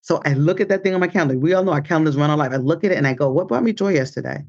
So 0.00 0.20
I 0.24 0.32
look 0.32 0.60
at 0.60 0.68
that 0.68 0.82
thing 0.82 0.94
on 0.94 1.00
my 1.00 1.08
calendar. 1.08 1.38
We 1.38 1.52
all 1.54 1.62
know 1.62 1.72
our 1.72 1.80
calendars 1.80 2.16
run 2.16 2.30
our 2.30 2.36
life. 2.36 2.52
I 2.52 2.56
look 2.56 2.82
at 2.82 2.90
it 2.90 2.96
and 2.96 3.06
I 3.06 3.14
go, 3.14 3.30
"What 3.30 3.48
brought 3.48 3.62
me 3.62 3.72
joy 3.72 3.94
yesterday? 3.94 4.44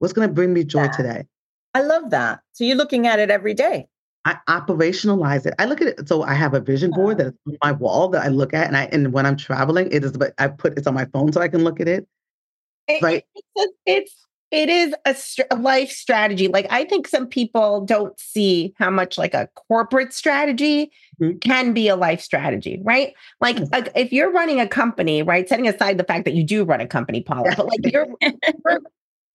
What's 0.00 0.12
going 0.12 0.28
to 0.28 0.34
bring 0.34 0.52
me 0.52 0.64
joy 0.64 0.84
yeah. 0.84 0.90
today?" 0.90 1.26
I 1.74 1.82
love 1.82 2.10
that. 2.10 2.40
So 2.52 2.64
you're 2.64 2.76
looking 2.76 3.06
at 3.06 3.18
it 3.18 3.30
every 3.30 3.54
day. 3.54 3.88
I 4.26 4.36
operationalize 4.48 5.46
it. 5.46 5.54
I 5.60 5.66
look 5.66 5.80
at 5.80 5.86
it. 5.86 6.08
So 6.08 6.24
I 6.24 6.34
have 6.34 6.52
a 6.52 6.60
vision 6.60 6.90
board 6.90 7.18
that's 7.18 7.36
on 7.46 7.56
my 7.62 7.70
wall 7.70 8.08
that 8.08 8.24
I 8.24 8.28
look 8.28 8.52
at, 8.52 8.66
and 8.66 8.76
I 8.76 8.86
and 8.86 9.12
when 9.12 9.24
I'm 9.24 9.36
traveling, 9.36 9.88
it 9.92 10.04
is. 10.04 10.12
But 10.12 10.34
I 10.38 10.48
put 10.48 10.76
it's 10.76 10.88
on 10.88 10.94
my 10.94 11.04
phone 11.06 11.32
so 11.32 11.40
I 11.40 11.46
can 11.46 11.62
look 11.62 11.78
at 11.78 11.86
it. 11.86 12.08
it 12.88 13.00
right. 13.02 13.24
It's, 13.54 13.72
it's 13.86 14.26
it 14.50 14.68
is 14.68 14.94
a, 15.04 15.16
a, 15.54 15.56
life 15.56 15.90
strategy. 15.90 16.48
Like 16.48 16.66
I 16.70 16.84
think 16.84 17.06
some 17.06 17.28
people 17.28 17.82
don't 17.82 18.18
see 18.18 18.74
how 18.78 18.90
much 18.90 19.16
like 19.16 19.32
a 19.32 19.48
corporate 19.68 20.12
strategy 20.12 20.90
mm-hmm. 21.20 21.38
can 21.38 21.72
be 21.72 21.86
a 21.86 21.94
life 21.94 22.20
strategy, 22.20 22.80
right? 22.82 23.12
Like 23.40 23.56
mm-hmm. 23.56 23.86
if 23.94 24.12
you're 24.12 24.32
running 24.32 24.60
a 24.60 24.66
company, 24.66 25.22
right? 25.22 25.48
Setting 25.48 25.68
aside 25.68 25.98
the 25.98 26.04
fact 26.04 26.24
that 26.24 26.34
you 26.34 26.42
do 26.42 26.64
run 26.64 26.80
a 26.80 26.86
company, 26.88 27.22
Paula, 27.22 27.54
but 27.56 27.66
like 27.66 27.92
you're 27.92 28.08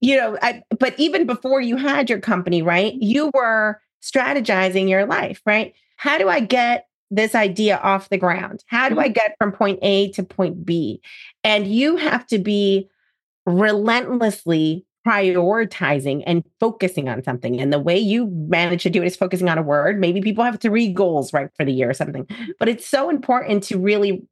you 0.01 0.17
know, 0.17 0.37
I, 0.41 0.63
but 0.77 0.99
even 0.99 1.25
before 1.25 1.61
you 1.61 1.77
had 1.77 2.09
your 2.09 2.19
company, 2.19 2.61
right, 2.61 2.93
you 2.95 3.31
were 3.33 3.79
strategizing 4.01 4.89
your 4.89 5.05
life, 5.05 5.41
right? 5.45 5.73
How 5.97 6.17
do 6.17 6.29
I 6.29 6.39
get 6.39 6.87
this 7.09 7.35
idea 7.35 7.77
off 7.77 8.09
the 8.09 8.17
ground? 8.17 8.63
How 8.67 8.89
do 8.89 8.99
I 8.99 9.05
mm-hmm. 9.05 9.13
get 9.13 9.35
from 9.37 9.51
point 9.51 9.79
A 9.81 10.11
to 10.11 10.23
point 10.23 10.65
B? 10.65 11.01
And 11.43 11.67
you 11.67 11.97
have 11.97 12.25
to 12.27 12.39
be 12.39 12.89
relentlessly 13.45 14.85
prioritizing 15.07 16.23
and 16.27 16.43
focusing 16.59 17.09
on 17.09 17.23
something. 17.23 17.59
And 17.59 17.73
the 17.73 17.79
way 17.79 17.97
you 17.97 18.27
manage 18.27 18.83
to 18.83 18.89
do 18.89 19.01
it 19.01 19.07
is 19.07 19.15
focusing 19.15 19.49
on 19.49 19.57
a 19.57 19.63
word. 19.63 19.99
Maybe 19.99 20.21
people 20.21 20.43
have 20.43 20.59
three 20.59 20.91
goals, 20.93 21.33
right, 21.33 21.49
for 21.55 21.65
the 21.65 21.73
year 21.73 21.89
or 21.89 21.93
something. 21.93 22.27
But 22.59 22.69
it's 22.69 22.87
so 22.87 23.09
important 23.09 23.63
to 23.63 23.79
really, 23.79 24.23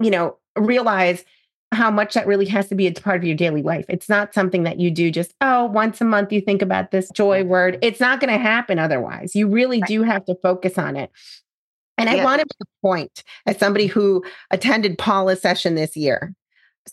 you 0.00 0.10
know, 0.10 0.36
realize 0.56 1.24
how 1.72 1.90
much 1.90 2.14
that 2.14 2.26
really 2.26 2.46
has 2.46 2.68
to 2.68 2.74
be 2.74 2.86
a 2.86 2.92
part 2.92 3.16
of 3.16 3.24
your 3.24 3.36
daily 3.36 3.62
life. 3.62 3.84
It's 3.88 4.08
not 4.08 4.32
something 4.32 4.62
that 4.62 4.78
you 4.78 4.90
do 4.90 5.10
just, 5.10 5.34
oh, 5.40 5.66
once 5.66 6.00
a 6.00 6.04
month 6.04 6.32
you 6.32 6.40
think 6.40 6.62
about 6.62 6.90
this 6.90 7.10
joy 7.10 7.44
word. 7.44 7.78
It's 7.82 8.00
not 8.00 8.20
going 8.20 8.32
to 8.32 8.38
happen 8.38 8.78
otherwise. 8.78 9.34
You 9.34 9.48
really 9.48 9.80
do 9.82 10.02
have 10.02 10.24
to 10.26 10.36
focus 10.42 10.78
on 10.78 10.96
it. 10.96 11.10
And 11.98 12.08
I 12.10 12.22
want 12.22 12.40
to 12.40 12.46
make 12.46 12.68
a 12.68 12.86
point 12.86 13.24
as 13.46 13.58
somebody 13.58 13.86
who 13.86 14.22
attended 14.50 14.98
Paula's 14.98 15.40
session 15.40 15.74
this 15.74 15.96
year. 15.96 16.34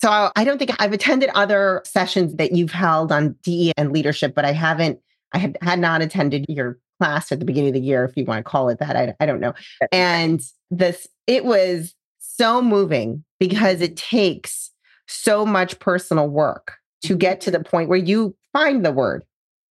So 0.01 0.31
I 0.35 0.43
don't 0.43 0.57
think 0.57 0.71
I've 0.79 0.93
attended 0.93 1.29
other 1.35 1.81
sessions 1.85 2.35
that 2.35 2.53
you've 2.53 2.71
held 2.71 3.11
on 3.11 3.35
DE 3.43 3.73
and 3.77 3.91
leadership, 3.91 4.33
but 4.33 4.45
I 4.45 4.53
haven't, 4.53 4.99
I 5.33 5.37
had, 5.37 5.57
had 5.61 5.79
not 5.79 6.01
attended 6.01 6.45
your 6.47 6.79
class 6.99 7.31
at 7.31 7.39
the 7.39 7.45
beginning 7.45 7.69
of 7.69 7.73
the 7.75 7.81
year, 7.81 8.05
if 8.05 8.15
you 8.15 8.25
want 8.25 8.43
to 8.43 8.49
call 8.49 8.69
it 8.69 8.79
that. 8.79 8.95
I, 8.95 9.13
I 9.19 9.25
don't 9.25 9.39
know. 9.39 9.53
And 9.91 10.41
this, 10.71 11.07
it 11.27 11.45
was 11.45 11.93
so 12.35 12.61
moving 12.61 13.23
because 13.39 13.81
it 13.81 13.97
takes 13.97 14.71
so 15.07 15.45
much 15.45 15.79
personal 15.79 16.27
work 16.27 16.77
to 17.03 17.15
get 17.15 17.41
to 17.41 17.51
the 17.51 17.59
point 17.59 17.89
where 17.89 17.97
you 17.97 18.35
find 18.53 18.85
the 18.85 18.91
word 18.91 19.23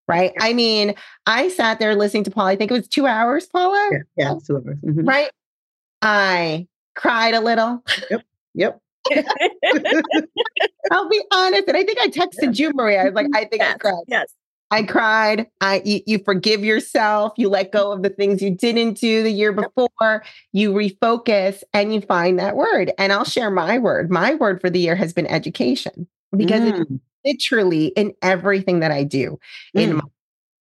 right? 0.08 0.32
I 0.40 0.52
mean, 0.52 0.94
I 1.26 1.48
sat 1.48 1.78
there 1.78 1.94
listening 1.94 2.24
to 2.24 2.30
Paul. 2.30 2.46
I 2.46 2.56
think 2.56 2.70
it 2.70 2.74
was 2.74 2.88
two 2.88 3.06
hours, 3.06 3.46
Paula. 3.46 3.90
Yeah, 3.92 3.98
yeah 4.16 4.34
two 4.46 4.56
hours. 4.56 4.78
Mm-hmm. 4.84 5.04
Right. 5.04 5.30
I 6.02 6.66
cried 6.94 7.34
a 7.34 7.40
little. 7.40 7.82
Yep. 8.10 8.22
Yep. 8.54 8.80
I'll 10.92 11.08
be 11.08 11.22
honest, 11.32 11.64
and 11.66 11.76
I 11.76 11.82
think 11.82 11.98
I 11.98 12.08
texted 12.08 12.58
you, 12.58 12.72
Maria. 12.74 13.00
I 13.00 13.04
was 13.04 13.14
like, 13.14 13.26
I 13.34 13.44
think 13.44 13.62
yes, 13.62 13.74
I 13.74 13.78
cried. 13.78 14.04
Yes. 14.06 14.32
I 14.72 14.82
cried. 14.84 15.46
I 15.60 15.82
you, 15.84 16.00
you, 16.06 16.18
forgive 16.24 16.64
yourself. 16.64 17.32
You 17.36 17.48
let 17.48 17.72
go 17.72 17.92
of 17.92 18.02
the 18.02 18.08
things 18.08 18.42
you 18.42 18.50
didn't 18.50 18.94
do 18.94 19.22
the 19.22 19.30
year 19.30 19.52
before. 19.52 20.24
You 20.52 20.72
refocus 20.72 21.62
and 21.72 21.94
you 21.94 22.00
find 22.00 22.38
that 22.38 22.56
word. 22.56 22.92
And 22.98 23.12
I'll 23.12 23.24
share 23.24 23.50
my 23.50 23.78
word. 23.78 24.10
My 24.10 24.34
word 24.34 24.60
for 24.60 24.70
the 24.70 24.80
year 24.80 24.96
has 24.96 25.12
been 25.12 25.26
education 25.26 26.08
because 26.36 26.62
mm. 26.62 26.80
it's 27.24 27.50
literally 27.50 27.86
in 27.88 28.14
everything 28.22 28.80
that 28.80 28.90
I 28.90 29.04
do 29.04 29.38
mm. 29.76 29.80
in 29.82 29.96
my 29.96 30.02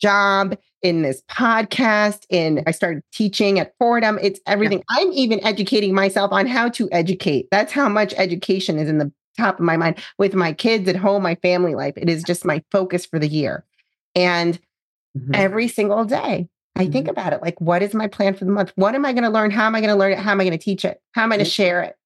job, 0.01 0.57
in 0.83 1.03
this 1.03 1.23
podcast, 1.31 2.25
in 2.31 2.63
I 2.67 2.71
started 2.73 3.03
teaching 3.13 3.59
at 3.61 3.75
Fordham. 3.79 4.19
It's 4.21 4.41
everything. 4.47 4.79
Yeah. 4.79 5.03
I'm 5.03 5.13
even 5.13 5.45
educating 5.45 5.95
myself 5.95 6.33
on 6.33 6.47
how 6.47 6.69
to 6.71 6.89
educate. 6.91 7.49
That's 7.51 7.73
how 7.73 7.89
much 7.89 8.15
education 8.17 8.79
is 8.79 8.89
in 8.89 8.99
the 8.99 9.13
top 9.39 9.59
of 9.59 9.65
my 9.65 9.77
mind 9.77 9.97
with 10.19 10.35
my 10.35 10.53
kids 10.53 10.89
at 10.89 10.97
home, 10.97 11.23
my 11.23 11.37
family 11.37 11.75
life. 11.75 11.95
It 11.97 12.09
is 12.09 12.23
just 12.23 12.45
my 12.45 12.63
focus 12.71 13.07
for 13.07 13.19
the 13.19 13.29
year. 13.29 13.65
And 14.15 14.59
mm-hmm. 15.17 15.35
every 15.35 15.69
single 15.69 16.05
day, 16.05 16.49
I 16.77 16.85
mm-hmm. 16.85 16.93
think 16.93 17.09
about 17.09 17.33
it 17.33 17.43
like, 17.43 17.61
what 17.61 17.83
is 17.83 17.95
my 17.95 18.07
plan 18.07 18.35
for 18.35 18.45
the 18.45 18.53
month? 18.53 18.73
What 18.77 18.95
am 18.95 19.05
I 19.05 19.13
going 19.13 19.25
to 19.25 19.31
learn? 19.31 19.51
How 19.51 19.67
am 19.67 19.75
I 19.75 19.81
going 19.81 19.93
to 19.93 19.97
learn 19.97 20.13
it? 20.13 20.19
How 20.19 20.33
am 20.33 20.41
I 20.41 20.45
going 20.45 20.59
to 20.59 20.65
teach 20.65 20.85
it? 20.85 21.01
How 21.13 21.23
am 21.23 21.33
I 21.33 21.37
going 21.37 21.45
to 21.45 21.51
share 21.51 21.83
it? 21.83 21.97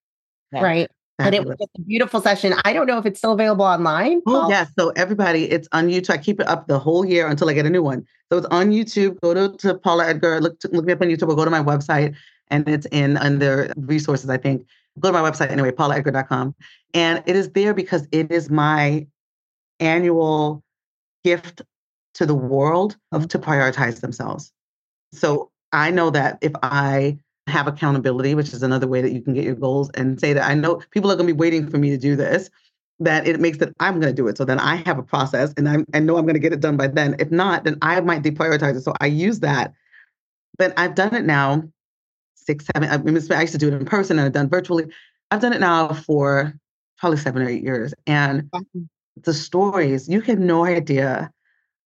Yeah. 0.52 0.62
Right. 0.62 0.90
And 1.18 1.34
it 1.34 1.44
was 1.44 1.56
a 1.60 1.80
beautiful 1.82 2.20
session. 2.20 2.54
I 2.64 2.72
don't 2.72 2.86
know 2.86 2.98
if 2.98 3.06
it's 3.06 3.18
still 3.18 3.32
available 3.32 3.64
online. 3.64 4.20
Oh, 4.26 4.50
yeah. 4.50 4.66
So, 4.76 4.90
everybody, 4.90 5.44
it's 5.44 5.68
on 5.70 5.88
YouTube. 5.88 6.10
I 6.10 6.18
keep 6.18 6.40
it 6.40 6.46
up 6.48 6.66
the 6.66 6.78
whole 6.78 7.04
year 7.04 7.28
until 7.28 7.48
I 7.48 7.52
get 7.52 7.66
a 7.66 7.70
new 7.70 7.84
one. 7.84 8.04
So, 8.32 8.38
it's 8.38 8.48
on 8.48 8.70
YouTube. 8.70 9.20
Go 9.20 9.32
to, 9.32 9.56
to 9.58 9.74
Paula 9.74 10.08
Edgar, 10.08 10.40
look, 10.40 10.58
to, 10.60 10.68
look 10.72 10.84
me 10.84 10.92
up 10.92 11.00
on 11.00 11.08
YouTube 11.08 11.28
or 11.28 11.36
go 11.36 11.44
to 11.44 11.52
my 11.52 11.62
website, 11.62 12.16
and 12.48 12.68
it's 12.68 12.86
in 12.86 13.16
under 13.16 13.72
resources, 13.76 14.28
I 14.28 14.38
think. 14.38 14.66
Go 14.98 15.12
to 15.12 15.12
my 15.12 15.28
website 15.28 15.50
anyway, 15.50 15.70
paulaedgar.com. 15.70 16.54
And 16.94 17.22
it 17.26 17.36
is 17.36 17.50
there 17.50 17.74
because 17.74 18.08
it 18.10 18.32
is 18.32 18.50
my 18.50 19.06
annual 19.78 20.64
gift 21.22 21.62
to 22.14 22.26
the 22.26 22.34
world 22.34 22.96
of 23.12 23.22
mm-hmm. 23.22 23.28
to 23.28 23.38
prioritize 23.38 24.00
themselves. 24.00 24.52
So 25.12 25.50
I 25.72 25.90
know 25.90 26.10
that 26.10 26.38
if 26.40 26.52
I 26.62 27.18
have 27.46 27.66
accountability, 27.66 28.34
which 28.34 28.52
is 28.52 28.62
another 28.62 28.86
way 28.86 29.02
that 29.02 29.12
you 29.12 29.20
can 29.20 29.34
get 29.34 29.44
your 29.44 29.54
goals 29.54 29.90
and 29.94 30.18
say 30.18 30.32
that 30.32 30.48
I 30.48 30.54
know 30.54 30.80
people 30.90 31.10
are 31.10 31.16
going 31.16 31.28
to 31.28 31.34
be 31.34 31.38
waiting 31.38 31.68
for 31.68 31.78
me 31.78 31.90
to 31.90 31.98
do 31.98 32.16
this, 32.16 32.48
that 33.00 33.26
it 33.26 33.40
makes 33.40 33.58
that 33.58 33.74
I'm 33.80 34.00
going 34.00 34.14
to 34.14 34.16
do 34.16 34.28
it. 34.28 34.38
So 34.38 34.44
then 34.44 34.58
I 34.58 34.76
have 34.76 34.98
a 34.98 35.02
process 35.02 35.52
and 35.56 35.68
I'm, 35.68 35.84
I 35.92 35.98
know 35.98 36.16
I'm 36.16 36.24
going 36.24 36.34
to 36.34 36.40
get 36.40 36.52
it 36.52 36.60
done 36.60 36.76
by 36.76 36.86
then. 36.86 37.16
If 37.18 37.30
not, 37.30 37.64
then 37.64 37.76
I 37.82 38.00
might 38.00 38.22
deprioritize 38.22 38.76
it. 38.76 38.82
So 38.82 38.94
I 39.00 39.06
use 39.06 39.40
that. 39.40 39.74
But 40.56 40.72
I've 40.78 40.94
done 40.94 41.14
it 41.14 41.24
now 41.24 41.64
six, 42.34 42.66
seven, 42.72 42.88
I, 42.88 42.98
mean, 42.98 43.16
I 43.32 43.40
used 43.40 43.52
to 43.52 43.58
do 43.58 43.68
it 43.68 43.74
in 43.74 43.84
person 43.84 44.18
and 44.18 44.26
I've 44.26 44.32
done 44.32 44.48
virtually. 44.48 44.86
I've 45.30 45.40
done 45.40 45.52
it 45.52 45.60
now 45.60 45.92
for 45.92 46.54
probably 46.98 47.18
seven 47.18 47.42
or 47.42 47.48
eight 47.48 47.62
years. 47.62 47.92
And 48.06 48.50
the 49.22 49.34
stories, 49.34 50.08
you 50.08 50.20
have 50.22 50.38
no 50.38 50.64
idea 50.64 51.32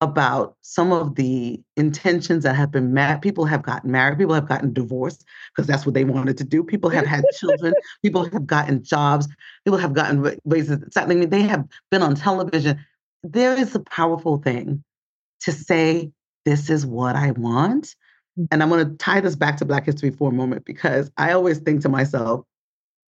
about 0.00 0.56
some 0.61 0.92
of 0.92 1.16
the 1.16 1.61
intentions 1.76 2.44
that 2.44 2.54
have 2.54 2.70
been 2.70 2.94
met. 2.94 3.20
People 3.20 3.44
have 3.44 3.62
gotten 3.62 3.90
married, 3.90 4.18
people 4.18 4.34
have 4.34 4.48
gotten 4.48 4.72
divorced 4.72 5.24
because 5.51 5.66
that's 5.66 5.84
what 5.84 5.94
they 5.94 6.05
wanted 6.05 6.38
to 6.38 6.44
do. 6.44 6.62
People 6.62 6.90
have 6.90 7.07
had 7.07 7.24
children, 7.34 7.74
people 8.03 8.24
have 8.30 8.46
gotten 8.46 8.82
jobs, 8.82 9.26
people 9.64 9.78
have 9.78 9.94
gotten 9.94 10.38
raises. 10.44 10.96
I 10.96 11.07
mean, 11.07 11.30
they 11.30 11.42
have 11.42 11.64
been 11.90 12.03
on 12.03 12.14
television. 12.14 12.78
There 13.24 13.59
is 13.59 13.74
a 13.74 13.80
powerful 13.80 14.38
thing 14.38 14.84
to 15.40 15.53
say, 15.53 16.12
this 16.44 16.70
is 16.70 16.86
what 16.86 17.16
I 17.16 17.32
want. 17.32 17.94
Mm. 18.38 18.49
And 18.53 18.62
I'm 18.62 18.68
going 18.68 18.88
to 18.88 18.96
tie 18.96 19.20
this 19.20 19.36
back 19.36 19.57
to 19.59 19.64
Black 19.64 19.84
History 19.84 20.11
for 20.11 20.30
a 20.30 20.34
moment 20.34 20.64
because 20.64 21.11
I 21.16 21.32
always 21.32 21.59
think 21.59 21.82
to 21.82 21.88
myself, 21.88 22.44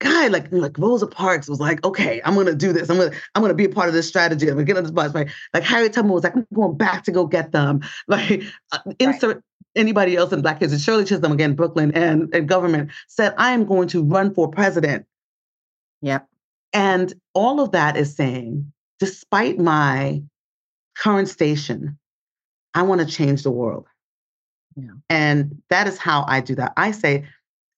guy 0.01 0.27
like 0.27 0.51
like 0.51 0.77
Rosa 0.79 1.07
Parks 1.07 1.49
was 1.49 1.61
like, 1.61 1.85
okay, 1.85 2.21
I'm 2.25 2.35
gonna 2.35 2.55
do 2.55 2.73
this. 2.73 2.91
I'm 2.91 2.97
gonna 2.97 3.13
I'm 3.35 3.43
gonna 3.43 3.55
be 3.55 3.67
a 3.67 3.71
part 3.71 3.89
of 3.89 3.95
this 3.95 4.09
strategy. 4.09 4.49
I'm 4.49 4.55
gonna 4.55 4.65
get 4.65 4.77
on 4.77 4.83
this 4.83 4.91
bus. 4.91 5.15
Right? 5.15 5.29
Like 5.55 5.63
Harriet 5.63 5.93
Tubman 5.93 6.13
was 6.13 6.25
like, 6.25 6.35
I'm 6.35 6.47
going 6.53 6.77
back 6.77 7.05
to 7.05 7.13
go 7.13 7.27
get 7.27 7.53
them. 7.53 7.81
Like 8.09 8.43
uh, 8.73 8.79
insert 8.99 9.37
right. 9.37 9.45
anybody 9.77 10.17
else 10.17 10.33
in 10.33 10.43
Black 10.43 10.59
History. 10.59 10.79
Shirley 10.79 11.05
Chisholm 11.05 11.31
again, 11.31 11.55
Brooklyn 11.55 11.93
and, 11.93 12.35
and 12.35 12.49
government 12.49 12.91
said, 13.07 13.35
I 13.39 13.53
am 13.53 13.67
going 13.67 13.87
to 13.89 14.03
run 14.03 14.35
for 14.35 14.49
president. 14.49 15.07
Yep. 16.03 16.27
And 16.73 17.13
all 17.35 17.61
of 17.61 17.71
that 17.73 17.97
is 17.97 18.17
saying 18.17 18.73
despite 18.99 19.59
my 19.59 20.23
current 20.97 21.29
station, 21.29 21.99
I 22.75 22.83
want 22.83 23.01
to 23.01 23.07
change 23.07 23.43
the 23.43 23.51
world. 23.51 23.87
Yeah. 24.77 24.91
And 25.09 25.61
that 25.71 25.89
is 25.89 25.99
how 25.99 26.25
I 26.29 26.41
do 26.41 26.55
that. 26.57 26.73
I 26.77 26.93
say, 26.93 27.27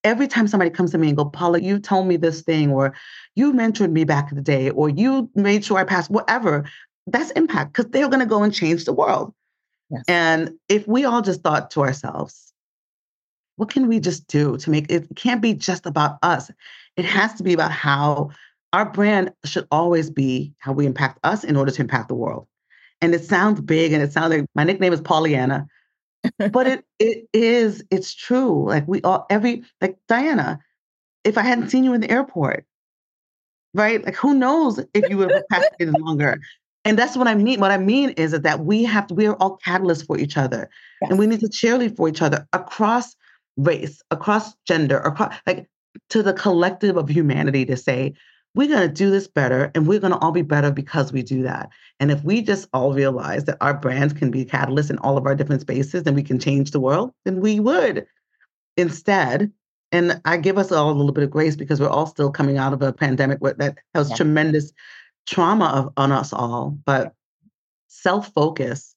every 0.04 0.28
time 0.28 0.48
somebody 0.48 0.70
comes 0.70 0.90
to 0.92 0.98
me 0.98 1.08
and 1.08 1.16
go, 1.16 1.24
Paula, 1.24 1.60
you 1.60 1.78
told 1.78 2.06
me 2.06 2.16
this 2.16 2.42
thing, 2.42 2.70
or 2.70 2.94
you 3.34 3.52
mentored 3.52 3.92
me 3.92 4.04
back 4.04 4.30
in 4.30 4.36
the 4.36 4.42
day, 4.42 4.70
or 4.70 4.88
you 4.88 5.30
made 5.34 5.64
sure 5.64 5.78
I 5.78 5.84
passed, 5.84 6.10
whatever, 6.10 6.64
that's 7.06 7.30
impact 7.32 7.72
because 7.72 7.90
they're 7.90 8.08
going 8.08 8.20
to 8.20 8.26
go 8.26 8.42
and 8.42 8.54
change 8.54 8.84
the 8.84 8.92
world. 8.92 9.32
Yes. 9.90 10.04
And 10.08 10.52
if 10.68 10.86
we 10.88 11.04
all 11.04 11.22
just 11.22 11.42
thought 11.42 11.70
to 11.72 11.80
ourselves, 11.82 12.52
what 13.56 13.70
can 13.70 13.88
we 13.88 14.00
just 14.00 14.26
do 14.28 14.56
to 14.56 14.70
make 14.70 14.90
it, 14.90 15.04
it 15.10 15.16
can't 15.16 15.42
be 15.42 15.54
just 15.54 15.86
about 15.86 16.18
us. 16.22 16.50
It 16.96 17.04
has 17.04 17.34
to 17.34 17.42
be 17.42 17.52
about 17.52 17.70
how 17.70 18.30
our 18.72 18.90
brand 18.90 19.32
should 19.44 19.68
always 19.70 20.10
be 20.10 20.54
how 20.58 20.72
we 20.72 20.86
impact 20.86 21.18
us 21.24 21.44
in 21.44 21.56
order 21.56 21.70
to 21.70 21.82
impact 21.82 22.08
the 22.08 22.14
world. 22.14 22.46
And 23.02 23.14
it 23.14 23.24
sounds 23.24 23.60
big 23.60 23.92
and 23.92 24.02
it 24.02 24.12
sounds 24.12 24.30
like 24.30 24.46
my 24.54 24.64
nickname 24.64 24.92
is 24.92 25.00
Pollyanna, 25.00 25.66
but 26.52 26.66
it 26.66 26.84
it 26.98 27.28
is, 27.32 27.84
it's 27.90 28.14
true. 28.14 28.66
Like 28.66 28.86
we 28.86 29.02
all 29.02 29.26
every 29.30 29.64
like 29.80 29.96
Diana, 30.08 30.60
if 31.24 31.38
I 31.38 31.42
hadn't 31.42 31.70
seen 31.70 31.84
you 31.84 31.94
in 31.94 32.00
the 32.00 32.10
airport, 32.10 32.64
right? 33.74 34.04
Like 34.04 34.16
who 34.16 34.34
knows 34.34 34.78
if 34.94 35.08
you 35.08 35.18
would 35.18 35.30
have 35.30 35.42
procrastinated 35.48 36.00
longer. 36.00 36.40
And 36.84 36.98
that's 36.98 37.16
what 37.16 37.28
I 37.28 37.34
mean. 37.36 37.60
What 37.60 37.70
I 37.70 37.78
mean 37.78 38.10
is 38.10 38.32
that 38.32 38.64
we 38.64 38.82
have 38.82 39.06
to, 39.06 39.14
we 39.14 39.26
are 39.26 39.36
all 39.36 39.58
catalysts 39.64 40.04
for 40.04 40.18
each 40.18 40.36
other. 40.36 40.68
Yes. 41.00 41.10
And 41.10 41.18
we 41.18 41.28
need 41.28 41.40
to 41.40 41.48
cheerlead 41.48 41.96
for 41.96 42.08
each 42.08 42.20
other 42.22 42.46
across 42.52 43.14
race, 43.56 44.02
across 44.10 44.54
gender, 44.66 44.98
across 44.98 45.34
like 45.46 45.68
to 46.08 46.22
the 46.22 46.32
collective 46.32 46.96
of 46.96 47.08
humanity 47.08 47.64
to 47.66 47.76
say, 47.76 48.14
we're 48.54 48.68
going 48.68 48.86
to 48.86 48.94
do 48.94 49.10
this 49.10 49.26
better 49.26 49.70
and 49.74 49.86
we're 49.86 50.00
going 50.00 50.12
to 50.12 50.18
all 50.18 50.32
be 50.32 50.42
better 50.42 50.70
because 50.70 51.12
we 51.12 51.22
do 51.22 51.42
that. 51.42 51.70
And 52.00 52.10
if 52.10 52.22
we 52.22 52.42
just 52.42 52.68
all 52.72 52.92
realize 52.92 53.44
that 53.46 53.56
our 53.60 53.74
brands 53.74 54.12
can 54.12 54.30
be 54.30 54.44
catalysts 54.44 54.90
in 54.90 54.98
all 54.98 55.16
of 55.16 55.26
our 55.26 55.34
different 55.34 55.62
spaces 55.62 56.02
and 56.06 56.14
we 56.14 56.22
can 56.22 56.38
change 56.38 56.70
the 56.70 56.80
world, 56.80 57.12
then 57.24 57.40
we 57.40 57.60
would. 57.60 58.06
Instead, 58.76 59.50
and 59.90 60.20
I 60.24 60.36
give 60.36 60.58
us 60.58 60.72
all 60.72 60.90
a 60.90 60.92
little 60.92 61.12
bit 61.12 61.24
of 61.24 61.30
grace 61.30 61.56
because 61.56 61.80
we're 61.80 61.88
all 61.88 62.06
still 62.06 62.30
coming 62.30 62.58
out 62.58 62.72
of 62.72 62.82
a 62.82 62.92
pandemic 62.92 63.40
that 63.40 63.78
has 63.94 64.10
yeah. 64.10 64.16
tremendous 64.16 64.72
trauma 65.26 65.66
of, 65.66 65.92
on 65.96 66.12
us 66.12 66.32
all, 66.32 66.78
but 66.84 67.14
self 67.88 68.32
focus, 68.32 68.94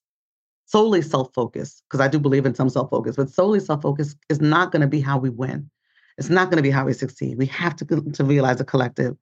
solely 0.65 1.01
self 1.01 1.33
focus, 1.33 1.83
because 1.87 1.99
I 1.99 2.07
do 2.07 2.19
believe 2.19 2.45
in 2.45 2.55
some 2.55 2.69
self 2.69 2.89
focus, 2.89 3.17
but 3.17 3.29
solely 3.29 3.59
self 3.59 3.81
focus 3.81 4.15
is 4.29 4.41
not 4.41 4.71
going 4.71 4.81
to 4.81 4.87
be 4.87 5.01
how 5.01 5.17
we 5.17 5.29
win. 5.29 5.69
It's 6.17 6.29
not 6.29 6.49
going 6.49 6.57
to 6.57 6.63
be 6.63 6.71
how 6.71 6.85
we 6.85 6.93
succeed. 6.93 7.37
We 7.37 7.45
have 7.47 7.75
to, 7.77 7.85
to 7.85 8.23
realize 8.23 8.61
a 8.61 8.65
collective. 8.65 9.17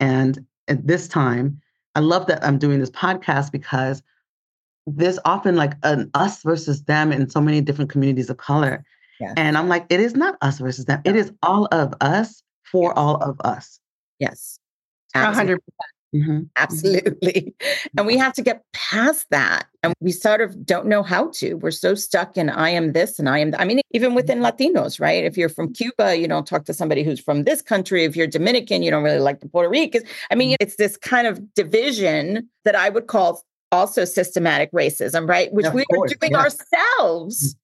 And 0.00 0.44
at 0.68 0.86
this 0.86 1.06
time, 1.06 1.60
I 1.94 2.00
love 2.00 2.26
that 2.26 2.42
I'm 2.44 2.58
doing 2.58 2.80
this 2.80 2.90
podcast 2.90 3.52
because 3.52 4.02
there's 4.86 5.18
often 5.24 5.56
like 5.56 5.74
an 5.82 6.10
us 6.14 6.42
versus 6.42 6.82
them 6.84 7.12
in 7.12 7.28
so 7.28 7.40
many 7.40 7.60
different 7.60 7.90
communities 7.90 8.30
of 8.30 8.38
color. 8.38 8.84
Yes. 9.20 9.34
And 9.36 9.58
I'm 9.58 9.68
like, 9.68 9.86
it 9.90 10.00
is 10.00 10.14
not 10.14 10.36
us 10.40 10.58
versus 10.58 10.86
them. 10.86 11.02
It 11.04 11.14
is 11.14 11.32
all 11.42 11.66
of 11.66 11.94
us 12.00 12.42
for 12.64 12.98
all 12.98 13.16
of 13.16 13.38
us. 13.42 13.78
Yes. 14.18 14.58
Absolutely. 15.14 15.54
100%. 15.54 15.58
Mm-hmm, 16.14 16.30
mm-hmm. 16.30 16.42
Absolutely. 16.56 17.54
And 17.96 18.06
we 18.06 18.16
have 18.16 18.32
to 18.34 18.42
get 18.42 18.64
past 18.72 19.26
that. 19.30 19.66
And 19.82 19.94
we 20.00 20.12
sort 20.12 20.40
of 20.40 20.64
don't 20.64 20.86
know 20.86 21.02
how 21.02 21.30
to. 21.34 21.54
We're 21.54 21.70
so 21.70 21.94
stuck 21.94 22.36
in 22.36 22.50
I 22.50 22.70
am 22.70 22.92
this 22.92 23.18
and 23.18 23.28
I 23.28 23.38
am, 23.38 23.54
I 23.58 23.64
mean, 23.64 23.80
even 23.92 24.14
within 24.14 24.40
Latinos, 24.40 25.00
right? 25.00 25.24
If 25.24 25.36
you're 25.36 25.48
from 25.48 25.72
Cuba, 25.72 26.16
you 26.16 26.28
don't 26.28 26.46
talk 26.46 26.64
to 26.66 26.74
somebody 26.74 27.02
who's 27.02 27.20
from 27.20 27.44
this 27.44 27.62
country. 27.62 28.04
If 28.04 28.16
you're 28.16 28.26
Dominican, 28.26 28.82
you 28.82 28.90
don't 28.90 29.02
really 29.02 29.18
like 29.18 29.40
the 29.40 29.48
Puerto 29.48 29.68
Ricans. 29.68 30.04
I 30.30 30.34
mean, 30.34 30.56
it's 30.60 30.76
this 30.76 30.96
kind 30.96 31.26
of 31.26 31.54
division 31.54 32.48
that 32.64 32.74
I 32.74 32.90
would 32.90 33.06
call 33.06 33.42
also 33.72 34.04
systematic 34.04 34.70
racism, 34.72 35.28
right? 35.28 35.52
Which 35.52 35.66
we 35.72 35.84
course, 35.86 36.12
are 36.12 36.16
doing 36.16 36.32
yes. 36.32 36.40
ourselves 36.40 37.56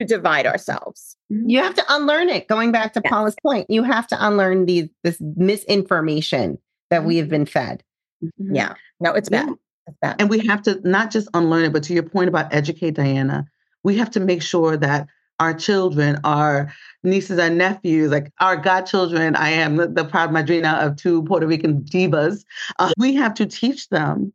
to 0.00 0.06
divide 0.06 0.46
ourselves. 0.46 1.16
Mm-hmm. 1.32 1.48
You 1.48 1.62
have 1.62 1.74
to 1.74 1.84
unlearn 1.88 2.28
it. 2.28 2.48
Going 2.48 2.72
back 2.72 2.92
to 2.94 3.00
yes. 3.04 3.10
Paula's 3.10 3.36
point, 3.42 3.68
you 3.70 3.82
have 3.82 4.06
to 4.08 4.26
unlearn 4.26 4.66
these 4.66 4.88
this 5.02 5.18
misinformation 5.20 6.58
that 6.90 7.04
we 7.04 7.16
have 7.16 7.28
been 7.28 7.46
fed. 7.46 7.82
Mm-hmm. 8.22 8.54
Yeah. 8.54 8.74
No, 9.00 9.12
it's 9.12 9.28
bad. 9.28 9.48
Yeah. 9.48 9.54
it's 9.86 9.98
bad. 10.00 10.16
And 10.20 10.30
we 10.30 10.46
have 10.46 10.62
to 10.62 10.80
not 10.88 11.10
just 11.10 11.28
unlearn 11.34 11.64
it, 11.64 11.72
but 11.72 11.82
to 11.84 11.94
your 11.94 12.02
point 12.02 12.28
about 12.28 12.52
educate 12.52 12.92
Diana, 12.92 13.46
we 13.82 13.96
have 13.98 14.10
to 14.12 14.20
make 14.20 14.42
sure 14.42 14.76
that 14.76 15.08
our 15.40 15.52
children, 15.52 16.20
our 16.24 16.72
nieces 17.02 17.38
and 17.38 17.58
nephews, 17.58 18.10
like 18.10 18.32
our 18.40 18.56
godchildren, 18.56 19.34
I 19.36 19.50
am 19.50 19.76
the 19.76 20.04
proud 20.04 20.32
madrina 20.32 20.74
of 20.80 20.96
two 20.96 21.22
Puerto 21.24 21.46
Rican 21.46 21.82
divas. 21.82 22.44
Uh, 22.78 22.92
we 22.98 23.14
have 23.14 23.34
to 23.34 23.46
teach 23.46 23.88
them 23.88 24.32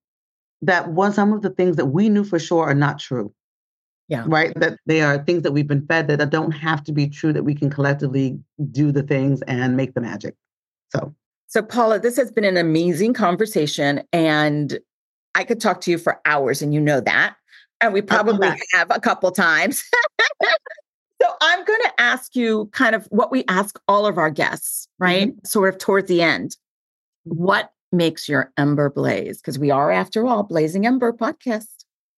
that 0.61 0.89
one, 0.91 1.13
some 1.13 1.31
of 1.31 1.41
the 1.41 1.49
things 1.49 1.77
that 1.77 1.85
we 1.85 2.09
knew 2.09 2.23
for 2.23 2.37
sure 2.37 2.65
are 2.65 2.75
not 2.75 2.99
true. 2.99 3.33
Yeah. 4.09 4.25
Right. 4.27 4.51
That 4.55 4.79
they 4.87 5.01
are 5.01 5.23
things 5.23 5.43
that 5.43 5.51
we've 5.51 5.67
been 5.67 5.85
fed 5.85 6.07
that 6.07 6.29
don't 6.31 6.51
have 6.51 6.83
to 6.85 6.91
be 6.91 7.07
true, 7.07 7.31
that 7.31 7.43
we 7.43 7.53
can 7.53 7.69
collectively 7.69 8.39
do 8.71 8.91
the 8.91 9.03
things 9.03 9.41
and 9.43 9.77
make 9.77 9.93
the 9.93 10.01
magic. 10.01 10.35
So 10.89 11.15
so, 11.49 11.63
Paula, 11.63 11.99
this 11.99 12.15
has 12.15 12.31
been 12.31 12.43
an 12.43 12.57
amazing 12.57 13.13
conversation, 13.13 14.03
and 14.13 14.77
I 15.33 15.43
could 15.43 15.59
talk 15.59 15.81
to 15.81 15.91
you 15.91 15.97
for 15.97 16.21
hours, 16.25 16.61
and 16.61 16.75
you 16.75 16.79
know 16.79 17.01
that. 17.01 17.35
And 17.81 17.91
we 17.91 18.03
probably 18.03 18.49
have 18.73 18.91
a 18.91 18.99
couple 18.99 19.31
times. 19.31 19.83
so, 20.43 21.27
I'm 21.41 21.65
going 21.65 21.81
to 21.85 21.93
ask 21.97 22.35
you 22.35 22.69
kind 22.71 22.93
of 22.93 23.07
what 23.07 23.31
we 23.31 23.45
ask 23.47 23.79
all 23.87 24.05
of 24.05 24.19
our 24.19 24.29
guests, 24.29 24.87
right? 24.99 25.29
Mm-hmm. 25.29 25.39
Sort 25.43 25.69
of 25.69 25.79
towards 25.79 26.07
the 26.07 26.21
end. 26.21 26.55
What 27.23 27.71
makes 27.91 28.29
your 28.29 28.53
ember 28.55 28.91
blaze? 28.91 29.41
Because 29.41 29.57
we 29.57 29.71
are, 29.71 29.89
after 29.89 30.27
all, 30.27 30.43
Blazing 30.43 30.85
Ember 30.85 31.11
podcast. 31.11 31.65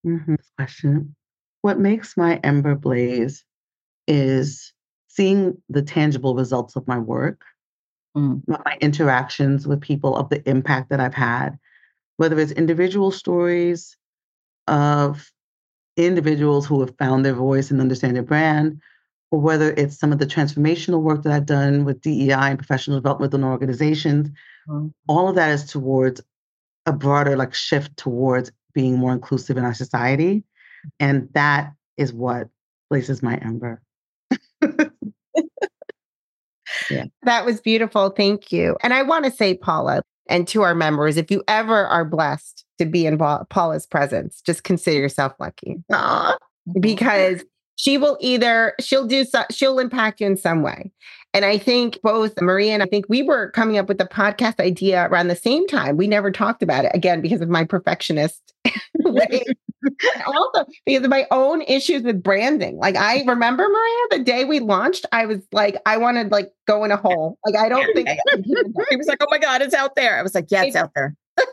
Mm-hmm. 0.05 0.35
Question 0.57 1.15
What 1.61 1.79
makes 1.79 2.17
my 2.17 2.35
ember 2.43 2.75
blaze 2.75 3.45
is 4.09 4.73
seeing 5.07 5.55
the 5.69 5.81
tangible 5.81 6.35
results 6.35 6.75
of 6.75 6.85
my 6.85 6.97
work 6.97 7.45
mm. 8.15 8.41
my 8.47 8.77
interactions 8.81 9.67
with 9.67 9.81
people 9.81 10.15
of 10.15 10.29
the 10.29 10.47
impact 10.49 10.89
that 10.89 10.99
I've 10.99 11.13
had, 11.13 11.57
whether 12.17 12.39
it's 12.39 12.51
individual 12.51 13.11
stories 13.11 13.97
of 14.67 15.31
individuals 15.97 16.65
who 16.65 16.79
have 16.81 16.95
found 16.97 17.25
their 17.25 17.33
voice 17.33 17.71
and 17.71 17.81
understand 17.81 18.15
their 18.15 18.23
brand, 18.23 18.79
or 19.31 19.39
whether 19.39 19.71
it's 19.71 19.97
some 19.97 20.11
of 20.11 20.19
the 20.19 20.25
transformational 20.25 21.01
work 21.01 21.23
that 21.23 21.33
I've 21.33 21.45
done 21.45 21.85
with 21.85 22.01
DEI 22.01 22.31
and 22.31 22.59
professional 22.59 22.97
development 22.97 23.31
within 23.31 23.45
organizations. 23.45 24.29
Mm. 24.67 24.93
All 25.07 25.29
of 25.29 25.35
that 25.35 25.51
is 25.51 25.65
towards 25.65 26.21
a 26.85 26.93
broader 26.93 27.37
like 27.37 27.53
shift 27.53 27.95
towards 27.97 28.51
being 28.73 28.97
more 28.97 29.13
inclusive 29.13 29.57
in 29.57 29.65
our 29.65 29.73
society. 29.73 30.43
And 30.99 31.29
that 31.33 31.73
is 31.97 32.13
what 32.13 32.49
places 32.89 33.21
my 33.21 33.35
ember. 33.37 33.81
Yeah. 36.91 37.05
That 37.23 37.45
was 37.45 37.61
beautiful. 37.61 38.09
Thank 38.09 38.51
you. 38.51 38.77
And 38.83 38.93
I 38.93 39.03
want 39.03 39.25
to 39.25 39.31
say, 39.31 39.55
Paula, 39.55 40.01
and 40.29 40.47
to 40.49 40.61
our 40.61 40.75
members, 40.75 41.17
if 41.17 41.31
you 41.31 41.43
ever 41.47 41.85
are 41.87 42.05
blessed 42.05 42.65
to 42.79 42.85
be 42.85 43.05
in 43.05 43.17
Paula's 43.17 43.85
presence, 43.85 44.41
just 44.41 44.63
consider 44.63 44.99
yourself 44.99 45.33
lucky. 45.39 45.77
Because 46.79 47.43
she 47.75 47.97
will 47.97 48.17
either 48.21 48.73
she'll 48.79 49.07
do 49.07 49.25
so, 49.25 49.43
she'll 49.49 49.79
impact 49.79 50.21
you 50.21 50.27
in 50.27 50.37
some 50.37 50.61
way 50.61 50.91
and 51.33 51.45
i 51.45 51.57
think 51.57 51.99
both 52.01 52.39
maria 52.41 52.73
and 52.73 52.83
i 52.83 52.85
think 52.85 53.05
we 53.09 53.23
were 53.23 53.51
coming 53.51 53.77
up 53.77 53.87
with 53.87 53.97
the 53.97 54.05
podcast 54.05 54.59
idea 54.59 55.07
around 55.07 55.27
the 55.27 55.35
same 55.35 55.67
time. 55.67 55.97
We 55.97 56.07
never 56.07 56.31
talked 56.31 56.63
about 56.63 56.85
it 56.85 56.91
again 56.93 57.21
because 57.21 57.41
of 57.41 57.49
my 57.49 57.63
perfectionist 57.63 58.41
way. 58.99 59.43
Also 60.27 60.65
because 60.85 61.03
of 61.03 61.09
my 61.09 61.25
own 61.31 61.61
issues 61.61 62.03
with 62.03 62.21
branding. 62.21 62.77
Like 62.77 62.95
i 62.95 63.23
remember 63.23 63.63
maria 63.67 64.05
the 64.11 64.23
day 64.23 64.45
we 64.45 64.59
launched 64.59 65.05
i 65.11 65.25
was 65.25 65.39
like 65.51 65.77
i 65.85 65.97
wanted 65.97 66.31
like 66.31 66.51
go 66.67 66.83
in 66.83 66.91
a 66.91 66.97
hole. 66.97 67.37
Like 67.45 67.55
i 67.55 67.69
don't 67.69 67.93
think 67.95 68.09
he 68.89 68.97
was 68.97 69.07
like 69.07 69.19
oh 69.21 69.27
my 69.29 69.39
god 69.39 69.61
it's 69.61 69.73
out 69.73 69.95
there. 69.95 70.17
I 70.17 70.21
was 70.21 70.35
like 70.35 70.47
yeah 70.49 70.63
it's 70.63 70.75
out 70.75 70.91
there. 70.95 71.15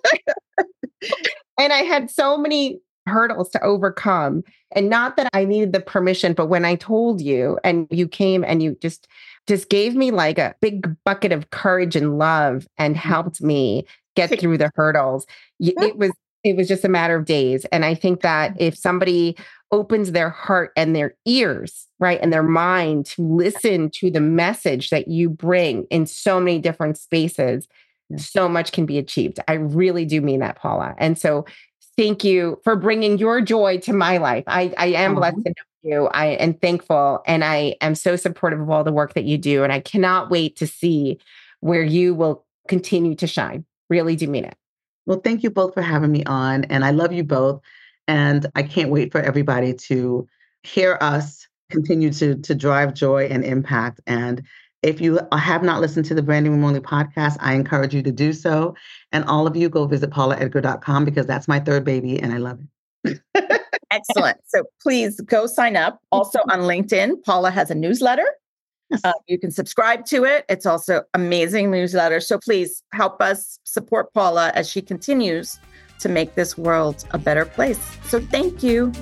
And 1.60 1.72
i 1.72 1.78
had 1.78 2.08
so 2.08 2.38
many 2.38 2.80
hurdles 3.08 3.48
to 3.50 3.62
overcome. 3.62 4.44
And 4.72 4.88
not 4.88 5.16
that 5.16 5.28
I 5.32 5.44
needed 5.44 5.72
the 5.72 5.80
permission, 5.80 6.34
but 6.34 6.46
when 6.46 6.64
I 6.64 6.76
told 6.76 7.20
you 7.20 7.58
and 7.64 7.88
you 7.90 8.06
came 8.06 8.44
and 8.44 8.62
you 8.62 8.76
just 8.80 9.08
just 9.48 9.70
gave 9.70 9.96
me 9.96 10.10
like 10.10 10.38
a 10.38 10.54
big 10.60 10.94
bucket 11.04 11.32
of 11.32 11.50
courage 11.50 11.96
and 11.96 12.18
love 12.18 12.68
and 12.76 12.94
mm. 12.94 12.98
helped 12.98 13.42
me 13.42 13.86
get 14.14 14.28
through 14.40 14.58
the 14.58 14.70
hurdles. 14.76 15.26
It 15.60 15.96
was 15.96 16.12
it 16.44 16.56
was 16.56 16.68
just 16.68 16.84
a 16.84 16.88
matter 16.88 17.16
of 17.16 17.24
days. 17.24 17.64
And 17.72 17.84
I 17.84 17.94
think 17.94 18.20
that 18.20 18.54
if 18.60 18.76
somebody 18.76 19.36
opens 19.72 20.12
their 20.12 20.30
heart 20.30 20.70
and 20.76 20.94
their 20.94 21.14
ears, 21.26 21.88
right, 21.98 22.20
and 22.22 22.32
their 22.32 22.44
mind 22.44 23.06
to 23.06 23.22
listen 23.22 23.90
to 23.94 24.10
the 24.10 24.20
message 24.20 24.90
that 24.90 25.08
you 25.08 25.28
bring 25.28 25.84
in 25.90 26.06
so 26.06 26.38
many 26.38 26.60
different 26.60 26.96
spaces, 26.96 27.66
so 28.16 28.48
much 28.48 28.70
can 28.70 28.86
be 28.86 28.98
achieved. 28.98 29.40
I 29.48 29.54
really 29.54 30.04
do 30.04 30.20
mean 30.20 30.38
that, 30.40 30.56
Paula. 30.56 30.94
And 30.96 31.18
so 31.18 31.44
thank 31.96 32.22
you 32.22 32.60
for 32.62 32.76
bringing 32.76 33.18
your 33.18 33.40
joy 33.40 33.78
to 33.78 33.92
my 33.92 34.18
life. 34.18 34.44
I, 34.46 34.72
I 34.78 34.86
am 34.86 35.16
blessed 35.16 35.42
to 35.42 35.48
know 35.48 35.67
you. 35.82 36.06
I 36.08 36.26
am 36.26 36.54
thankful 36.54 37.22
and 37.26 37.44
I 37.44 37.76
am 37.80 37.94
so 37.94 38.16
supportive 38.16 38.60
of 38.60 38.70
all 38.70 38.84
the 38.84 38.92
work 38.92 39.14
that 39.14 39.24
you 39.24 39.38
do. 39.38 39.64
And 39.64 39.72
I 39.72 39.80
cannot 39.80 40.30
wait 40.30 40.56
to 40.56 40.66
see 40.66 41.18
where 41.60 41.82
you 41.82 42.14
will 42.14 42.44
continue 42.68 43.14
to 43.16 43.26
shine. 43.26 43.64
Really 43.90 44.16
do 44.16 44.28
mean 44.28 44.44
it. 44.44 44.56
Well, 45.06 45.20
thank 45.20 45.42
you 45.42 45.50
both 45.50 45.74
for 45.74 45.82
having 45.82 46.12
me 46.12 46.24
on. 46.24 46.64
And 46.64 46.84
I 46.84 46.90
love 46.90 47.12
you 47.12 47.24
both. 47.24 47.60
And 48.06 48.46
I 48.54 48.62
can't 48.62 48.90
wait 48.90 49.12
for 49.12 49.20
everybody 49.20 49.74
to 49.74 50.26
hear 50.62 50.98
us 51.00 51.46
continue 51.70 52.10
to, 52.12 52.36
to 52.36 52.54
drive 52.54 52.94
joy 52.94 53.26
and 53.26 53.44
impact. 53.44 54.00
And 54.06 54.42
if 54.82 55.00
you 55.00 55.18
have 55.32 55.62
not 55.62 55.80
listened 55.80 56.06
to 56.06 56.14
the 56.14 56.22
Branding 56.22 56.52
Room 56.52 56.64
Only 56.64 56.80
podcast, 56.80 57.36
I 57.40 57.54
encourage 57.54 57.94
you 57.94 58.02
to 58.02 58.12
do 58.12 58.32
so. 58.32 58.74
And 59.12 59.24
all 59.24 59.46
of 59.46 59.56
you 59.56 59.68
go 59.68 59.86
visit 59.86 60.10
paulaedgar.com 60.10 61.04
because 61.04 61.26
that's 61.26 61.48
my 61.48 61.60
third 61.60 61.84
baby 61.84 62.20
and 62.20 62.32
I 62.32 62.38
love 62.38 62.60
it. 63.04 63.20
Excellent. 63.90 64.38
So 64.46 64.64
please 64.82 65.20
go 65.20 65.46
sign 65.46 65.76
up. 65.76 66.00
Also 66.12 66.40
on 66.50 66.60
LinkedIn, 66.60 67.22
Paula 67.24 67.50
has 67.50 67.70
a 67.70 67.74
newsletter. 67.74 68.26
Uh, 69.04 69.12
you 69.26 69.38
can 69.38 69.50
subscribe 69.50 70.06
to 70.06 70.24
it. 70.24 70.44
It's 70.48 70.66
also 70.66 71.02
amazing 71.14 71.70
newsletter. 71.70 72.20
So 72.20 72.38
please 72.38 72.82
help 72.92 73.20
us 73.20 73.58
support 73.64 74.12
Paula 74.14 74.50
as 74.54 74.68
she 74.68 74.80
continues 74.80 75.58
to 76.00 76.08
make 76.08 76.34
this 76.34 76.56
world 76.56 77.04
a 77.10 77.18
better 77.18 77.44
place. 77.44 77.80
So 78.04 78.20
thank 78.20 78.62
you. 78.62 78.92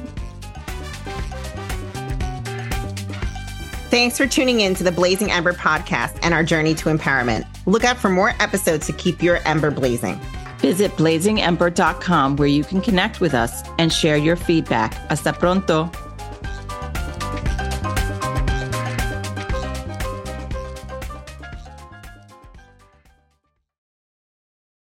Thanks 3.91 4.19
for 4.19 4.27
tuning 4.27 4.61
in 4.61 4.75
to 4.75 4.85
the 4.85 4.93
Blazing 4.93 5.31
Ember 5.31 5.53
podcast 5.53 6.19
and 6.23 6.35
our 6.35 6.43
journey 6.43 6.75
to 6.75 6.89
empowerment. 6.89 7.47
Look 7.67 7.85
out 7.85 7.97
for 7.97 8.11
more 8.11 8.35
episodes 8.41 8.87
to 8.87 8.93
keep 8.93 9.23
your 9.23 9.39
ember 9.47 9.71
blazing. 9.71 10.21
Visit 10.61 10.93
blazingember.com 10.93 12.37
where 12.37 12.49
you 12.49 12.65
can 12.65 12.81
connect 12.81 13.21
with 13.21 13.35
us 13.35 13.63
and 13.79 13.93
share 13.93 14.17
your 14.17 14.37
feedback. 14.37 14.95
Hasta 15.11 15.33
pronto. 15.33 15.91